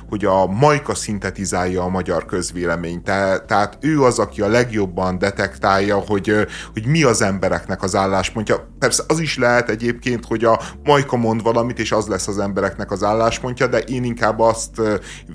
[0.09, 3.03] hogy a Majka szintetizálja a magyar közvéleményt közvélemény.
[3.03, 8.69] Te, tehát ő az, aki a legjobban detektálja, hogy, hogy mi az embereknek az álláspontja.
[8.79, 12.91] Persze az is lehet egyébként, hogy a Majka mond valamit, és az lesz az embereknek
[12.91, 14.81] az álláspontja, de én inkább azt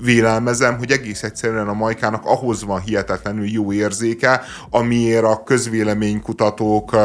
[0.04, 6.96] vélelmezem, hogy egész egyszerűen a Majkának ahhoz van hihetetlenül jó érzéke, amiért a közvéleménykutatók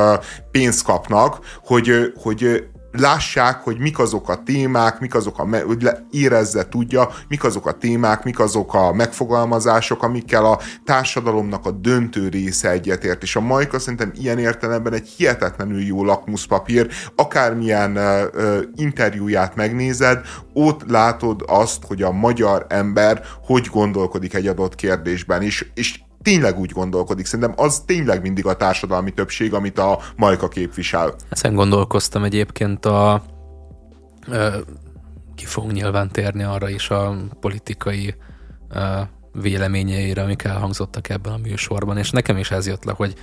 [0.50, 6.68] pénzt kapnak, hogy, hogy lássák, hogy mik azok a témák, mik azok a, hogy érezze,
[6.68, 12.70] tudja, mik azok a témák, mik azok a megfogalmazások, amikkel a társadalomnak a döntő része
[12.70, 13.22] egyetért.
[13.22, 20.20] És a Majka szerintem ilyen értelemben egy hihetetlenül jó lakmuszpapír, akármilyen uh, uh, interjúját megnézed,
[20.52, 26.58] ott látod azt, hogy a magyar ember hogy gondolkodik egy adott kérdésben, és, és tényleg
[26.58, 27.26] úgy gondolkodik.
[27.26, 31.14] Szerintem az tényleg mindig a társadalmi többség, amit a Majka képvisel.
[31.28, 33.22] Ezen gondolkoztam egyébként a
[35.34, 38.14] ki fogunk nyilván térni arra is a politikai
[39.32, 43.14] véleményeire, amik elhangzottak ebben a műsorban, és nekem is ez jött le, hogy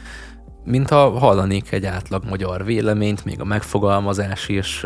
[0.65, 4.85] mintha hallanék egy átlag magyar véleményt, még a megfogalmazás is,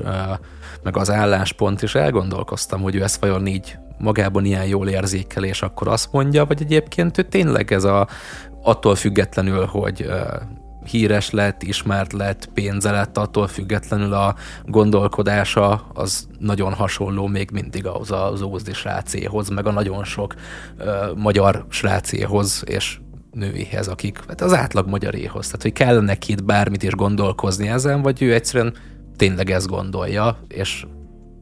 [0.83, 5.61] meg az álláspont, és elgondolkoztam, hogy ő ezt vajon így magában ilyen jól érzékel, és
[5.61, 8.07] akkor azt mondja, vagy egyébként ő tényleg ez a,
[8.61, 10.09] attól függetlenül, hogy
[10.83, 14.35] híres lett, ismert lett, pénze lett, attól függetlenül a
[14.65, 20.33] gondolkodása az nagyon hasonló még mindig ahhoz az ózdi srácéhoz, meg a nagyon sok
[20.79, 20.85] uh,
[21.15, 22.99] magyar srácéhoz, és
[23.31, 25.47] nőihez, akik hát az átlag magyaréhoz.
[25.49, 28.73] Tehát, hogy neki itt bármit is gondolkozni ezen, vagy ő egyszerűen
[29.15, 30.85] tényleg ezt gondolja, és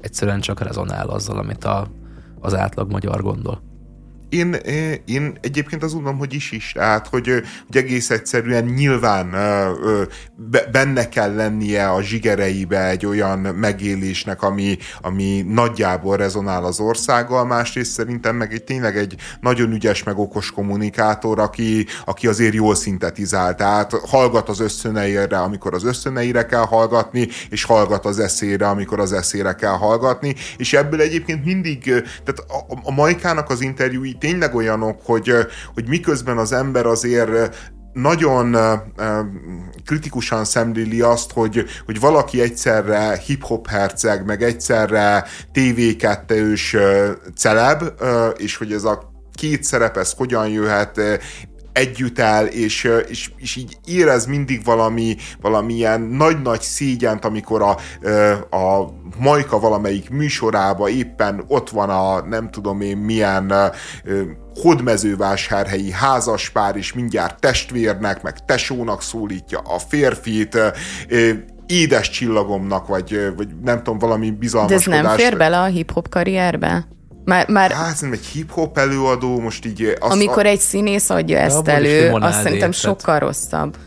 [0.02, 1.88] egyszerűen csak rezonál azzal, amit a
[2.42, 3.62] az átlag magyar gondol.
[4.32, 4.54] Én,
[5.06, 7.28] én egyébként azt mondom, hogy is is, tehát, hogy,
[7.68, 9.36] hogy egész egyszerűen nyilván
[10.72, 17.92] benne kell lennie a zsigereibe egy olyan megélésnek, ami, ami nagyjából rezonál az országgal, másrészt
[17.92, 23.56] szerintem meg egy tényleg egy nagyon ügyes, meg okos kommunikátor, aki, aki azért jól szintetizál,
[23.56, 29.14] tehát hallgat az összöneire, amikor az összöneire kell hallgatni, és hallgat az eszére, amikor az
[29.14, 35.02] eszére kell hallgatni, és ebből egyébként mindig, tehát a, a Majkának az interjúi tényleg olyanok,
[35.04, 35.34] hogy,
[35.74, 37.56] hogy miközben az ember azért
[37.94, 38.56] nagyon
[39.86, 46.78] kritikusan szemléli azt, hogy, hogy valaki egyszerre hip-hop herceg, meg egyszerre TV2-ös
[47.36, 47.84] celeb,
[48.38, 51.02] és hogy ez a két szerep, ez hogyan jöhet
[51.74, 57.78] együtt el, és, és, és így érez mindig valami, valamilyen nagy-nagy szégyent, amikor a,
[58.56, 63.54] a Majka valamelyik műsorába éppen ott van a nem tudom én milyen
[64.56, 70.58] hodmezővásárhelyi házaspár, és mindjárt testvérnek, meg tesónak szólítja a férfit,
[71.66, 74.86] édes csillagomnak, vagy, vagy nem tudom, valami bizalmaskodás.
[74.86, 76.88] De ez nem fér bele a hip-hop karrierbe?
[77.32, 77.72] Már, már...
[77.72, 79.96] Hát szerintem egy hip-hop előadó most így...
[80.00, 83.78] Azt, amikor egy színész adja ezt elő, azt szerintem sokkal rosszabb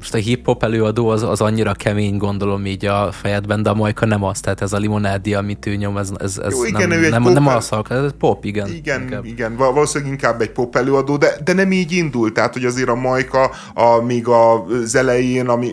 [0.00, 4.06] most a hip-hop előadó az, az annyira kemény, gondolom így a fejedben, de a Majka
[4.06, 7.00] nem az, tehát ez a limonádi, amit ő nyom, ez, ez, ez Jó, igen, nem,
[7.00, 8.68] nem, nem, nem az ez pop, igen.
[8.68, 9.24] Igen, inkább.
[9.24, 12.94] igen, valószínűleg inkább egy pop előadó, de, de nem így indult, tehát hogy azért a
[12.94, 15.72] Majka a, még az elején, ami,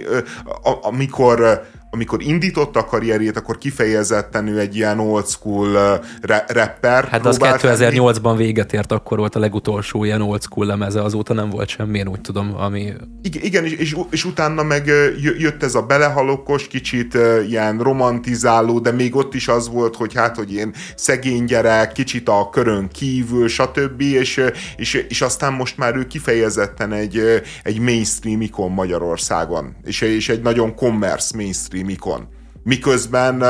[0.63, 6.01] a, amikor amikor indította a karrierjét, akkor kifejezetten ő egy ilyen old school
[6.47, 7.05] rapper.
[7.05, 11.49] Hát az 2008-ban véget ért, akkor volt a legutolsó ilyen old school lemeze, azóta nem
[11.49, 12.93] volt semmi, én úgy tudom, ami...
[13.21, 14.91] Igen, igen és, és, és utána meg
[15.38, 17.17] jött ez a belehalokos, kicsit
[17.47, 22.29] ilyen romantizáló, de még ott is az volt, hogy hát, hogy én szegény gyerek, kicsit
[22.29, 24.01] a körön kívül, stb.
[24.01, 24.43] És,
[24.77, 27.21] és, és aztán most már ő kifejezetten egy,
[27.63, 32.28] egy mainstream ikon Magyarországon, és, és egy nagyon commerce mainstream Mikon.
[32.63, 33.43] Miközben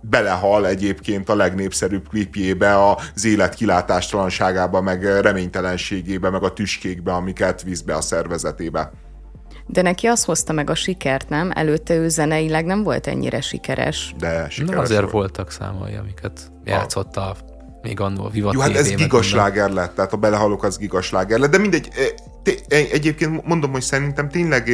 [0.00, 7.80] belehal egyébként a legnépszerűbb klipjébe az élet kilátástalanságába, meg reménytelenségébe, meg a tüskékbe, amiket visz
[7.80, 8.92] be a szervezetébe.
[9.66, 11.50] De neki azt hozta meg a sikert, nem?
[11.54, 14.14] Előtte ő zeneileg nem volt ennyire sikeres.
[14.18, 15.12] De sikeres Na azért volt.
[15.12, 17.36] voltak számai, amiket játszott a
[17.82, 21.58] még annól Viva Jó, hát ez gigasláger lett, tehát a belehalok az gigasláger lett, de
[21.58, 21.88] mindegy,
[22.68, 24.68] egyébként mondom, hogy szerintem tényleg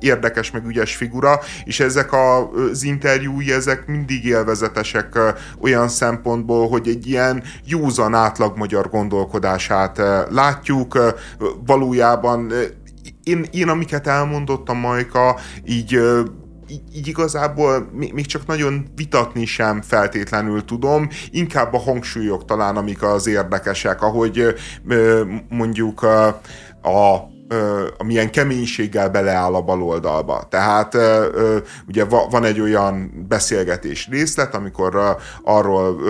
[0.00, 5.18] érdekes, meg ügyes figura, és ezek az interjúi, ezek mindig élvezetesek
[5.60, 10.00] olyan szempontból, hogy egy ilyen józan átlag magyar gondolkodását
[10.30, 11.14] látjuk,
[11.66, 12.52] valójában
[13.22, 16.00] én, én amiket elmondott a Majka, így
[16.94, 23.26] így igazából még csak nagyon vitatni sem feltétlenül tudom, inkább a hangsúlyok talán, amik az
[23.26, 24.54] érdekesek, ahogy
[25.48, 26.06] mondjuk
[26.84, 27.54] 好不好 a
[27.98, 30.46] amilyen keménységgel beleáll a baloldalba.
[30.50, 30.96] Tehát
[31.88, 36.00] ugye van egy olyan beszélgetés részlet, amikor arról,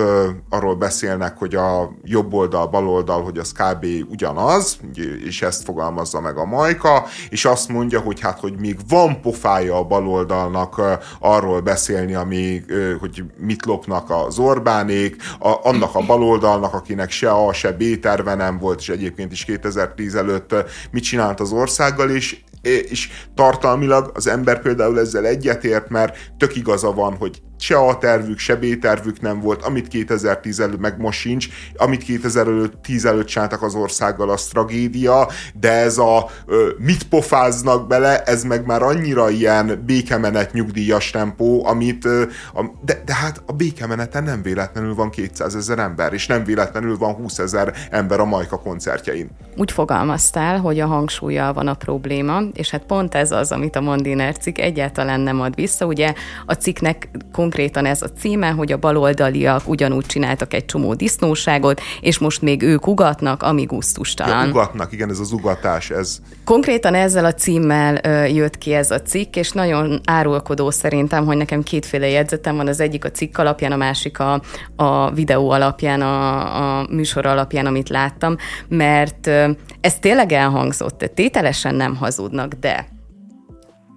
[0.51, 3.87] arról beszélnek, hogy a jobb oldal, bal oldal, hogy az kb.
[4.11, 4.79] ugyanaz,
[5.25, 9.77] és ezt fogalmazza meg a Majka, és azt mondja, hogy hát, hogy még van pofája
[9.77, 10.81] a baloldalnak
[11.21, 12.65] arról beszélni, ami,
[13.01, 18.35] hogy mit lopnak az Orbánék, a, annak a baloldalnak, akinek se A, se B terve
[18.35, 20.55] nem volt, és egyébként is 2010 előtt
[20.91, 22.43] mit csinált az országgal, és
[22.91, 28.39] és tartalmilag az ember például ezzel egyetért, mert tök igaza van, hogy se A tervük,
[28.39, 33.63] se B tervük nem volt, amit 2010 előtt, meg most sincs, amit 2010 előtt csináltak
[33.63, 35.29] az országgal, az tragédia,
[35.61, 41.67] de ez a ö, mit pofáznak bele, ez meg már annyira ilyen békemenet nyugdíjas tempó,
[41.67, 42.23] amit, ö,
[42.55, 46.99] a, de, de hát a békemeneten nem véletlenül van 200 ezer ember, és nem véletlenül
[46.99, 49.31] van 20 ezer ember a Majka koncertjein.
[49.57, 53.81] Úgy fogalmaztál, hogy a hangsúlyjal van a probléma, és hát pont ez az, amit a
[53.81, 55.87] Mondiner cikk egyáltalán nem ad vissza.
[55.87, 56.15] Ugye
[56.47, 57.09] a cikknek
[57.45, 62.63] konkrétan ez a címe, hogy a baloldaliak ugyanúgy csináltak egy csomó disznóságot, és most még
[62.63, 64.45] ők ugatnak, ami gusztustalan.
[64.45, 66.19] Ja, ugatnak, igen, ez az ugatás, ez...
[66.45, 71.37] Konkrétan ezzel a címmel ö, jött ki ez a cikk, és nagyon árulkodó szerintem, hogy
[71.37, 74.43] nekem kétféle jegyzetem van, az egyik a cikk alapján, a másik a,
[74.77, 78.37] a videó alapján, a, a műsor alapján, amit láttam,
[78.69, 82.93] mert ö, ez tényleg elhangzott, tételesen nem hazudnak, de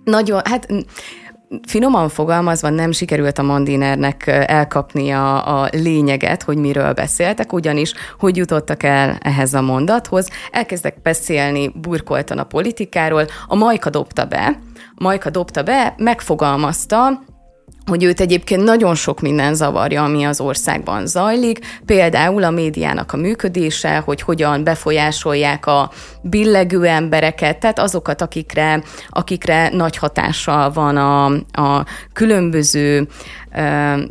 [0.04, 0.68] nagyon, hát
[1.68, 8.84] finoman fogalmazva nem sikerült a Mandinernek elkapnia a lényeget, hogy miről beszéltek, ugyanis hogy jutottak
[8.84, 10.30] el ehhez a mondathoz.
[10.52, 14.60] Elkezdek beszélni burkoltan a politikáról, a Majka dobta be,
[14.96, 17.22] Majka dobta be, megfogalmazta,
[17.88, 23.18] hogy őt egyébként nagyon sok minden zavarja, ami az országban zajlik, például a médiának a
[23.18, 31.26] működése, hogy hogyan befolyásolják a billegő embereket, tehát azokat, akikre, akikre nagy hatással van a,
[31.62, 33.08] a különböző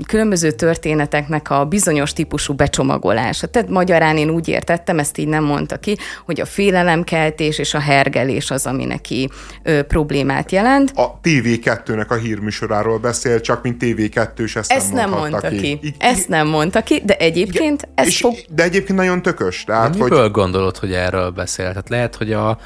[0.07, 3.47] különböző történeteknek a bizonyos típusú becsomagolása.
[3.47, 7.78] Tehát magyarán én úgy értettem, ezt így nem mondta ki, hogy a félelemkeltés és a
[7.78, 9.30] hergelés az, ami neki
[9.62, 10.92] ö, problémát jelent.
[10.94, 15.78] A TV2-nek a hírműsoráról beszél, csak mint TV2-s, ezt, ezt nem, nem mondta ki.
[15.78, 15.94] ki.
[15.99, 18.34] ezt nem mondta ki, de egyébként Igen, ez fog...
[18.49, 19.64] De egyébként nagyon tökös.
[19.64, 20.30] Tehát, de miből hogy...
[20.30, 21.68] gondolod, hogy erről beszél?
[21.68, 22.59] Tehát lehet, hogy a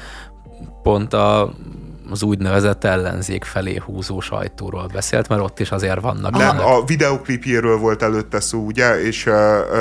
[0.83, 1.53] pont a
[2.11, 6.37] az úgynevezett ellenzék felé húzó sajtóról beszélt, mert ott is azért vannak.
[6.37, 9.01] Nem, a videoklipjéről volt előtte szó, ugye?
[9.01, 9.33] És, uh,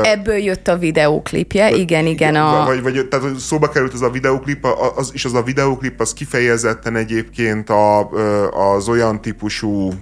[0.02, 2.34] Ebből jött a videoklipje, igen, igen.
[2.34, 2.64] A...
[2.64, 4.66] Vagy, vagy tehát szóba került az a videoklip,
[4.96, 8.08] az, és az a videoklip az kifejezetten egyébként a,
[8.74, 9.92] az olyan típusú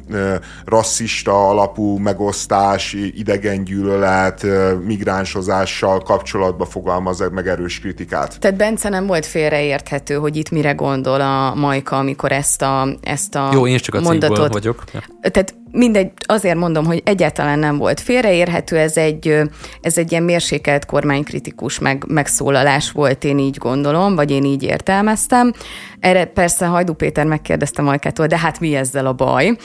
[0.64, 4.46] rasszista alapú megosztás, idegengyűlölet,
[4.84, 8.38] migránsozással kapcsolatba fogalmaz meg erős kritikát.
[8.40, 12.88] Tehát Bence nem volt félreérthető, hogy itt mire gondol a Majka, amikor amikor ezt a,
[13.00, 14.52] ezt a Jó, én csak a mondatot...
[14.52, 14.84] vagyok.
[14.92, 15.00] Ja.
[15.20, 19.40] Tehát mindegy, azért mondom, hogy egyáltalán nem volt félreérhető, ez egy,
[19.80, 25.52] ez egy ilyen mérsékelt kormánykritikus meg, megszólalás volt, én így gondolom, vagy én így értelmeztem.
[26.00, 29.56] Erre persze Hajdú Péter megkérdezte Majkától, de hát mi ezzel a baj?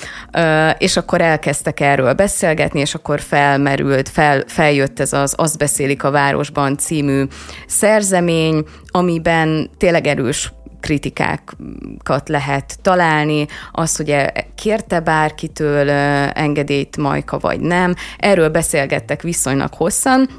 [0.78, 6.12] És akkor elkezdtek erről beszélgetni, és akkor felmerült, fel, feljött ez az Azt beszélik a
[6.12, 7.24] városban című
[7.68, 10.52] szerzemény, amiben tényleg erős
[10.84, 15.90] kritikákat lehet találni, az, hogy e, kérte bárkitől
[16.34, 17.96] engedélyt Majka, vagy nem.
[18.18, 20.30] Erről beszélgettek viszonylag hosszan,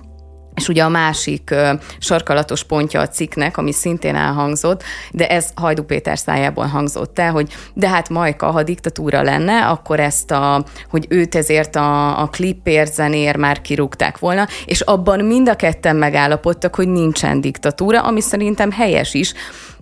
[0.55, 5.83] és ugye a másik ö, sarkalatos pontja a cikknek, ami szintén elhangzott, de ez Hajdu
[5.83, 11.07] Péter szájából hangzott el, hogy de hát Majka, ha diktatúra lenne, akkor ezt a, hogy
[11.09, 16.75] őt ezért a, a klipért, zenér már kirúgták volna, és abban mind a ketten megállapodtak,
[16.75, 19.33] hogy nincsen diktatúra, ami szerintem helyes is,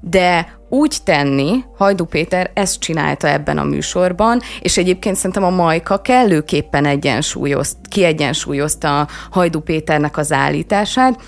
[0.05, 6.01] de úgy tenni, Hajdu Péter ezt csinálta ebben a műsorban, és egyébként szerintem a Majka
[6.01, 11.21] kellőképpen egyensúlyozt, kiegyensúlyozta Hajdu Péternek az állítását,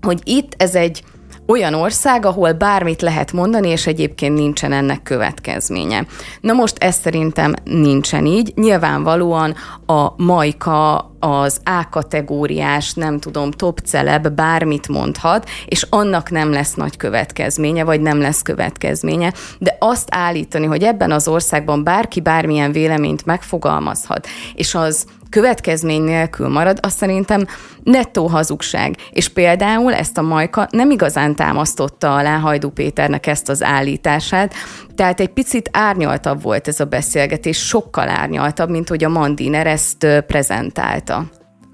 [0.00, 1.02] hogy itt ez egy
[1.46, 6.06] olyan ország, ahol bármit lehet mondani, és egyébként nincsen ennek következménye.
[6.40, 8.52] Na most ez szerintem nincsen így.
[8.56, 9.54] Nyilvánvalóan
[9.86, 16.74] a Majka az A kategóriás, nem tudom, top celeb bármit mondhat, és annak nem lesz
[16.74, 19.32] nagy következménye, vagy nem lesz következménye.
[19.58, 26.48] De azt állítani, hogy ebben az országban bárki bármilyen véleményt megfogalmazhat, és az következmény nélkül
[26.48, 27.46] marad, azt szerintem
[27.82, 28.96] nettó hazugság.
[29.10, 34.54] És például ezt a Majka nem igazán támasztotta alá Hajdú Péternek ezt az állítását,
[34.94, 40.06] tehát egy picit árnyaltabb volt ez a beszélgetés, sokkal árnyaltabb, mint hogy a Mandiner ezt
[40.26, 41.24] prezentálta.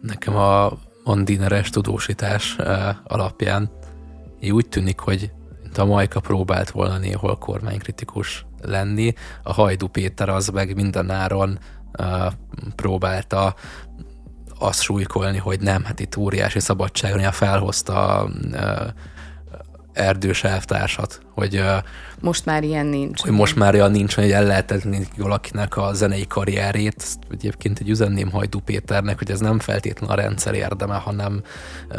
[0.02, 0.72] Nekem a
[1.04, 2.56] Mandineres tudósítás
[3.04, 3.70] alapján
[4.50, 5.30] úgy tűnik, hogy
[5.76, 11.59] a Majka próbált volna néhol kormánykritikus lenni, a Hajdu Péter az meg mindenáron
[12.76, 13.55] próbálta
[14.59, 18.61] azt súlykolni, hogy nem, hát itt óriási szabadságon felhozta uh,
[19.92, 21.76] erdős elvtársat, hogy uh,
[22.20, 23.20] most már ilyen nincs.
[23.20, 24.86] Hogy most már olyan nincs, hogy el lehet
[25.16, 26.94] valakinek a zenei karrierét.
[26.99, 31.42] Ezt egyébként egy üzenném Hajdú Péternek, hogy ez nem feltétlenül a rendszer érdeme, hanem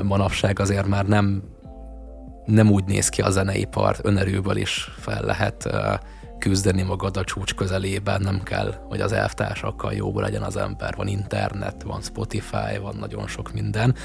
[0.03, 1.43] manapság azért már nem,
[2.45, 5.69] nem úgy néz ki a zeneipar, önerőből is fel lehet
[6.49, 10.95] küzdeni magad a csúcs közelében, nem kell, hogy az elvtársakkal jóból legyen az ember.
[10.95, 13.95] Van internet, van Spotify, van nagyon sok minden.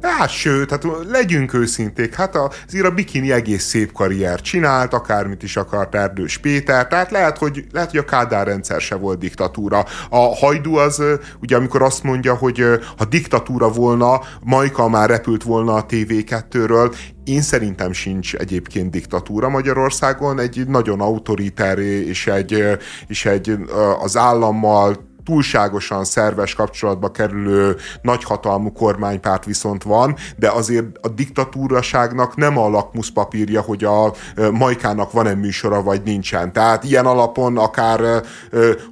[0.00, 2.38] Hát sőt, hát legyünk őszinték, hát
[2.68, 7.64] azért a Bikini egész szép karrier csinált, akármit is akart Erdős Péter, tehát lehet, hogy,
[7.72, 9.84] lehet, hogy a Kádár rendszer se volt diktatúra.
[10.10, 11.02] A hajdu az,
[11.40, 12.64] ugye amikor azt mondja, hogy
[12.96, 16.94] ha diktatúra volna, Majka már repült volna a TV2-ről,
[17.24, 22.64] én szerintem sincs egyébként diktatúra Magyarországon, egy nagyon autoritár és egy,
[23.06, 23.58] és egy
[24.00, 32.58] az állammal túlságosan szerves kapcsolatba kerülő nagyhatalmú kormánypárt viszont van, de azért a diktatúraságnak nem
[32.58, 34.12] a lakmuszpapírja, hogy a
[34.52, 36.52] Majkának van-e műsora, vagy nincsen.
[36.52, 38.22] Tehát ilyen alapon akár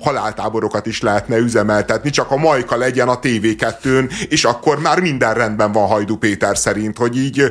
[0.00, 5.72] haláltáborokat is lehetne üzemeltetni, csak a Majka legyen a TV2-n, és akkor már minden rendben
[5.72, 7.50] van Hajdu Péter szerint, hogy így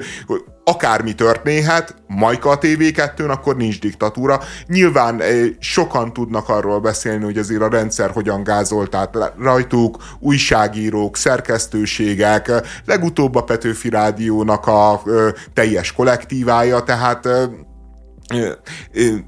[0.63, 4.39] akármi történhet, Majka a TV2-n, akkor nincs diktatúra.
[4.67, 11.17] Nyilván eh, sokan tudnak arról beszélni, hogy azért a rendszer hogyan gázolt át rajtuk, újságírók,
[11.17, 12.51] szerkesztőségek,
[12.85, 17.49] legutóbb a Petőfi Rádiónak a eh, teljes kollektívája, tehát eh,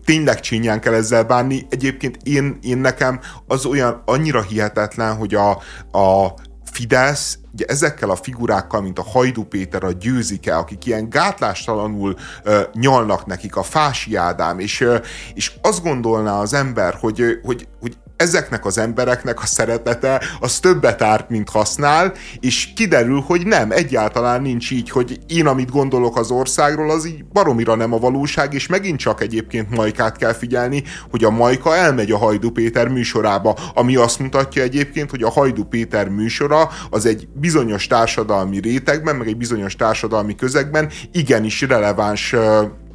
[0.06, 1.68] tényleg csinyán kell ezzel bánni.
[1.70, 5.50] Egyébként én, én nekem az olyan annyira hihetetlen, hogy a,
[5.98, 6.34] a
[6.72, 12.62] Fidesz ugye ezekkel a figurákkal, mint a Hajdu Péter, a Győzike, akik ilyen gátlástalanul uh,
[12.74, 14.96] nyalnak nekik, a Fási Ádám, és, uh,
[15.34, 21.02] és azt gondolná az ember, hogy, hogy, hogy ezeknek az embereknek a szeretete az többet
[21.02, 26.32] árt, mint használ, és kiderül, hogy nem, egyáltalán nincs így, hogy én, amit gondolok az
[26.32, 31.24] országról, az így baromira nem a valóság, és megint csak egyébként Majkát kell figyelni, hogy
[31.24, 36.10] a Majka elmegy a Hajdu Péter műsorába, ami azt mutatja egyébként, hogy a Hajdu Péter
[36.10, 42.36] műsora az egy bizonyos társadalmi rétegben, meg egy bizonyos társadalmi közegben igenis releváns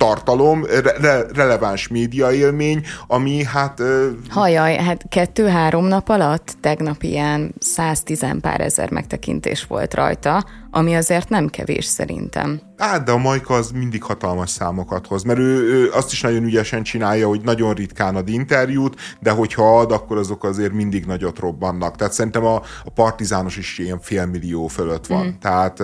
[0.00, 0.64] tartalom,
[1.00, 3.82] re- releváns médiaélmény, ami hát...
[4.28, 11.28] Hajaj, hát kettő-három nap alatt tegnap ilyen 110 pár ezer megtekintés volt rajta, ami azért
[11.28, 12.60] nem kevés szerintem.
[12.76, 16.44] Hát, de a Majka az mindig hatalmas számokat hoz, mert ő, ő azt is nagyon
[16.44, 21.38] ügyesen csinálja, hogy nagyon ritkán ad interjút, de hogyha ad, akkor azok azért mindig nagyot
[21.38, 21.96] robbannak.
[21.96, 22.54] Tehát szerintem a,
[22.84, 25.26] a Partizános is ilyen félmillió fölött van.
[25.26, 25.38] Mm.
[25.40, 25.82] Tehát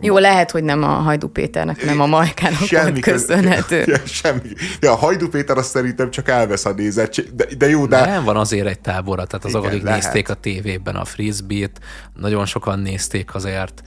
[0.00, 3.84] jó, lehet, hogy nem a Hajdu Péternek, nem a Majkának semmi volt köszönhető.
[3.86, 4.48] Ja, semmi.
[4.80, 8.06] Ja, a Hajdu Péter azt szerintem csak elvesz a nézet, de, de jó, de...
[8.06, 10.02] Nem van azért egy tábora, tehát azok, akik lehet.
[10.02, 11.80] nézték a tévében a frisbee-t,
[12.14, 13.82] nagyon sokan nézték azért,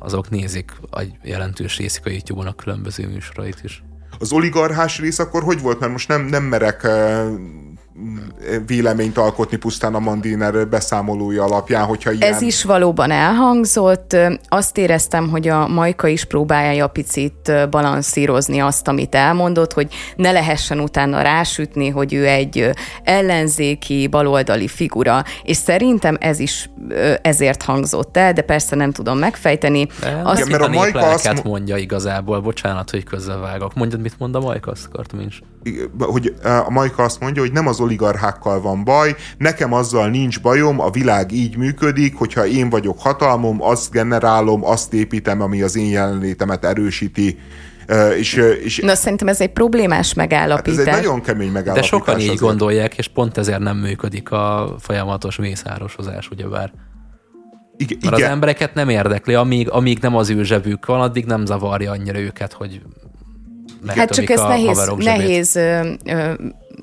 [0.00, 3.82] azok nézik a jelentős részük a YouTube-on a különböző műsorait is.
[4.18, 5.80] Az oligarchás rész akkor hogy volt?
[5.80, 6.82] Mert most nem, nem merek
[8.66, 12.32] véleményt alkotni pusztán a Mandiner beszámolója alapján, hogyha ilyen...
[12.32, 14.16] Ez is valóban elhangzott.
[14.48, 20.80] Azt éreztem, hogy a Majka is próbálja picit balanszírozni azt, amit elmondott, hogy ne lehessen
[20.80, 22.70] utána rásütni, hogy ő egy
[23.02, 26.70] ellenzéki, baloldali figura, és szerintem ez is
[27.22, 29.86] ezért hangzott el, de persze nem tudom megfejteni.
[30.00, 33.74] De, azt, mert a Majka azt mondja igazából, bocsánat, hogy közbevágok.
[33.74, 35.42] Mondjad, mit mond a Majka, azt akartam is.
[35.98, 36.34] Hogy
[36.66, 40.90] a Majka azt mondja, hogy nem az oligarchákkal van baj, nekem azzal nincs bajom, a
[40.90, 46.64] világ így működik, hogyha én vagyok hatalmom, azt generálom, azt építem, ami az én jelenlétemet
[46.64, 47.38] erősíti.
[47.88, 48.34] Uh, és,
[48.64, 50.78] és, Na szerintem ez egy problémás megállapítás.
[50.78, 51.90] Hát ez egy nagyon kemény megállapítás.
[51.90, 52.40] De sokan így azért.
[52.40, 56.72] gondolják, és pont ezért nem működik a folyamatos mészárosozás, ugyebár.
[57.76, 58.28] Igen, Mert igen.
[58.28, 62.18] az embereket nem érdekli, amíg, amíg nem az ő zsebük van, addig nem zavarja annyira
[62.18, 62.80] őket, hogy
[63.86, 66.32] Hát csak ez nehéz, nehéz ö, ö,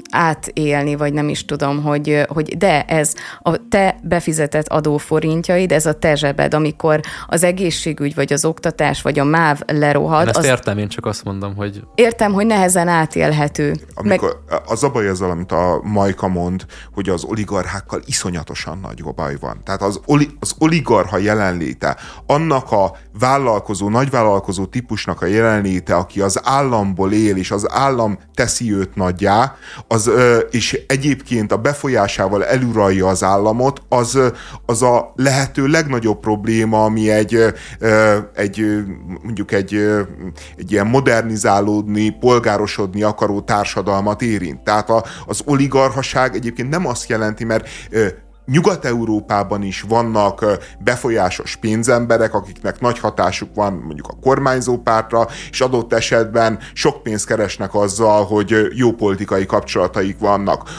[0.10, 5.94] átélni, vagy nem is tudom, hogy, hogy de ez a te befizetett adóforintjaid, ez a
[5.94, 10.22] te zsebed, amikor az egészségügy, vagy az oktatás, vagy a MÁV lerohad.
[10.22, 10.46] Én ezt az...
[10.46, 11.82] értem, én csak azt mondom, hogy...
[11.96, 13.76] Értem, hogy nehezen átélhető.
[13.94, 14.62] Amikor Meg...
[14.66, 19.62] az a baj ezzel, amit a Majka mond, hogy az oligarchákkal iszonyatosan nagy baj van.
[19.64, 26.40] Tehát az, oli, az oligarha jelenléte, annak a vállalkozó, nagyvállalkozó típusnak a jelenléte, aki az
[26.44, 29.56] államból él, és az állam teszi őt nagyjá,
[29.88, 30.12] az az,
[30.52, 34.20] és egyébként a befolyásával eluralja az államot, az,
[34.66, 37.40] az a lehető legnagyobb probléma, ami egy,
[38.34, 38.84] egy
[39.22, 39.74] mondjuk egy,
[40.58, 44.60] egy ilyen modernizálódni, polgárosodni akaró társadalmat érint.
[44.60, 44.90] Tehát
[45.26, 47.68] az oligarhaság egyébként nem azt jelenti, mert
[48.52, 50.46] Nyugat-Európában is vannak
[50.80, 57.26] befolyásos pénzemberek, akiknek nagy hatásuk van mondjuk a kormányzó pártra, és adott esetben sok pénzt
[57.26, 60.70] keresnek azzal, hogy jó politikai kapcsolataik vannak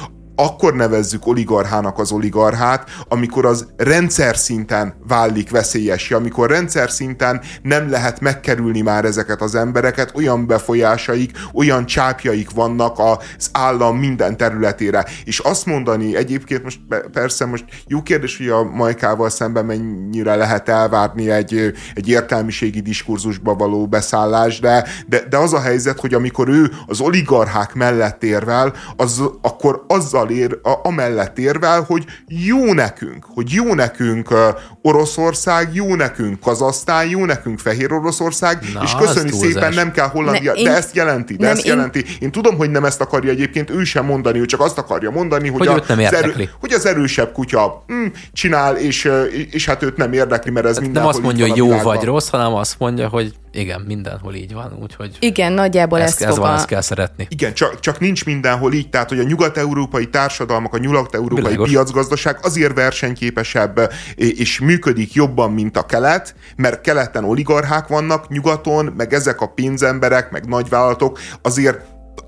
[0.41, 7.91] akkor nevezzük oligarchának az oligarchát, amikor az rendszer szinten válik veszélyes, amikor rendszer szinten nem
[7.91, 15.05] lehet megkerülni már ezeket az embereket, olyan befolyásaik, olyan csápjaik vannak az állam minden területére.
[15.25, 16.81] És azt mondani, egyébként most
[17.13, 23.55] persze most jó kérdés, hogy a Majkával szemben mennyire lehet elvárni egy, egy értelmiségi diskurzusba
[23.55, 28.73] való beszállás, de, de, de az a helyzet, hogy amikor ő az oligarchák mellett érvel,
[28.97, 34.35] az, akkor azzal azzal ér, a, amellett érvel, hogy jó nekünk, hogy jó nekünk
[34.83, 40.53] Oroszország, jó nekünk Kazasztán, jó nekünk Fehér Oroszország, Na, és köszönjük szépen, nem kell Hollandia,
[40.53, 41.99] ne, de én, ezt jelenti, de nem, ezt jelenti.
[41.99, 45.11] Én, én tudom, hogy nem ezt akarja egyébként ő sem mondani, ő csak azt akarja
[45.11, 49.11] mondani, hogy, hogy, a, nem az, erő, hogy az erősebb kutya hm, csinál, és,
[49.51, 51.03] és hát őt nem érdekli, mert ez hát minden.
[51.03, 54.79] Nem azt mondja, hogy jó vagy rossz, hanem azt mondja, hogy igen, mindenhol így van,
[54.83, 55.17] úgyhogy...
[55.21, 57.27] Igen, nagyjából ezt, ez van, ezt kell szeretni.
[57.31, 62.75] Igen, csak, csak nincs mindenhol így, tehát hogy a nyugat-európai társadalmak, a nyugat-európai piacgazdaság azért
[62.75, 69.47] versenyképesebb és működik jobban, mint a kelet, mert keleten oligarchák vannak, nyugaton, meg ezek a
[69.47, 71.81] pénzemberek, meg nagyvállalatok azért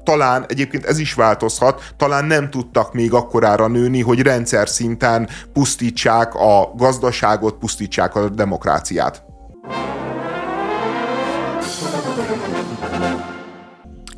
[0.04, 6.34] talán egyébként ez is változhat, talán nem tudtak még akkorára nőni, hogy rendszer szinten pusztítsák
[6.34, 9.24] a gazdaságot, pusztítsák a demokráciát.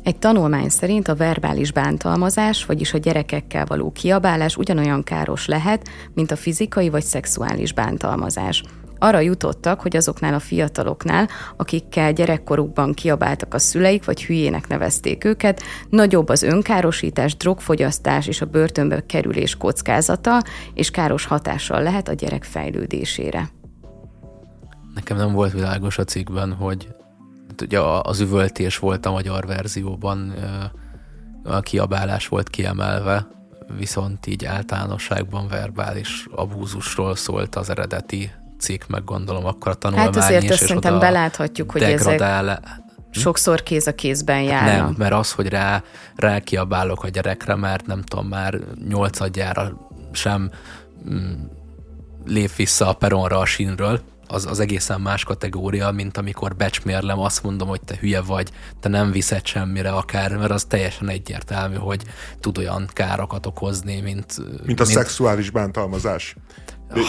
[0.03, 6.31] Egy tanulmány szerint a verbális bántalmazás, vagyis a gyerekekkel való kiabálás ugyanolyan káros lehet, mint
[6.31, 8.63] a fizikai vagy szexuális bántalmazás.
[8.99, 11.27] Arra jutottak, hogy azoknál a fiataloknál,
[11.57, 18.45] akikkel gyerekkorukban kiabáltak a szüleik, vagy hülyének nevezték őket, nagyobb az önkárosítás, drogfogyasztás és a
[18.45, 20.41] börtönbe kerülés kockázata,
[20.73, 23.49] és káros hatással lehet a gyerek fejlődésére.
[24.93, 26.87] Nekem nem volt világos a cikkben, hogy
[27.61, 30.33] ugye az üvöltés volt a magyar verzióban,
[31.43, 33.27] a kiabálás volt kiemelve,
[33.77, 40.15] viszont így általánosságban verbális abúzusról szólt az eredeti cikk, meg gondolom akkor a tanulmány Hát
[40.15, 42.49] azért azt szerintem beláthatjuk, hogy degradál...
[42.49, 42.67] ezek
[43.11, 43.19] hm?
[43.19, 44.85] sokszor kéz a kézben hát járnak.
[44.85, 45.83] Nem, mert az, hogy rá,
[46.15, 50.51] rá kiabálok a gyerekre, mert nem tudom, már nyolcadjára sem
[51.09, 51.31] mm,
[52.25, 54.01] lép vissza a peronra a sínről,
[54.33, 58.89] az, az egészen más kategória, mint amikor becsmérlem, azt mondom, hogy te hülye vagy, te
[58.89, 62.01] nem viszed semmire akár, mert az teljesen egyértelmű, hogy
[62.39, 64.35] tud olyan károkat okozni, mint...
[64.65, 64.97] Mint a mint...
[64.97, 66.35] szexuális bántalmazás.
[66.95, 66.99] Oh,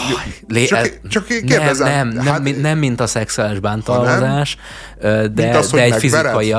[0.47, 1.87] lé, csak, csak kérdezem.
[1.87, 4.57] Nem, nem, hát, nem, nem, mint a szexuális bántalmazás,
[4.99, 6.55] de, az, de egy fizikai,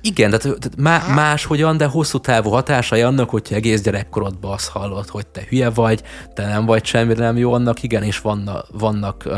[0.00, 5.08] igen, tehát, tehát má, máshogyan, de hosszú távú hatásai annak, hogyha egész gyerekkorodban azt hallod,
[5.08, 6.02] hogy te hülye vagy,
[6.34, 9.34] te nem vagy semmi nem jó, annak igenis vannak, vannak uh,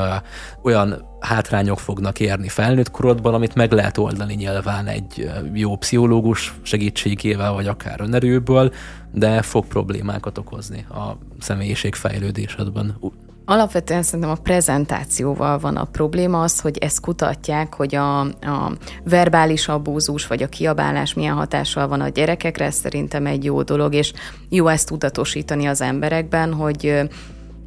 [0.63, 7.53] olyan hátrányok fognak érni felnőtt korodban, amit meg lehet oldani nyilván egy jó pszichológus segítségével,
[7.53, 8.73] vagy akár önerőből,
[9.13, 12.99] de fog problémákat okozni a személyiség fejlődésedben.
[13.45, 18.73] Alapvetően szerintem a prezentációval van a probléma az, hogy ezt kutatják, hogy a, a
[19.05, 23.95] verbális abúzus vagy a kiabálás milyen hatással van a gyerekekre, ez szerintem egy jó dolog,
[23.95, 24.13] és
[24.49, 27.01] jó ezt tudatosítani az emberekben, hogy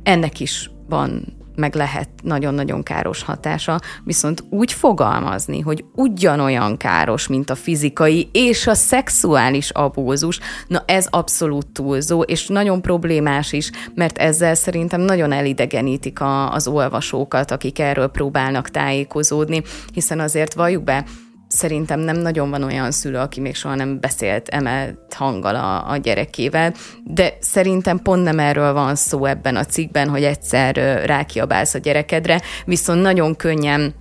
[0.03, 7.49] ennek is van meg lehet nagyon-nagyon káros hatása, viszont úgy fogalmazni, hogy ugyanolyan káros, mint
[7.49, 14.18] a fizikai és a szexuális abúzus, na ez abszolút túlzó, és nagyon problémás is, mert
[14.18, 19.62] ezzel szerintem nagyon elidegenítik a, az olvasókat, akik erről próbálnak tájékozódni,
[19.93, 21.06] hiszen azért valljuk be,
[21.56, 25.97] szerintem nem nagyon van olyan szülő, aki még soha nem beszélt emelt hanggal a, a
[25.97, 30.76] gyerekével, de szerintem pont nem erről van szó ebben a cikkben, hogy egyszer
[31.06, 33.93] rákiabálsz a gyerekedre, viszont nagyon könnyen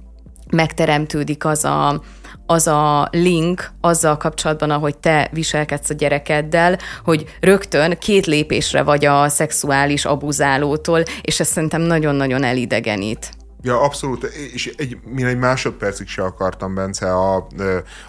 [0.51, 2.03] megteremtődik az a,
[2.47, 9.05] az a link azzal kapcsolatban, ahogy te viselkedsz a gyerekeddel, hogy rögtön két lépésre vagy
[9.05, 13.44] a szexuális abuzálótól, és ez szerintem nagyon-nagyon elidegenít.
[13.65, 17.47] Ja, abszolút, és egy, én egy másodpercig se akartam, Bence, a,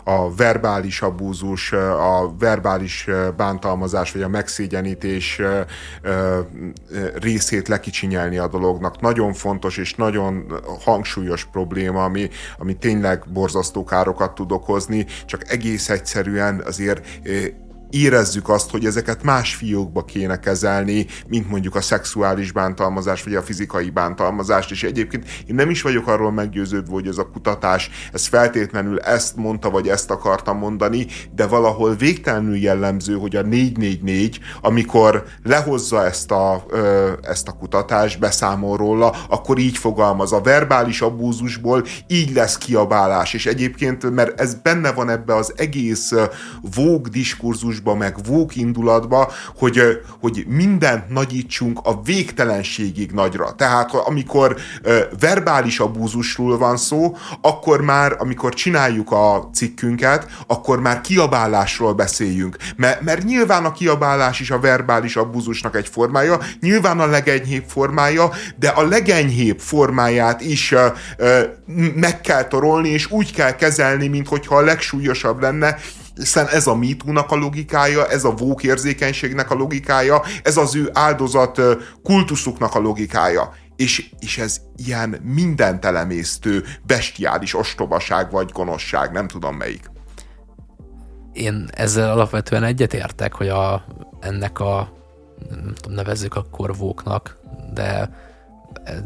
[0.04, 5.42] a verbális abúzus, a verbális bántalmazás, vagy a megszégyenítés
[7.16, 9.00] részét lekicsinyelni a dolognak.
[9.00, 15.90] Nagyon fontos és nagyon hangsúlyos probléma, ami, ami tényleg borzasztó károkat tud okozni, csak egész
[15.90, 17.08] egyszerűen azért
[17.96, 23.42] érezzük azt, hogy ezeket más fiókba kéne kezelni, mint mondjuk a szexuális bántalmazás, vagy a
[23.42, 28.26] fizikai bántalmazást, és egyébként én nem is vagyok arról meggyőződve, hogy ez a kutatás, ez
[28.26, 35.24] feltétlenül ezt mondta, vagy ezt akarta mondani, de valahol végtelenül jellemző, hogy a 444, amikor
[35.44, 36.66] lehozza ezt a,
[37.22, 40.32] ezt a kutatást, beszámol róla, akkor így fogalmaz.
[40.32, 46.14] A verbális abúzusból így lesz kiabálás, és egyébként, mert ez benne van ebbe az egész
[46.76, 47.08] vóg
[47.86, 53.56] diskurzusba, meg vóg indulatba, hogy, hogy mindent nagyítsunk a végtelenségig nagyra.
[53.56, 54.56] Tehát amikor
[55.20, 62.58] verbális abúzusról van szó, akkor már, amikor csináljuk a cikkünket, akkor már kiabálásról beszéljünk.
[62.76, 68.30] Mert, mert nyilván a kiabálás is a verbális abúzusnak egy formája, nyilván a legenyhébb formája,
[68.56, 70.74] de a legenyhébb formáját is
[71.96, 75.78] meg kell torolni, és úgy kell kezelni, mint hogyha a legsúlyosabb lenne,
[76.16, 80.90] hiszen ez a MeToo-nak a logikája, ez a vók érzékenységnek a logikája, ez az ő
[80.94, 81.62] áldozat
[82.04, 83.54] kultuszuknak a logikája.
[83.76, 89.92] És, és ez ilyen mindent elemésztő, bestiális ostobaság vagy gonoszság, nem tudom melyik.
[91.34, 93.86] Én ezzel alapvetően egyetértek, hogy a,
[94.20, 94.94] ennek a,
[95.50, 97.38] nem tudom, nevezzük akkor vóknak,
[97.74, 98.10] de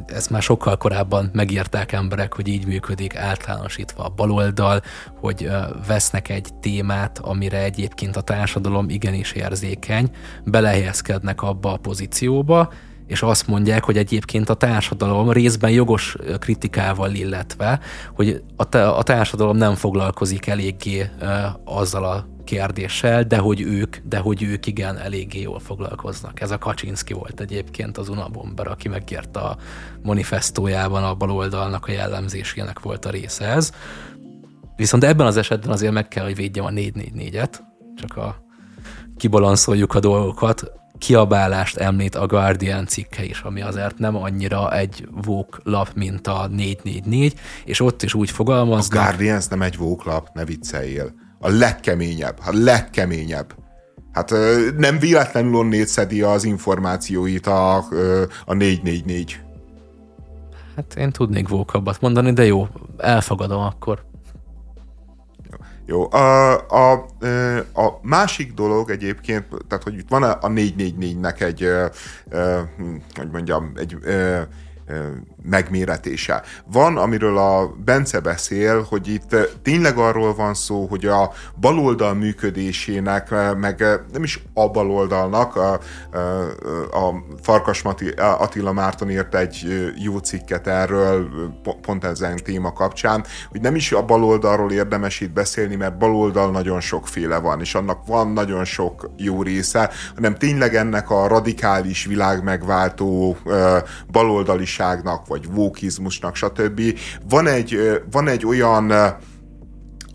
[0.07, 4.81] ezt már sokkal korábban megírták emberek, hogy így működik általánosítva a baloldal,
[5.19, 5.49] hogy
[5.87, 10.09] vesznek egy témát, amire egyébként a társadalom igenis érzékeny,
[10.43, 12.71] belehelyezkednek abba a pozícióba,
[13.07, 17.79] és azt mondják, hogy egyébként a társadalom részben jogos kritikával illetve,
[18.13, 21.09] hogy a, társadalom nem foglalkozik eléggé
[21.63, 26.41] azzal a kérdéssel, de hogy ők, de hogy ők igen, eléggé jól foglalkoznak.
[26.41, 29.57] Ez a Kaczynski volt egyébként az Unabomber, aki megírta a
[30.03, 33.71] manifestójában a baloldalnak a jellemzésének volt a része ez.
[34.75, 37.59] Viszont ebben az esetben azért meg kell, hogy védjem a 444-et,
[37.95, 38.43] csak a
[39.17, 40.71] kibalanszoljuk a dolgokat.
[40.97, 46.47] Kiabálást említ a Guardian cikke is, ami azért nem annyira egy vók lap, mint a
[46.47, 48.99] 444, és ott is úgy fogalmaznak.
[48.99, 53.55] A Guardian nem egy vók lap, ne vicceljél a legkeményebb, a legkeményebb.
[54.11, 54.33] Hát
[54.77, 57.75] nem véletlenül onnét szedi az információit a,
[58.45, 59.39] a 444.
[60.75, 62.67] Hát én tudnék vókabbat mondani, de jó,
[62.97, 64.07] elfogadom akkor.
[65.85, 66.91] Jó, a, a,
[67.73, 71.67] a másik dolog egyébként, tehát hogy itt van a 444-nek egy,
[73.15, 73.97] hogy mondjam, egy
[75.43, 76.41] megméretése.
[76.71, 83.29] Van, amiről a Bence beszél, hogy itt tényleg arról van szó, hogy a baloldal működésének,
[83.57, 85.73] meg nem is a baloldalnak, a,
[86.91, 87.83] a Farkas
[88.17, 89.67] Attila Márton írt egy
[89.97, 91.29] jó cikket erről,
[91.81, 96.79] pont ezen téma kapcsán, hogy nem is a baloldalról érdemes itt beszélni, mert baloldal nagyon
[96.79, 102.43] sokféle van, és annak van nagyon sok jó része, hanem tényleg ennek a radikális világ
[102.43, 103.37] megváltó
[104.79, 106.81] baloldaliságnak, vagy vókizmusnak, stb.
[107.29, 108.93] Van egy, van egy olyan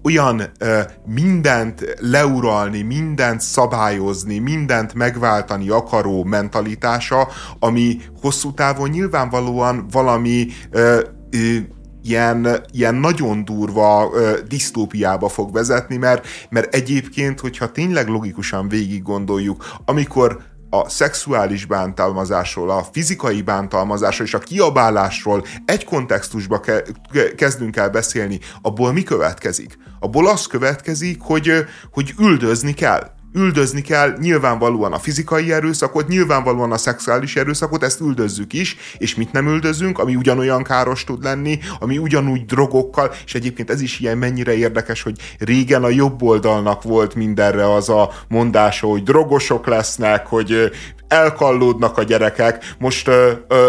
[0.06, 7.28] olyan ö, mindent leuralni, mindent szabályozni, mindent megváltani akaró mentalitása,
[7.58, 11.00] ami hosszú távon nyilvánvalóan valami ö,
[11.30, 11.56] ö,
[12.02, 19.02] ilyen, ilyen nagyon durva ö, disztópiába fog vezetni, mert, mert egyébként, hogyha tényleg logikusan végig
[19.02, 26.92] gondoljuk, amikor a szexuális bántalmazásról, a fizikai bántalmazásról és a kiabálásról egy kontextusba ke-
[27.36, 29.78] kezdünk el beszélni, abból mi következik?
[30.00, 31.52] Abból az következik, hogy,
[31.92, 38.52] hogy üldözni kell üldözni kell nyilvánvalóan a fizikai erőszakot, nyilvánvalóan a szexuális erőszakot, ezt üldözzük
[38.52, 43.70] is, és mit nem üldözünk, ami ugyanolyan káros tud lenni, ami ugyanúgy drogokkal, és egyébként
[43.70, 48.86] ez is ilyen mennyire érdekes, hogy régen a jobb oldalnak volt mindenre az a mondása,
[48.86, 50.70] hogy drogosok lesznek, hogy
[51.08, 53.66] elkallódnak a gyerekek, most ö, ö,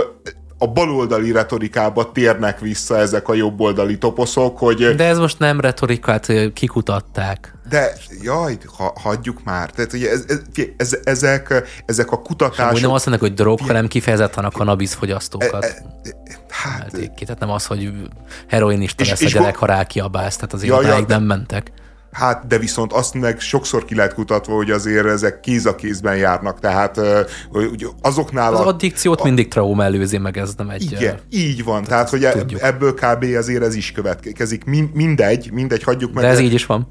[0.65, 4.95] a baloldali retorikába térnek vissza ezek a jobboldali toposzok, hogy...
[4.95, 7.53] De ez most nem retorikát, kikutatták.
[7.69, 9.69] De, jaj, ha, hagyjuk már.
[9.69, 10.41] Tehát ugye ez, ez,
[10.77, 12.81] ez, ezek, ezek a kutatások...
[12.81, 15.63] nem azt mondják, hogy drog, hanem kifejezetten a kanabisz fogyasztókat.
[15.63, 16.13] E, e,
[16.49, 16.91] hát...
[17.15, 17.25] Ki.
[17.25, 17.91] Tehát nem az, hogy
[18.47, 21.71] heroinista és, lesz és a gyerek, ha rákiabálsz, tehát azért ja, ja, nem mentek.
[22.15, 26.15] Hát, de viszont azt meg sokszor ki lehet kutatva, hogy azért ezek kéz a kézben
[26.15, 26.99] járnak, tehát
[27.51, 28.53] hogy azoknál...
[28.53, 30.91] Az a, addikciót a, mindig trauma előzi, meg ez nem egy...
[30.91, 32.61] Igen, így van, tehát, tehát hogy tudjuk.
[32.61, 33.25] ebből kb.
[33.37, 34.63] azért ez is következik.
[34.93, 36.23] Mindegy, mindegy, hagyjuk meg.
[36.23, 36.87] De ez így is van.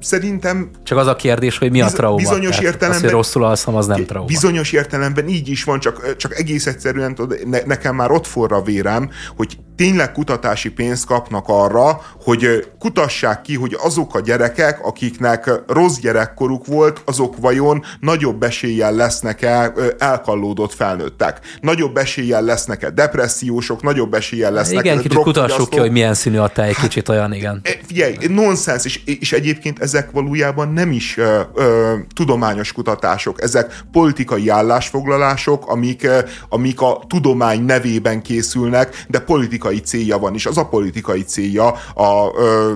[0.00, 0.70] Szerintem...
[0.82, 2.16] Csak az a kérdés, hogy mi a trauma.
[2.16, 2.96] Bizonyos Tehát értelemben...
[2.96, 4.26] Az, hogy rosszul alszom, az nem trauma.
[4.26, 9.10] Bizonyos értelemben így is van, csak, csak egész egyszerűen ne, nekem már ott forra vérem,
[9.36, 15.98] hogy tényleg kutatási pénzt kapnak arra, hogy kutassák ki, hogy azok a gyerekek, akiknek rossz
[15.98, 21.40] gyerekkoruk volt, azok vajon nagyobb eséllyel lesznek-e elkallódott felnőttek.
[21.60, 26.48] Nagyobb eséllyel lesznek-e depressziósok, nagyobb eséllyel lesznek Igen, kicsit kutassuk ki, hogy milyen színű a
[26.48, 27.60] tej, kicsit olyan, igen.
[27.62, 33.82] E, figyelj, nonsens, és, és egyébként ezek valójában nem is ö, ö, tudományos kutatások, ezek
[33.92, 36.08] politikai állásfoglalások, amik,
[36.48, 42.32] amik a tudomány nevében készülnek, de politikai célja van, és az a politikai célja a
[42.36, 42.74] ö,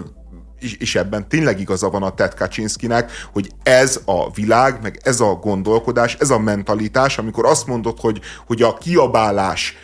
[0.78, 5.34] és, ebben tényleg igaza van a Ted Kaczynszkinek, hogy ez a világ, meg ez a
[5.34, 9.76] gondolkodás, ez a mentalitás, amikor azt mondod, hogy, hogy a kiabálás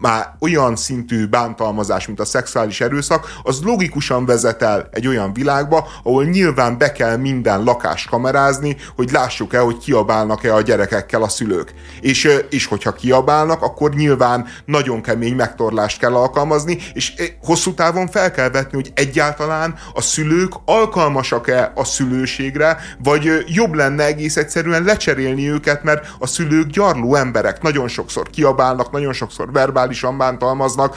[0.00, 5.88] már olyan szintű bántalmazás, mint a szexuális erőszak, az logikusan vezet el egy olyan világba,
[6.02, 11.28] ahol nyilván be kell minden lakást kamerázni, hogy lássuk el, hogy kiabálnak-e a gyerekekkel a
[11.28, 11.74] szülők.
[12.00, 18.30] És, és hogyha kiabálnak, akkor nyilván nagyon kemény megtorlást kell alkalmazni, és hosszú távon fel
[18.30, 25.50] kell vetni, hogy egyáltalán a szülők alkalmasak-e a szülőségre, vagy jobb lenne egész egyszerűen lecserélni
[25.50, 30.96] őket, mert a szülők gyarló emberek, nagyon sokszor kiabálnak, nagyon sokszor verbálisan bántalmaznak,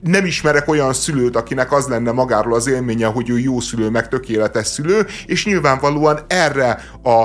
[0.00, 4.08] nem ismerek olyan szülőt, akinek az lenne magáról az élménye, hogy ő jó szülő, meg
[4.08, 7.24] tökéletes szülő, és nyilvánvalóan erre a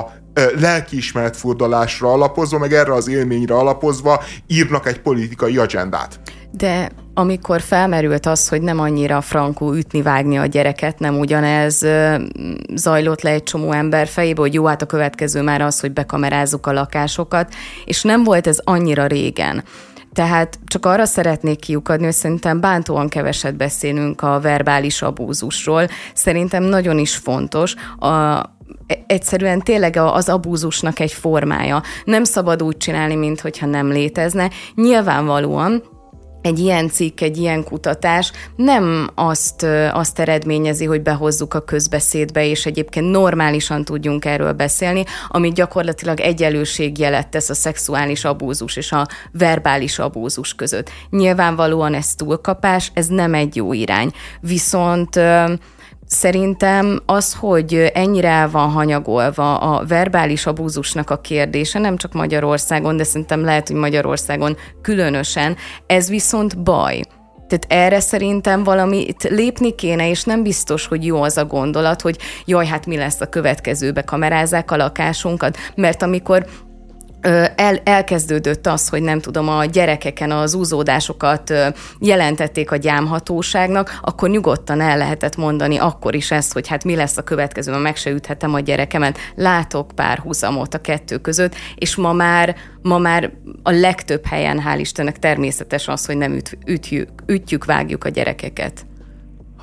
[0.58, 6.20] lelkiismeret furdalásra alapozva, meg erre az élményre alapozva írnak egy politikai agendát.
[6.50, 11.86] De amikor felmerült az, hogy nem annyira frankú ütni, vágni a gyereket, nem ugyanez
[12.74, 16.66] zajlott le egy csomó ember fejébe, hogy jó, hát a következő már az, hogy bekamerázzuk
[16.66, 17.54] a lakásokat,
[17.84, 19.64] és nem volt ez annyira régen.
[20.12, 25.88] Tehát csak arra szeretnék kiukadni, hogy szerintem bántóan keveset beszélünk a verbális abúzusról.
[26.14, 27.74] Szerintem nagyon is fontos.
[27.98, 28.42] A,
[29.06, 31.82] egyszerűen tényleg az abúzusnak egy formája.
[32.04, 34.50] Nem szabad úgy csinálni, mintha nem létezne.
[34.74, 35.96] Nyilvánvalóan
[36.48, 42.66] egy ilyen cikk, egy ilyen kutatás nem azt, azt eredményezi, hogy behozzuk a közbeszédbe, és
[42.66, 49.98] egyébként normálisan tudjunk erről beszélni, ami gyakorlatilag egyenlőségjelet tesz a szexuális abúzus és a verbális
[49.98, 50.90] abúzus között.
[51.10, 54.10] Nyilvánvalóan ez túlkapás, ez nem egy jó irány.
[54.40, 55.20] Viszont
[56.08, 62.96] Szerintem az, hogy ennyire el van hanyagolva a verbális abúzusnak a kérdése, nem csak Magyarországon,
[62.96, 65.56] de szerintem lehet, hogy Magyarországon különösen,
[65.86, 67.00] ez viszont baj.
[67.48, 72.18] Tehát erre szerintem valamit lépni kéne, és nem biztos, hogy jó az a gondolat, hogy
[72.44, 76.46] jaj, hát mi lesz a következőbe, kamerázzák a lakásunkat, mert amikor
[77.20, 81.52] el, elkezdődött az, hogy nem tudom, a gyerekeken az úzódásokat
[81.98, 87.16] jelentették a gyámhatóságnak, akkor nyugodtan el lehetett mondani akkor is ezt, hogy hát mi lesz
[87.16, 89.18] a következő, mert meg se üthetem a gyerekemet.
[89.34, 93.32] Látok pár húzamot a kettő között, és ma már, ma már
[93.62, 98.86] a legtöbb helyen, hál' Istennek természetes az, hogy nem üt, ütjük, ütjük, vágjuk a gyerekeket.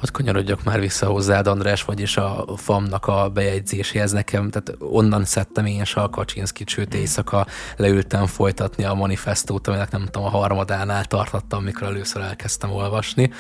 [0.06, 4.11] Hadd kanyarodjak már vissza hozzád, András, vagyis a FAM-nak a bejegyzéséhez.
[4.11, 7.45] Nekem, tehát onnan szedtem én a Kaczynszki sőt éjszaka
[7.77, 13.32] leültem folytatni a manifestót, aminek nem tudom, a harmadánál tartottam, mikor először elkezdtem olvasni,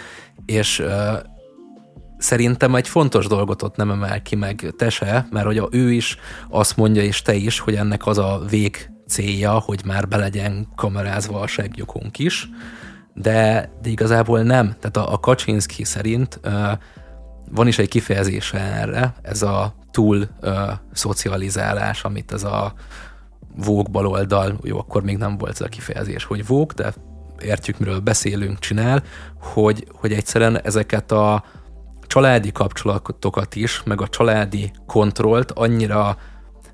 [0.45, 0.87] és uh,
[2.17, 6.17] szerintem egy fontos dolgot ott nem emel ki meg te se, mert hogy ő is
[6.49, 10.67] azt mondja, és te is, hogy ennek az a vég célja, hogy már be legyen
[10.75, 12.49] kamerázva a segjukunk is,
[13.15, 14.75] de, de igazából nem.
[14.79, 16.71] Tehát a, a Kaczynski szerint uh,
[17.51, 20.51] van is egy kifejezése erre, ez a túl uh,
[20.93, 22.73] szocializálás, amit ez a
[23.55, 26.93] vók baloldal, jó, akkor még nem volt ez a kifejezés, hogy vók, de
[27.39, 29.03] értjük, miről beszélünk, csinál,
[29.39, 31.43] hogy, hogy egyszerűen ezeket a
[32.07, 36.17] családi kapcsolatokat is, meg a családi kontrollt annyira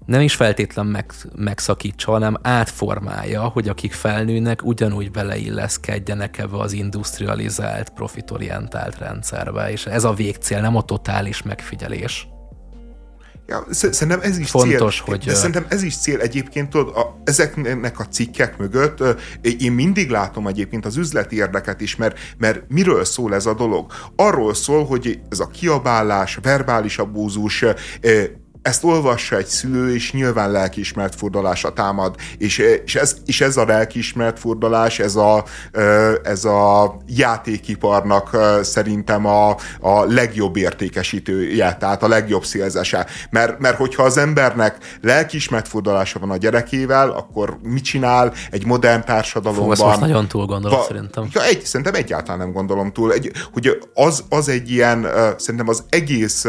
[0.06, 7.90] nem is feltétlen meg, megszakítsa, hanem átformálja, hogy akik felnőnek, ugyanúgy beleilleszkedjenek ebbe az industrializált,
[7.90, 12.28] profitorientált rendszerbe, és ez a végcél, nem a totális megfigyelés.
[13.48, 15.06] Ja, szerintem ez is Fontos, cél.
[15.06, 15.26] hogy...
[15.26, 19.03] De szerintem ez is cél egyébként, tudod, a, ezeknek a cikkek mögött
[19.60, 23.91] én mindig látom egyébként az üzleti érdeket is, mert, mert miről szól ez a dolog?
[24.15, 27.65] Arról szól, hogy ez a kiabálás, verbális abúzus,
[28.61, 33.65] ezt olvassa egy szülő, és nyilván lelkiismert furdalásra támad, és, és, ez, és ez a
[33.65, 35.43] lelkiismert furdalás, ez a,
[36.23, 43.07] ez a játékiparnak szerintem a, a legjobb értékesítője, tehát a legjobb szélzese.
[43.29, 49.05] Mert, mert hogyha az embernek lelkiismert furdalása van a gyerekével, akkor mit csinál egy modern
[49.05, 49.75] társadalomban?
[49.75, 51.27] Fú, most nagyon túl gondolom va, szerintem.
[51.33, 53.11] Ja, egy, szerintem egyáltalán nem gondolom túl.
[53.11, 55.07] Egy, hogy az, az egy ilyen,
[55.38, 56.45] szerintem az egész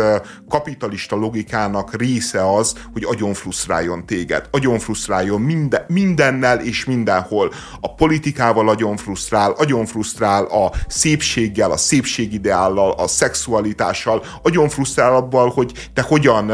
[0.48, 4.44] kapitalista logikának része az, hogy agyon frusztráljon téged.
[4.50, 7.52] Agyon frusztráljon minden, mindennel és mindenhol.
[7.80, 15.50] A politikával agyon frusztrál, agyon frusztrál a szépséggel, a szépségideállal, a szexualitással, agyon frusztrál abban,
[15.50, 16.52] hogy te hogyan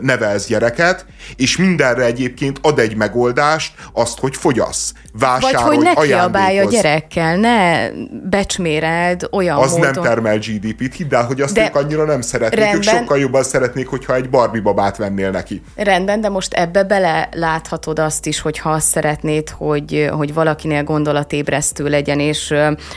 [0.00, 1.06] nevelsz gyereket,
[1.36, 6.64] és mindenre egyébként ad egy megoldást, azt, hogy fogyasz, vásárolj, Vagy hogy ne kiabálj a
[6.64, 7.90] gyerekkel, ne
[8.28, 9.90] becsméreld olyan Az módon.
[9.90, 13.18] nem termel GDP-t, hidd el, hogy azt de ők annyira nem szeretnék, rendben, ők sokkal
[13.18, 15.62] jobban szeretnék, hogyha egy Barbie babát vennél neki.
[15.76, 20.84] Rendben, de most ebbe bele láthatod azt is, hogy ha azt szeretnéd, hogy, hogy valakinél
[20.84, 22.54] gondolatébresztő legyen, és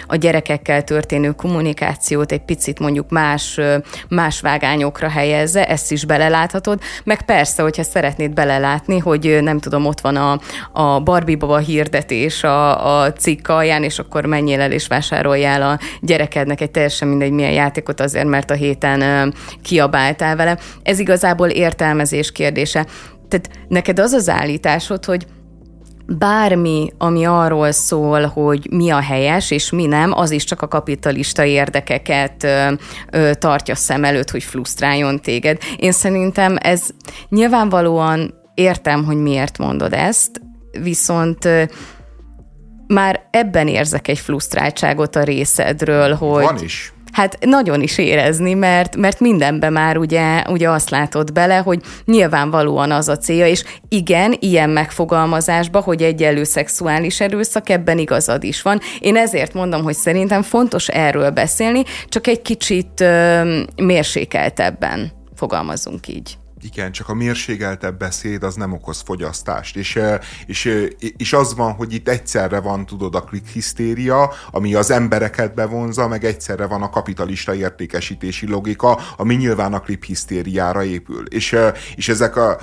[0.07, 3.59] a gyerekekkel történő kommunikációt egy picit mondjuk más,
[4.07, 10.01] más vágányokra helyezze, ezt is beleláthatod, meg persze, hogyha szeretnéd belelátni, hogy nem tudom, ott
[10.01, 10.39] van a,
[10.71, 15.79] a Barbie baba hirdetés a, a cikk alján, és akkor menjél el és vásároljál a
[16.01, 20.57] gyerekednek egy teljesen mindegy milyen játékot azért, mert a héten kiabáltál vele.
[20.83, 22.85] Ez igazából értelmezés kérdése.
[23.27, 25.25] Tehát neked az az állításod, hogy
[26.17, 30.67] bármi, ami arról szól, hogy mi a helyes és mi nem, az is csak a
[30.67, 32.73] kapitalista érdekeket ö,
[33.11, 35.57] ö, tartja szem előtt, hogy frusztráljon téged.
[35.77, 36.83] Én szerintem ez
[37.29, 40.41] nyilvánvalóan értem, hogy miért mondod ezt,
[40.81, 41.63] viszont ö,
[42.87, 46.43] már ebben érzek egy frusztráltságot a részedről, hogy...
[46.43, 46.93] Van is.
[47.11, 52.91] Hát nagyon is érezni, mert, mert mindenbe már ugye, ugye azt látod bele, hogy nyilvánvalóan
[52.91, 58.79] az a célja, és igen, ilyen megfogalmazásba, hogy egyenlő szexuális erőszak, ebben igazad is van.
[58.99, 66.37] Én ezért mondom, hogy szerintem fontos erről beszélni, csak egy kicsit ö, mérsékeltebben fogalmazunk így
[66.63, 69.75] igen, csak a mérségeltebb beszéd az nem okoz fogyasztást.
[69.75, 69.99] És,
[70.45, 70.85] és,
[71.17, 76.23] és az van, hogy itt egyszerre van, tudod, a hisztéria, ami az embereket bevonza, meg
[76.23, 81.25] egyszerre van a kapitalista értékesítési logika, ami nyilván a hisztériára épül.
[81.25, 81.55] És,
[81.95, 82.57] és ezek a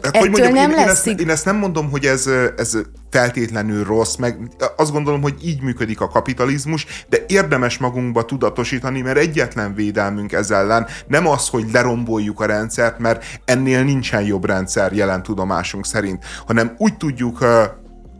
[0.00, 1.06] csak hogy mondjam, nem én, lesz...
[1.06, 2.78] Én ezt, én ezt nem mondom, hogy ez, ez
[3.10, 4.38] feltétlenül rossz, meg
[4.76, 10.50] azt gondolom, hogy így működik a kapitalizmus, de érdemes magunkba tudatosítani, mert egyetlen védelmünk ez
[10.50, 16.24] ellen nem az, hogy leromboljuk a rendszert, mert ennél nincsen jobb rendszer jelen tudomásunk szerint,
[16.46, 17.38] hanem úgy tudjuk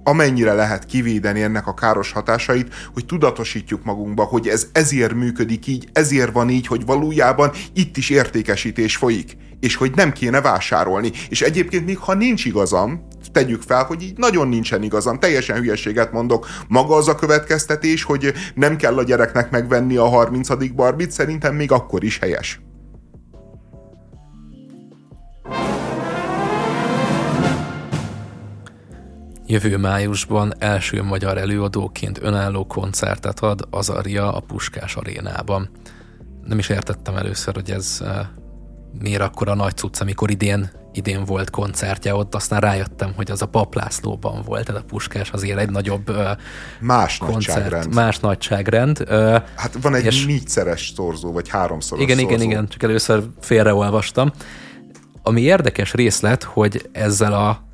[0.04, 5.88] amennyire lehet kivédeni ennek a káros hatásait, hogy tudatosítjuk magunkba, hogy ez ezért működik így,
[5.92, 11.12] ezért van így, hogy valójában itt is értékesítés folyik, és hogy nem kéne vásárolni.
[11.28, 16.12] És egyébként még ha nincs igazam, tegyük fel, hogy így nagyon nincsen igazam, teljesen hülyeséget
[16.12, 16.46] mondok.
[16.68, 20.74] Maga az a következtetés, hogy nem kell a gyereknek megvenni a 30.
[20.74, 22.60] barbit, szerintem még akkor is helyes.
[29.46, 35.68] Jövő májusban első magyar előadóként önálló koncertet ad Azaria a Puskás arénában.
[36.44, 38.02] Nem is értettem először, hogy ez
[39.00, 43.42] miért akkor a nagy cucc, amikor idén, idén volt koncertje ott, aztán rájöttem, hogy az
[43.42, 46.16] a Paplászlóban volt, tehát a Puskás azért egy nagyobb
[46.80, 47.94] más koncert, nagyságrend.
[47.94, 49.08] más nagyságrend.
[49.54, 52.34] Hát van egy és négyszeres szorzó, vagy háromszoros Igen, szorzó.
[52.34, 54.32] igen, igen, csak először félreolvastam.
[55.22, 57.64] Ami érdekes részlet, hogy ezzel a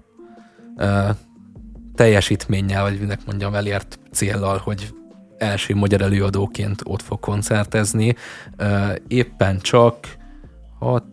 [1.95, 4.95] teljesítménnyel, vagy minek mondjam, elért céllal, hogy
[5.39, 8.15] első magyar előadóként ott fog koncertezni.
[9.09, 10.19] Éppen csak
[10.81, 11.05] 6,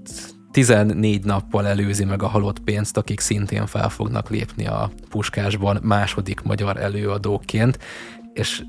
[0.52, 6.42] 14 nappal előzi meg a halott pénzt, akik szintén fel fognak lépni a Puskásban második
[6.42, 7.80] magyar előadóként,
[8.34, 8.62] és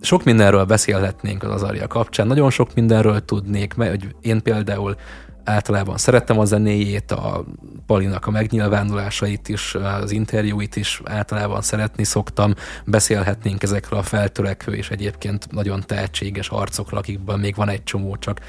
[0.00, 4.96] sok mindenről beszélhetnénk az Azaria kapcsán, nagyon sok mindenről tudnék, mert én például
[5.44, 7.44] általában szerettem a zenéjét, a
[7.86, 12.54] Palinak a megnyilvánulásait is, az interjúit is általában szeretni szoktam.
[12.84, 18.40] Beszélhetnénk ezekről a feltörekvő és egyébként nagyon tehetséges arcokról, akikben még van egy csomó, csak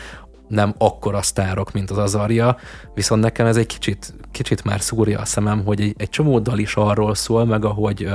[0.53, 2.57] nem akkora sztárok, mint az Azaria,
[2.93, 6.59] viszont nekem ez egy kicsit, kicsit már szúrja a szemem, hogy egy, egy csomó dal
[6.59, 8.11] is arról szól, meg ahogy uh,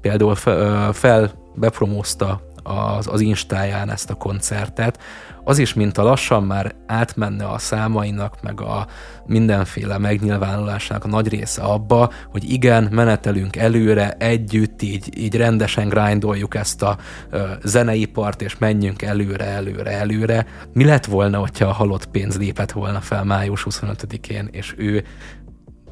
[0.00, 4.98] például fel, uh, fel bepromózta az, az Instáján ezt a koncertet,
[5.44, 8.86] az is, mint a lassan már átmenne a számainak, meg a
[9.26, 16.54] mindenféle megnyilvánulásának a nagy része abba, hogy igen, menetelünk előre, együtt, így, így rendesen grindoljuk
[16.54, 16.96] ezt a
[17.30, 20.46] ö, zeneipart, és menjünk előre, előre, előre.
[20.72, 25.04] Mi lett volna, hogyha a halott pénz lépett volna fel május 25-én, és ő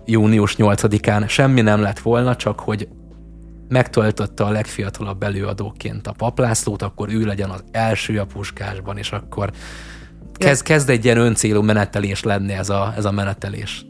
[0.04, 2.88] június 8-án semmi nem lett volna, csak hogy
[3.72, 9.50] megtöltötte a legfiatalabb előadóként a paplászlót, akkor ő legyen az első a puskásban, és akkor
[10.32, 13.84] kezd, kezd egy ilyen öncélú menetelés lenni ez a, ez a menetelés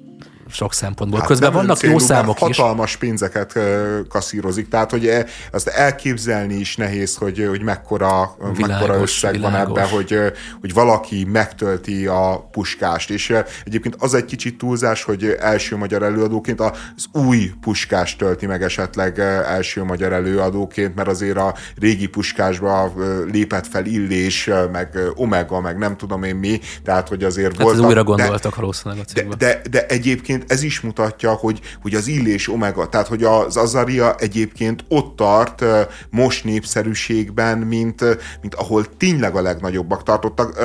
[0.53, 1.19] sok szempontból.
[1.19, 2.57] Hát Közben vannak célú, jó számok hatalmas is.
[2.57, 3.59] Hatalmas pénzeket
[4.09, 9.59] kasszírozik, tehát hogy e, azt elképzelni is nehéz, hogy, hogy mekkora, világos, mekkora összeg világos.
[9.59, 10.19] van ebben, hogy,
[10.61, 13.11] hogy valaki megtölti a puskást.
[13.11, 13.35] És
[13.65, 19.19] egyébként az egy kicsit túlzás, hogy első magyar előadóként az új puskást tölti meg esetleg
[19.19, 22.93] első magyar előadóként, mert azért a régi puskásba
[23.33, 27.87] lépett fel Illés, meg Omega, meg nem tudom én mi, tehát hogy azért hát voltak...
[27.87, 32.48] újra gondoltak valószínűleg a de, de, de, egyébként ez is mutatja, hogy, hogy az Illés
[32.48, 35.64] Omega, tehát hogy az Azaria egyébként ott tart
[36.10, 38.01] most népszerűségben, mint,
[38.40, 40.59] mint ahol tényleg a legnagyobbak tartottak,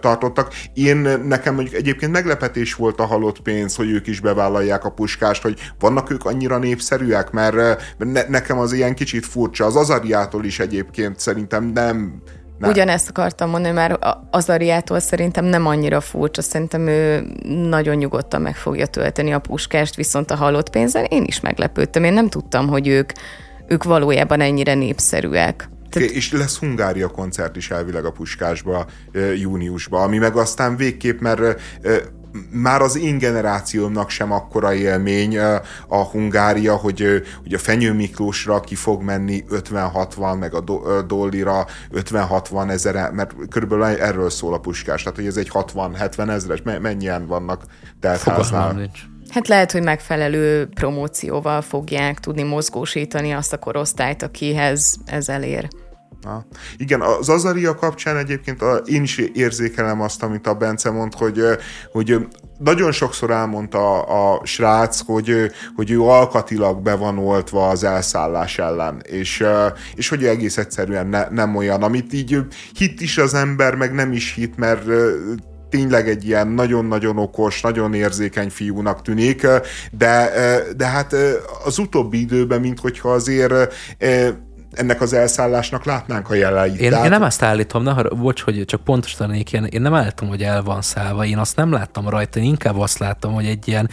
[0.00, 0.54] tartottak.
[0.74, 5.42] Én nekem mondjuk egyébként meglepetés volt a halott pénz, hogy ők is bevállalják a puskást,
[5.42, 9.64] hogy vannak ők annyira népszerűek, mert ne, nekem az ilyen kicsit furcsa.
[9.64, 12.22] Az Azariától is egyébként szerintem nem
[12.58, 12.70] nem.
[12.70, 13.98] Ugyanezt akartam mondani, már
[14.30, 17.26] az Ariától szerintem nem annyira furcsa, szerintem ő
[17.68, 22.04] nagyon nyugodtan meg fogja tölteni a puskást, viszont a halott pénzen én is meglepődtem.
[22.04, 23.12] Én nem tudtam, hogy ők,
[23.66, 25.68] ők valójában ennyire népszerűek.
[25.90, 26.10] Tehát...
[26.10, 28.86] És lesz Hungária koncert is elvileg a Puskásba
[29.36, 31.60] júniusban, ami meg aztán végképp, mert
[32.50, 35.38] már az én generációmnak sem akkora élmény
[35.88, 40.60] a Hungária, hogy, hogy a Fenyő Miklósra ki fog menni 50-60, meg a
[41.06, 46.62] Dollira 50-60 ezer, mert körülbelül erről szól a puskás, tehát hogy ez egy 60-70 ezres,
[46.80, 47.62] mennyien vannak
[48.00, 48.90] teltháznál.
[49.28, 55.68] Hát lehet, hogy megfelelő promócióval fogják tudni mozgósítani azt a korosztályt, akihez ez elér.
[56.22, 56.46] Na.
[56.76, 61.42] Igen, az Azaria kapcsán egyébként a, én is érzékelem azt, amit a Bence mond, hogy,
[61.92, 62.26] hogy
[62.58, 68.58] nagyon sokszor elmondta a, a srác, hogy, hogy ő alkatilag be van oltva az elszállás
[68.58, 69.44] ellen, és,
[69.94, 72.38] és hogy egész egyszerűen ne, nem olyan, amit így
[72.74, 74.84] hit is az ember, meg nem is hit, mert
[75.68, 79.46] tényleg egy ilyen nagyon-nagyon okos, nagyon érzékeny fiúnak tűnik,
[79.90, 80.30] de,
[80.76, 81.14] de hát
[81.64, 83.74] az utóbbi időben, mint hogyha azért
[84.76, 86.80] ennek az elszállásnak látnánk a jeleit.
[86.80, 87.04] Én, Tehát...
[87.04, 90.62] én nem ezt állítom, ne, bocs, hogy csak pontosaník, én, én nem állítom, hogy el
[90.62, 93.90] van szállva, én azt nem láttam rajta, én inkább azt láttam, hogy egy ilyen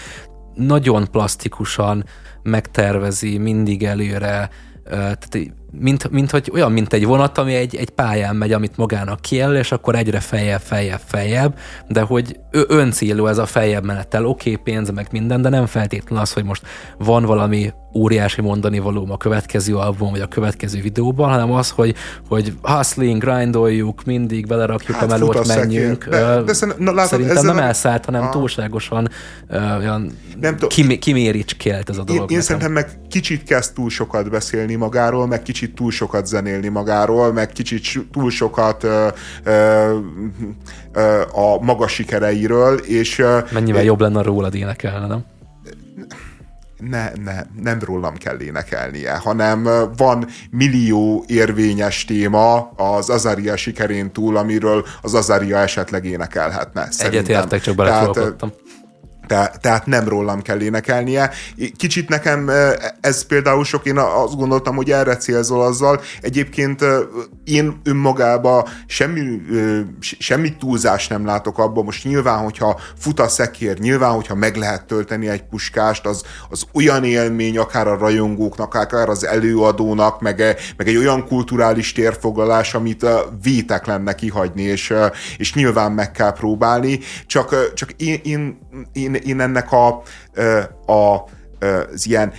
[0.54, 2.06] nagyon plastikusan
[2.44, 4.50] megtervezi mindig előre,
[4.84, 5.38] tehát
[5.72, 9.56] mint, mint hogy olyan, mint egy vonat, ami egy, egy pályán megy, amit magának kijelöl,
[9.56, 11.58] és akkor egyre feljebb, feljebb, feljebb,
[11.88, 16.24] de hogy öncélú ez a feljebb menettel, oké, okay, pénz, meg minden, de nem feltétlenül
[16.24, 16.66] az, hogy most
[16.98, 21.96] van valami óriási mondani való a következő album, vagy a következő videóban, hanem az, hogy,
[22.28, 26.08] hogy hustling, grindoljuk, mindig belerakjuk hát, a melót, menjünk.
[26.08, 28.30] De, de na, látod, Szerintem nem elszállt, hanem a...
[28.30, 29.10] túlságosan
[29.50, 32.32] uh, olyan nem kim, kiméricskélt ez a dolog.
[32.32, 36.68] Én, én szerintem meg kicsit kezd túl sokat beszélni magáról, meg kicsit túl sokat zenélni
[36.68, 38.92] magáról, meg kicsit túl sokat uh,
[39.46, 39.98] uh,
[40.96, 43.20] uh, a maga sikereiről, és...
[43.20, 45.26] Uh, Mennyivel jobb lenne rólad énekelni, nem?
[46.78, 49.64] Ne, ne, nem rólam kell énekelnie, hanem
[49.98, 56.88] van millió érvényes téma az Azaria sikerén túl, amiről az Azaria esetleg énekelhetne.
[56.98, 58.52] Egyetértek, csak belefogottam.
[59.34, 61.32] Te, tehát nem rólam kell énekelnie.
[61.78, 62.52] Kicsit nekem
[63.02, 66.02] ez például sok, én azt gondoltam, hogy erre célzol azzal.
[66.22, 66.86] Egyébként
[67.44, 69.42] én önmagába semmi,
[70.00, 71.84] semmi túlzást nem látok abban.
[71.84, 76.64] Most nyilván, hogyha fut a szekér, nyilván, hogyha meg lehet tölteni egy puskást, az, az
[76.74, 80.38] olyan élmény akár a rajongóknak, akár az előadónak, meg,
[80.78, 83.06] meg egy olyan kulturális térfoglalás, amit
[83.44, 84.94] vétek lenne kihagyni, és,
[85.38, 87.00] és nyilván meg kell próbálni.
[87.26, 88.58] Csak, csak én, én,
[88.94, 89.88] én, én ennek a,
[90.92, 91.26] a
[91.94, 92.32] az ilyen,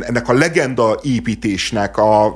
[0.00, 2.34] ennek a legenda építésnek a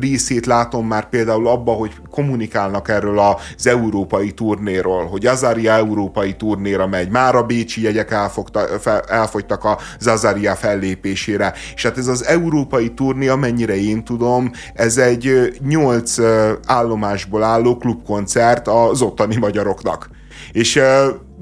[0.00, 6.86] részét látom már például abba, hogy kommunikálnak erről az európai turnéról, hogy Azaria európai turnéra
[6.86, 8.66] megy, már a bécsi jegyek elfogta,
[9.08, 15.52] elfogytak a Azaria fellépésére, és hát ez az európai turné, amennyire én tudom, ez egy
[15.68, 16.16] nyolc
[16.66, 20.10] állomásból álló klubkoncert az ottani magyaroknak.
[20.52, 20.80] És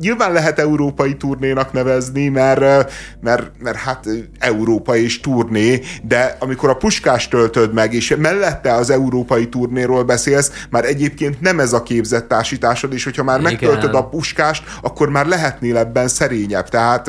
[0.01, 4.06] nyilván lehet európai turnénak nevezni, mert, mert, mert hát
[4.39, 10.66] Európa és turné, de amikor a puskást töltöd meg, és mellette az európai turnéról beszélsz,
[10.70, 13.52] már egyébként nem ez a képzett társításod, és hogyha már Igen.
[13.52, 16.68] megtöltöd a puskást, akkor már lehetnél ebben szerényebb.
[16.68, 17.09] Tehát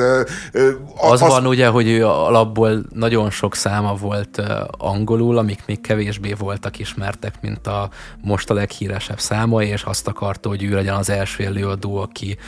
[0.96, 4.42] az, az van ugye, hogy ő alapból nagyon sok száma volt
[4.78, 7.88] angolul, amik még kevésbé voltak ismertek, mint a
[8.22, 12.38] most a leghíresebb száma, és azt akarta, hogy ő legyen az első előadó, aki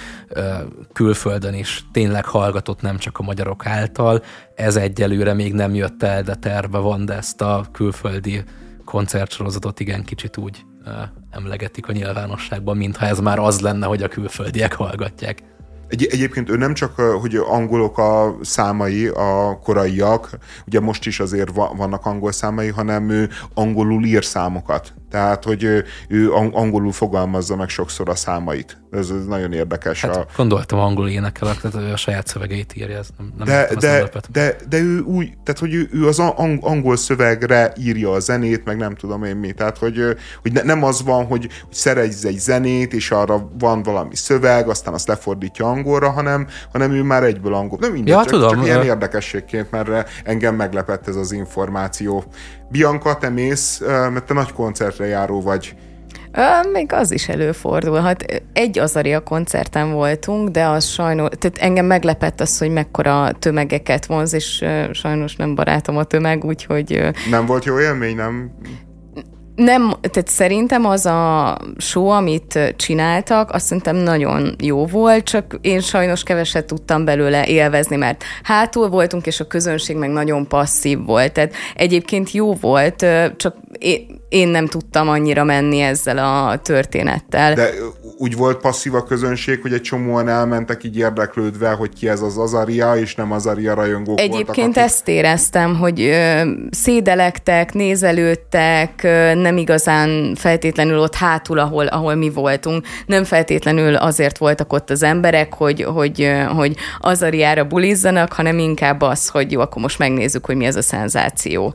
[0.93, 4.23] külföldön is tényleg hallgatott nem csak a magyarok által.
[4.55, 8.43] Ez egyelőre még nem jött el, de terve van, de ezt a külföldi
[8.85, 10.65] koncertsorozatot igen kicsit úgy
[11.31, 15.43] emlegetik a nyilvánosságban, mintha ez már az lenne, hogy a külföldiek hallgatják.
[15.91, 21.51] Egy, egyébként ő nem csak, hogy angolok a számai, a koraiak, ugye most is azért
[21.77, 24.93] vannak angol számai, hanem ő angolul ír számokat.
[25.11, 28.81] Tehát, hogy ő, ő angolul fogalmazza meg sokszor a számait.
[28.91, 30.01] Ez, ez nagyon érdekes.
[30.01, 30.27] Hát, a...
[30.37, 34.57] Gondoltam angol énekelek, tehát ő a saját szövegeit írja, ez nem, nem de, de, de,
[34.69, 36.19] de, ő úgy, tehát hogy ő, ő az
[36.61, 39.53] angol szövegre írja a zenét, meg nem tudom én mi.
[39.53, 40.03] Tehát, hogy,
[40.43, 44.69] hogy ne, nem az van, hogy, hogy szerez egy zenét, és arra van valami szöveg,
[44.69, 47.79] aztán azt lefordítja angolra, hanem, hanem ő már egyből angol.
[47.81, 52.25] Nem mindegy, ja, csak, tudom, csak ilyen érdekességként, mert engem meglepett ez az információ.
[52.69, 55.75] Bianca, te mész, mert te nagy koncertre járó vagy.
[56.73, 58.25] Még az is előfordulhat.
[58.53, 64.33] Egy Azaria koncerten voltunk, de az sajnos, tehát engem meglepett az, hogy mekkora tömegeket vonz,
[64.33, 67.11] és sajnos nem barátom a tömeg, úgyhogy...
[67.31, 68.51] Nem volt jó élmény, nem?
[69.61, 75.81] Nem, tehát szerintem az a show, amit csináltak, azt szerintem nagyon jó volt, csak én
[75.81, 81.33] sajnos keveset tudtam belőle élvezni, mert hátul voltunk, és a közönség meg nagyon passzív volt.
[81.33, 83.07] Tehát egyébként jó volt,
[83.37, 87.55] csak én nem tudtam annyira menni ezzel a történettel.
[87.55, 87.71] De
[88.19, 92.39] úgy volt passzív a közönség, hogy egy csomóan elmentek így érdeklődve, hogy ki ez az
[92.39, 94.83] Azaria, és nem Azaria rajongók Egyébként voltak, akik...
[94.83, 102.31] ezt éreztem, hogy ö, szédelektek, nézelődtek, ö, nem igazán feltétlenül ott hátul, ahol, ahol mi
[102.31, 102.87] voltunk.
[103.07, 109.01] Nem feltétlenül azért voltak ott az emberek, hogy, hogy, ö, hogy Azariára bulizzanak, hanem inkább
[109.01, 111.75] az, hogy jó, akkor most megnézzük, hogy mi ez a szenzáció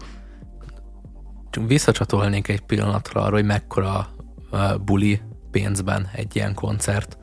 [1.68, 4.08] visszacsatolnék egy pillanatra arra, hogy mekkora
[4.86, 5.22] buli
[5.52, 7.18] pénzben egy ilyen koncert.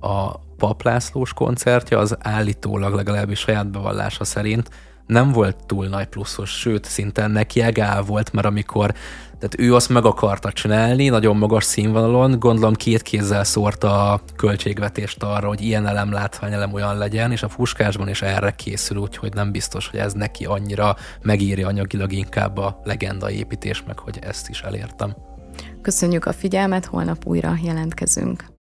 [0.00, 4.70] A Paplászlós koncertje az állítólag legalábbis saját bevallása szerint
[5.10, 8.94] nem volt túl nagy pluszos, sőt, szinte neki egál volt, mert amikor
[9.38, 15.22] tehát ő azt meg akarta csinálni, nagyon magas színvonalon, gondolom két kézzel szórta a költségvetést
[15.22, 19.50] arra, hogy ilyen elem, látványelem olyan legyen, és a fuskásban is erre készül, úgyhogy nem
[19.50, 24.60] biztos, hogy ez neki annyira megírja anyagilag inkább a legenda építés, meg hogy ezt is
[24.60, 25.14] elértem.
[25.82, 28.58] Köszönjük a figyelmet, holnap újra jelentkezünk.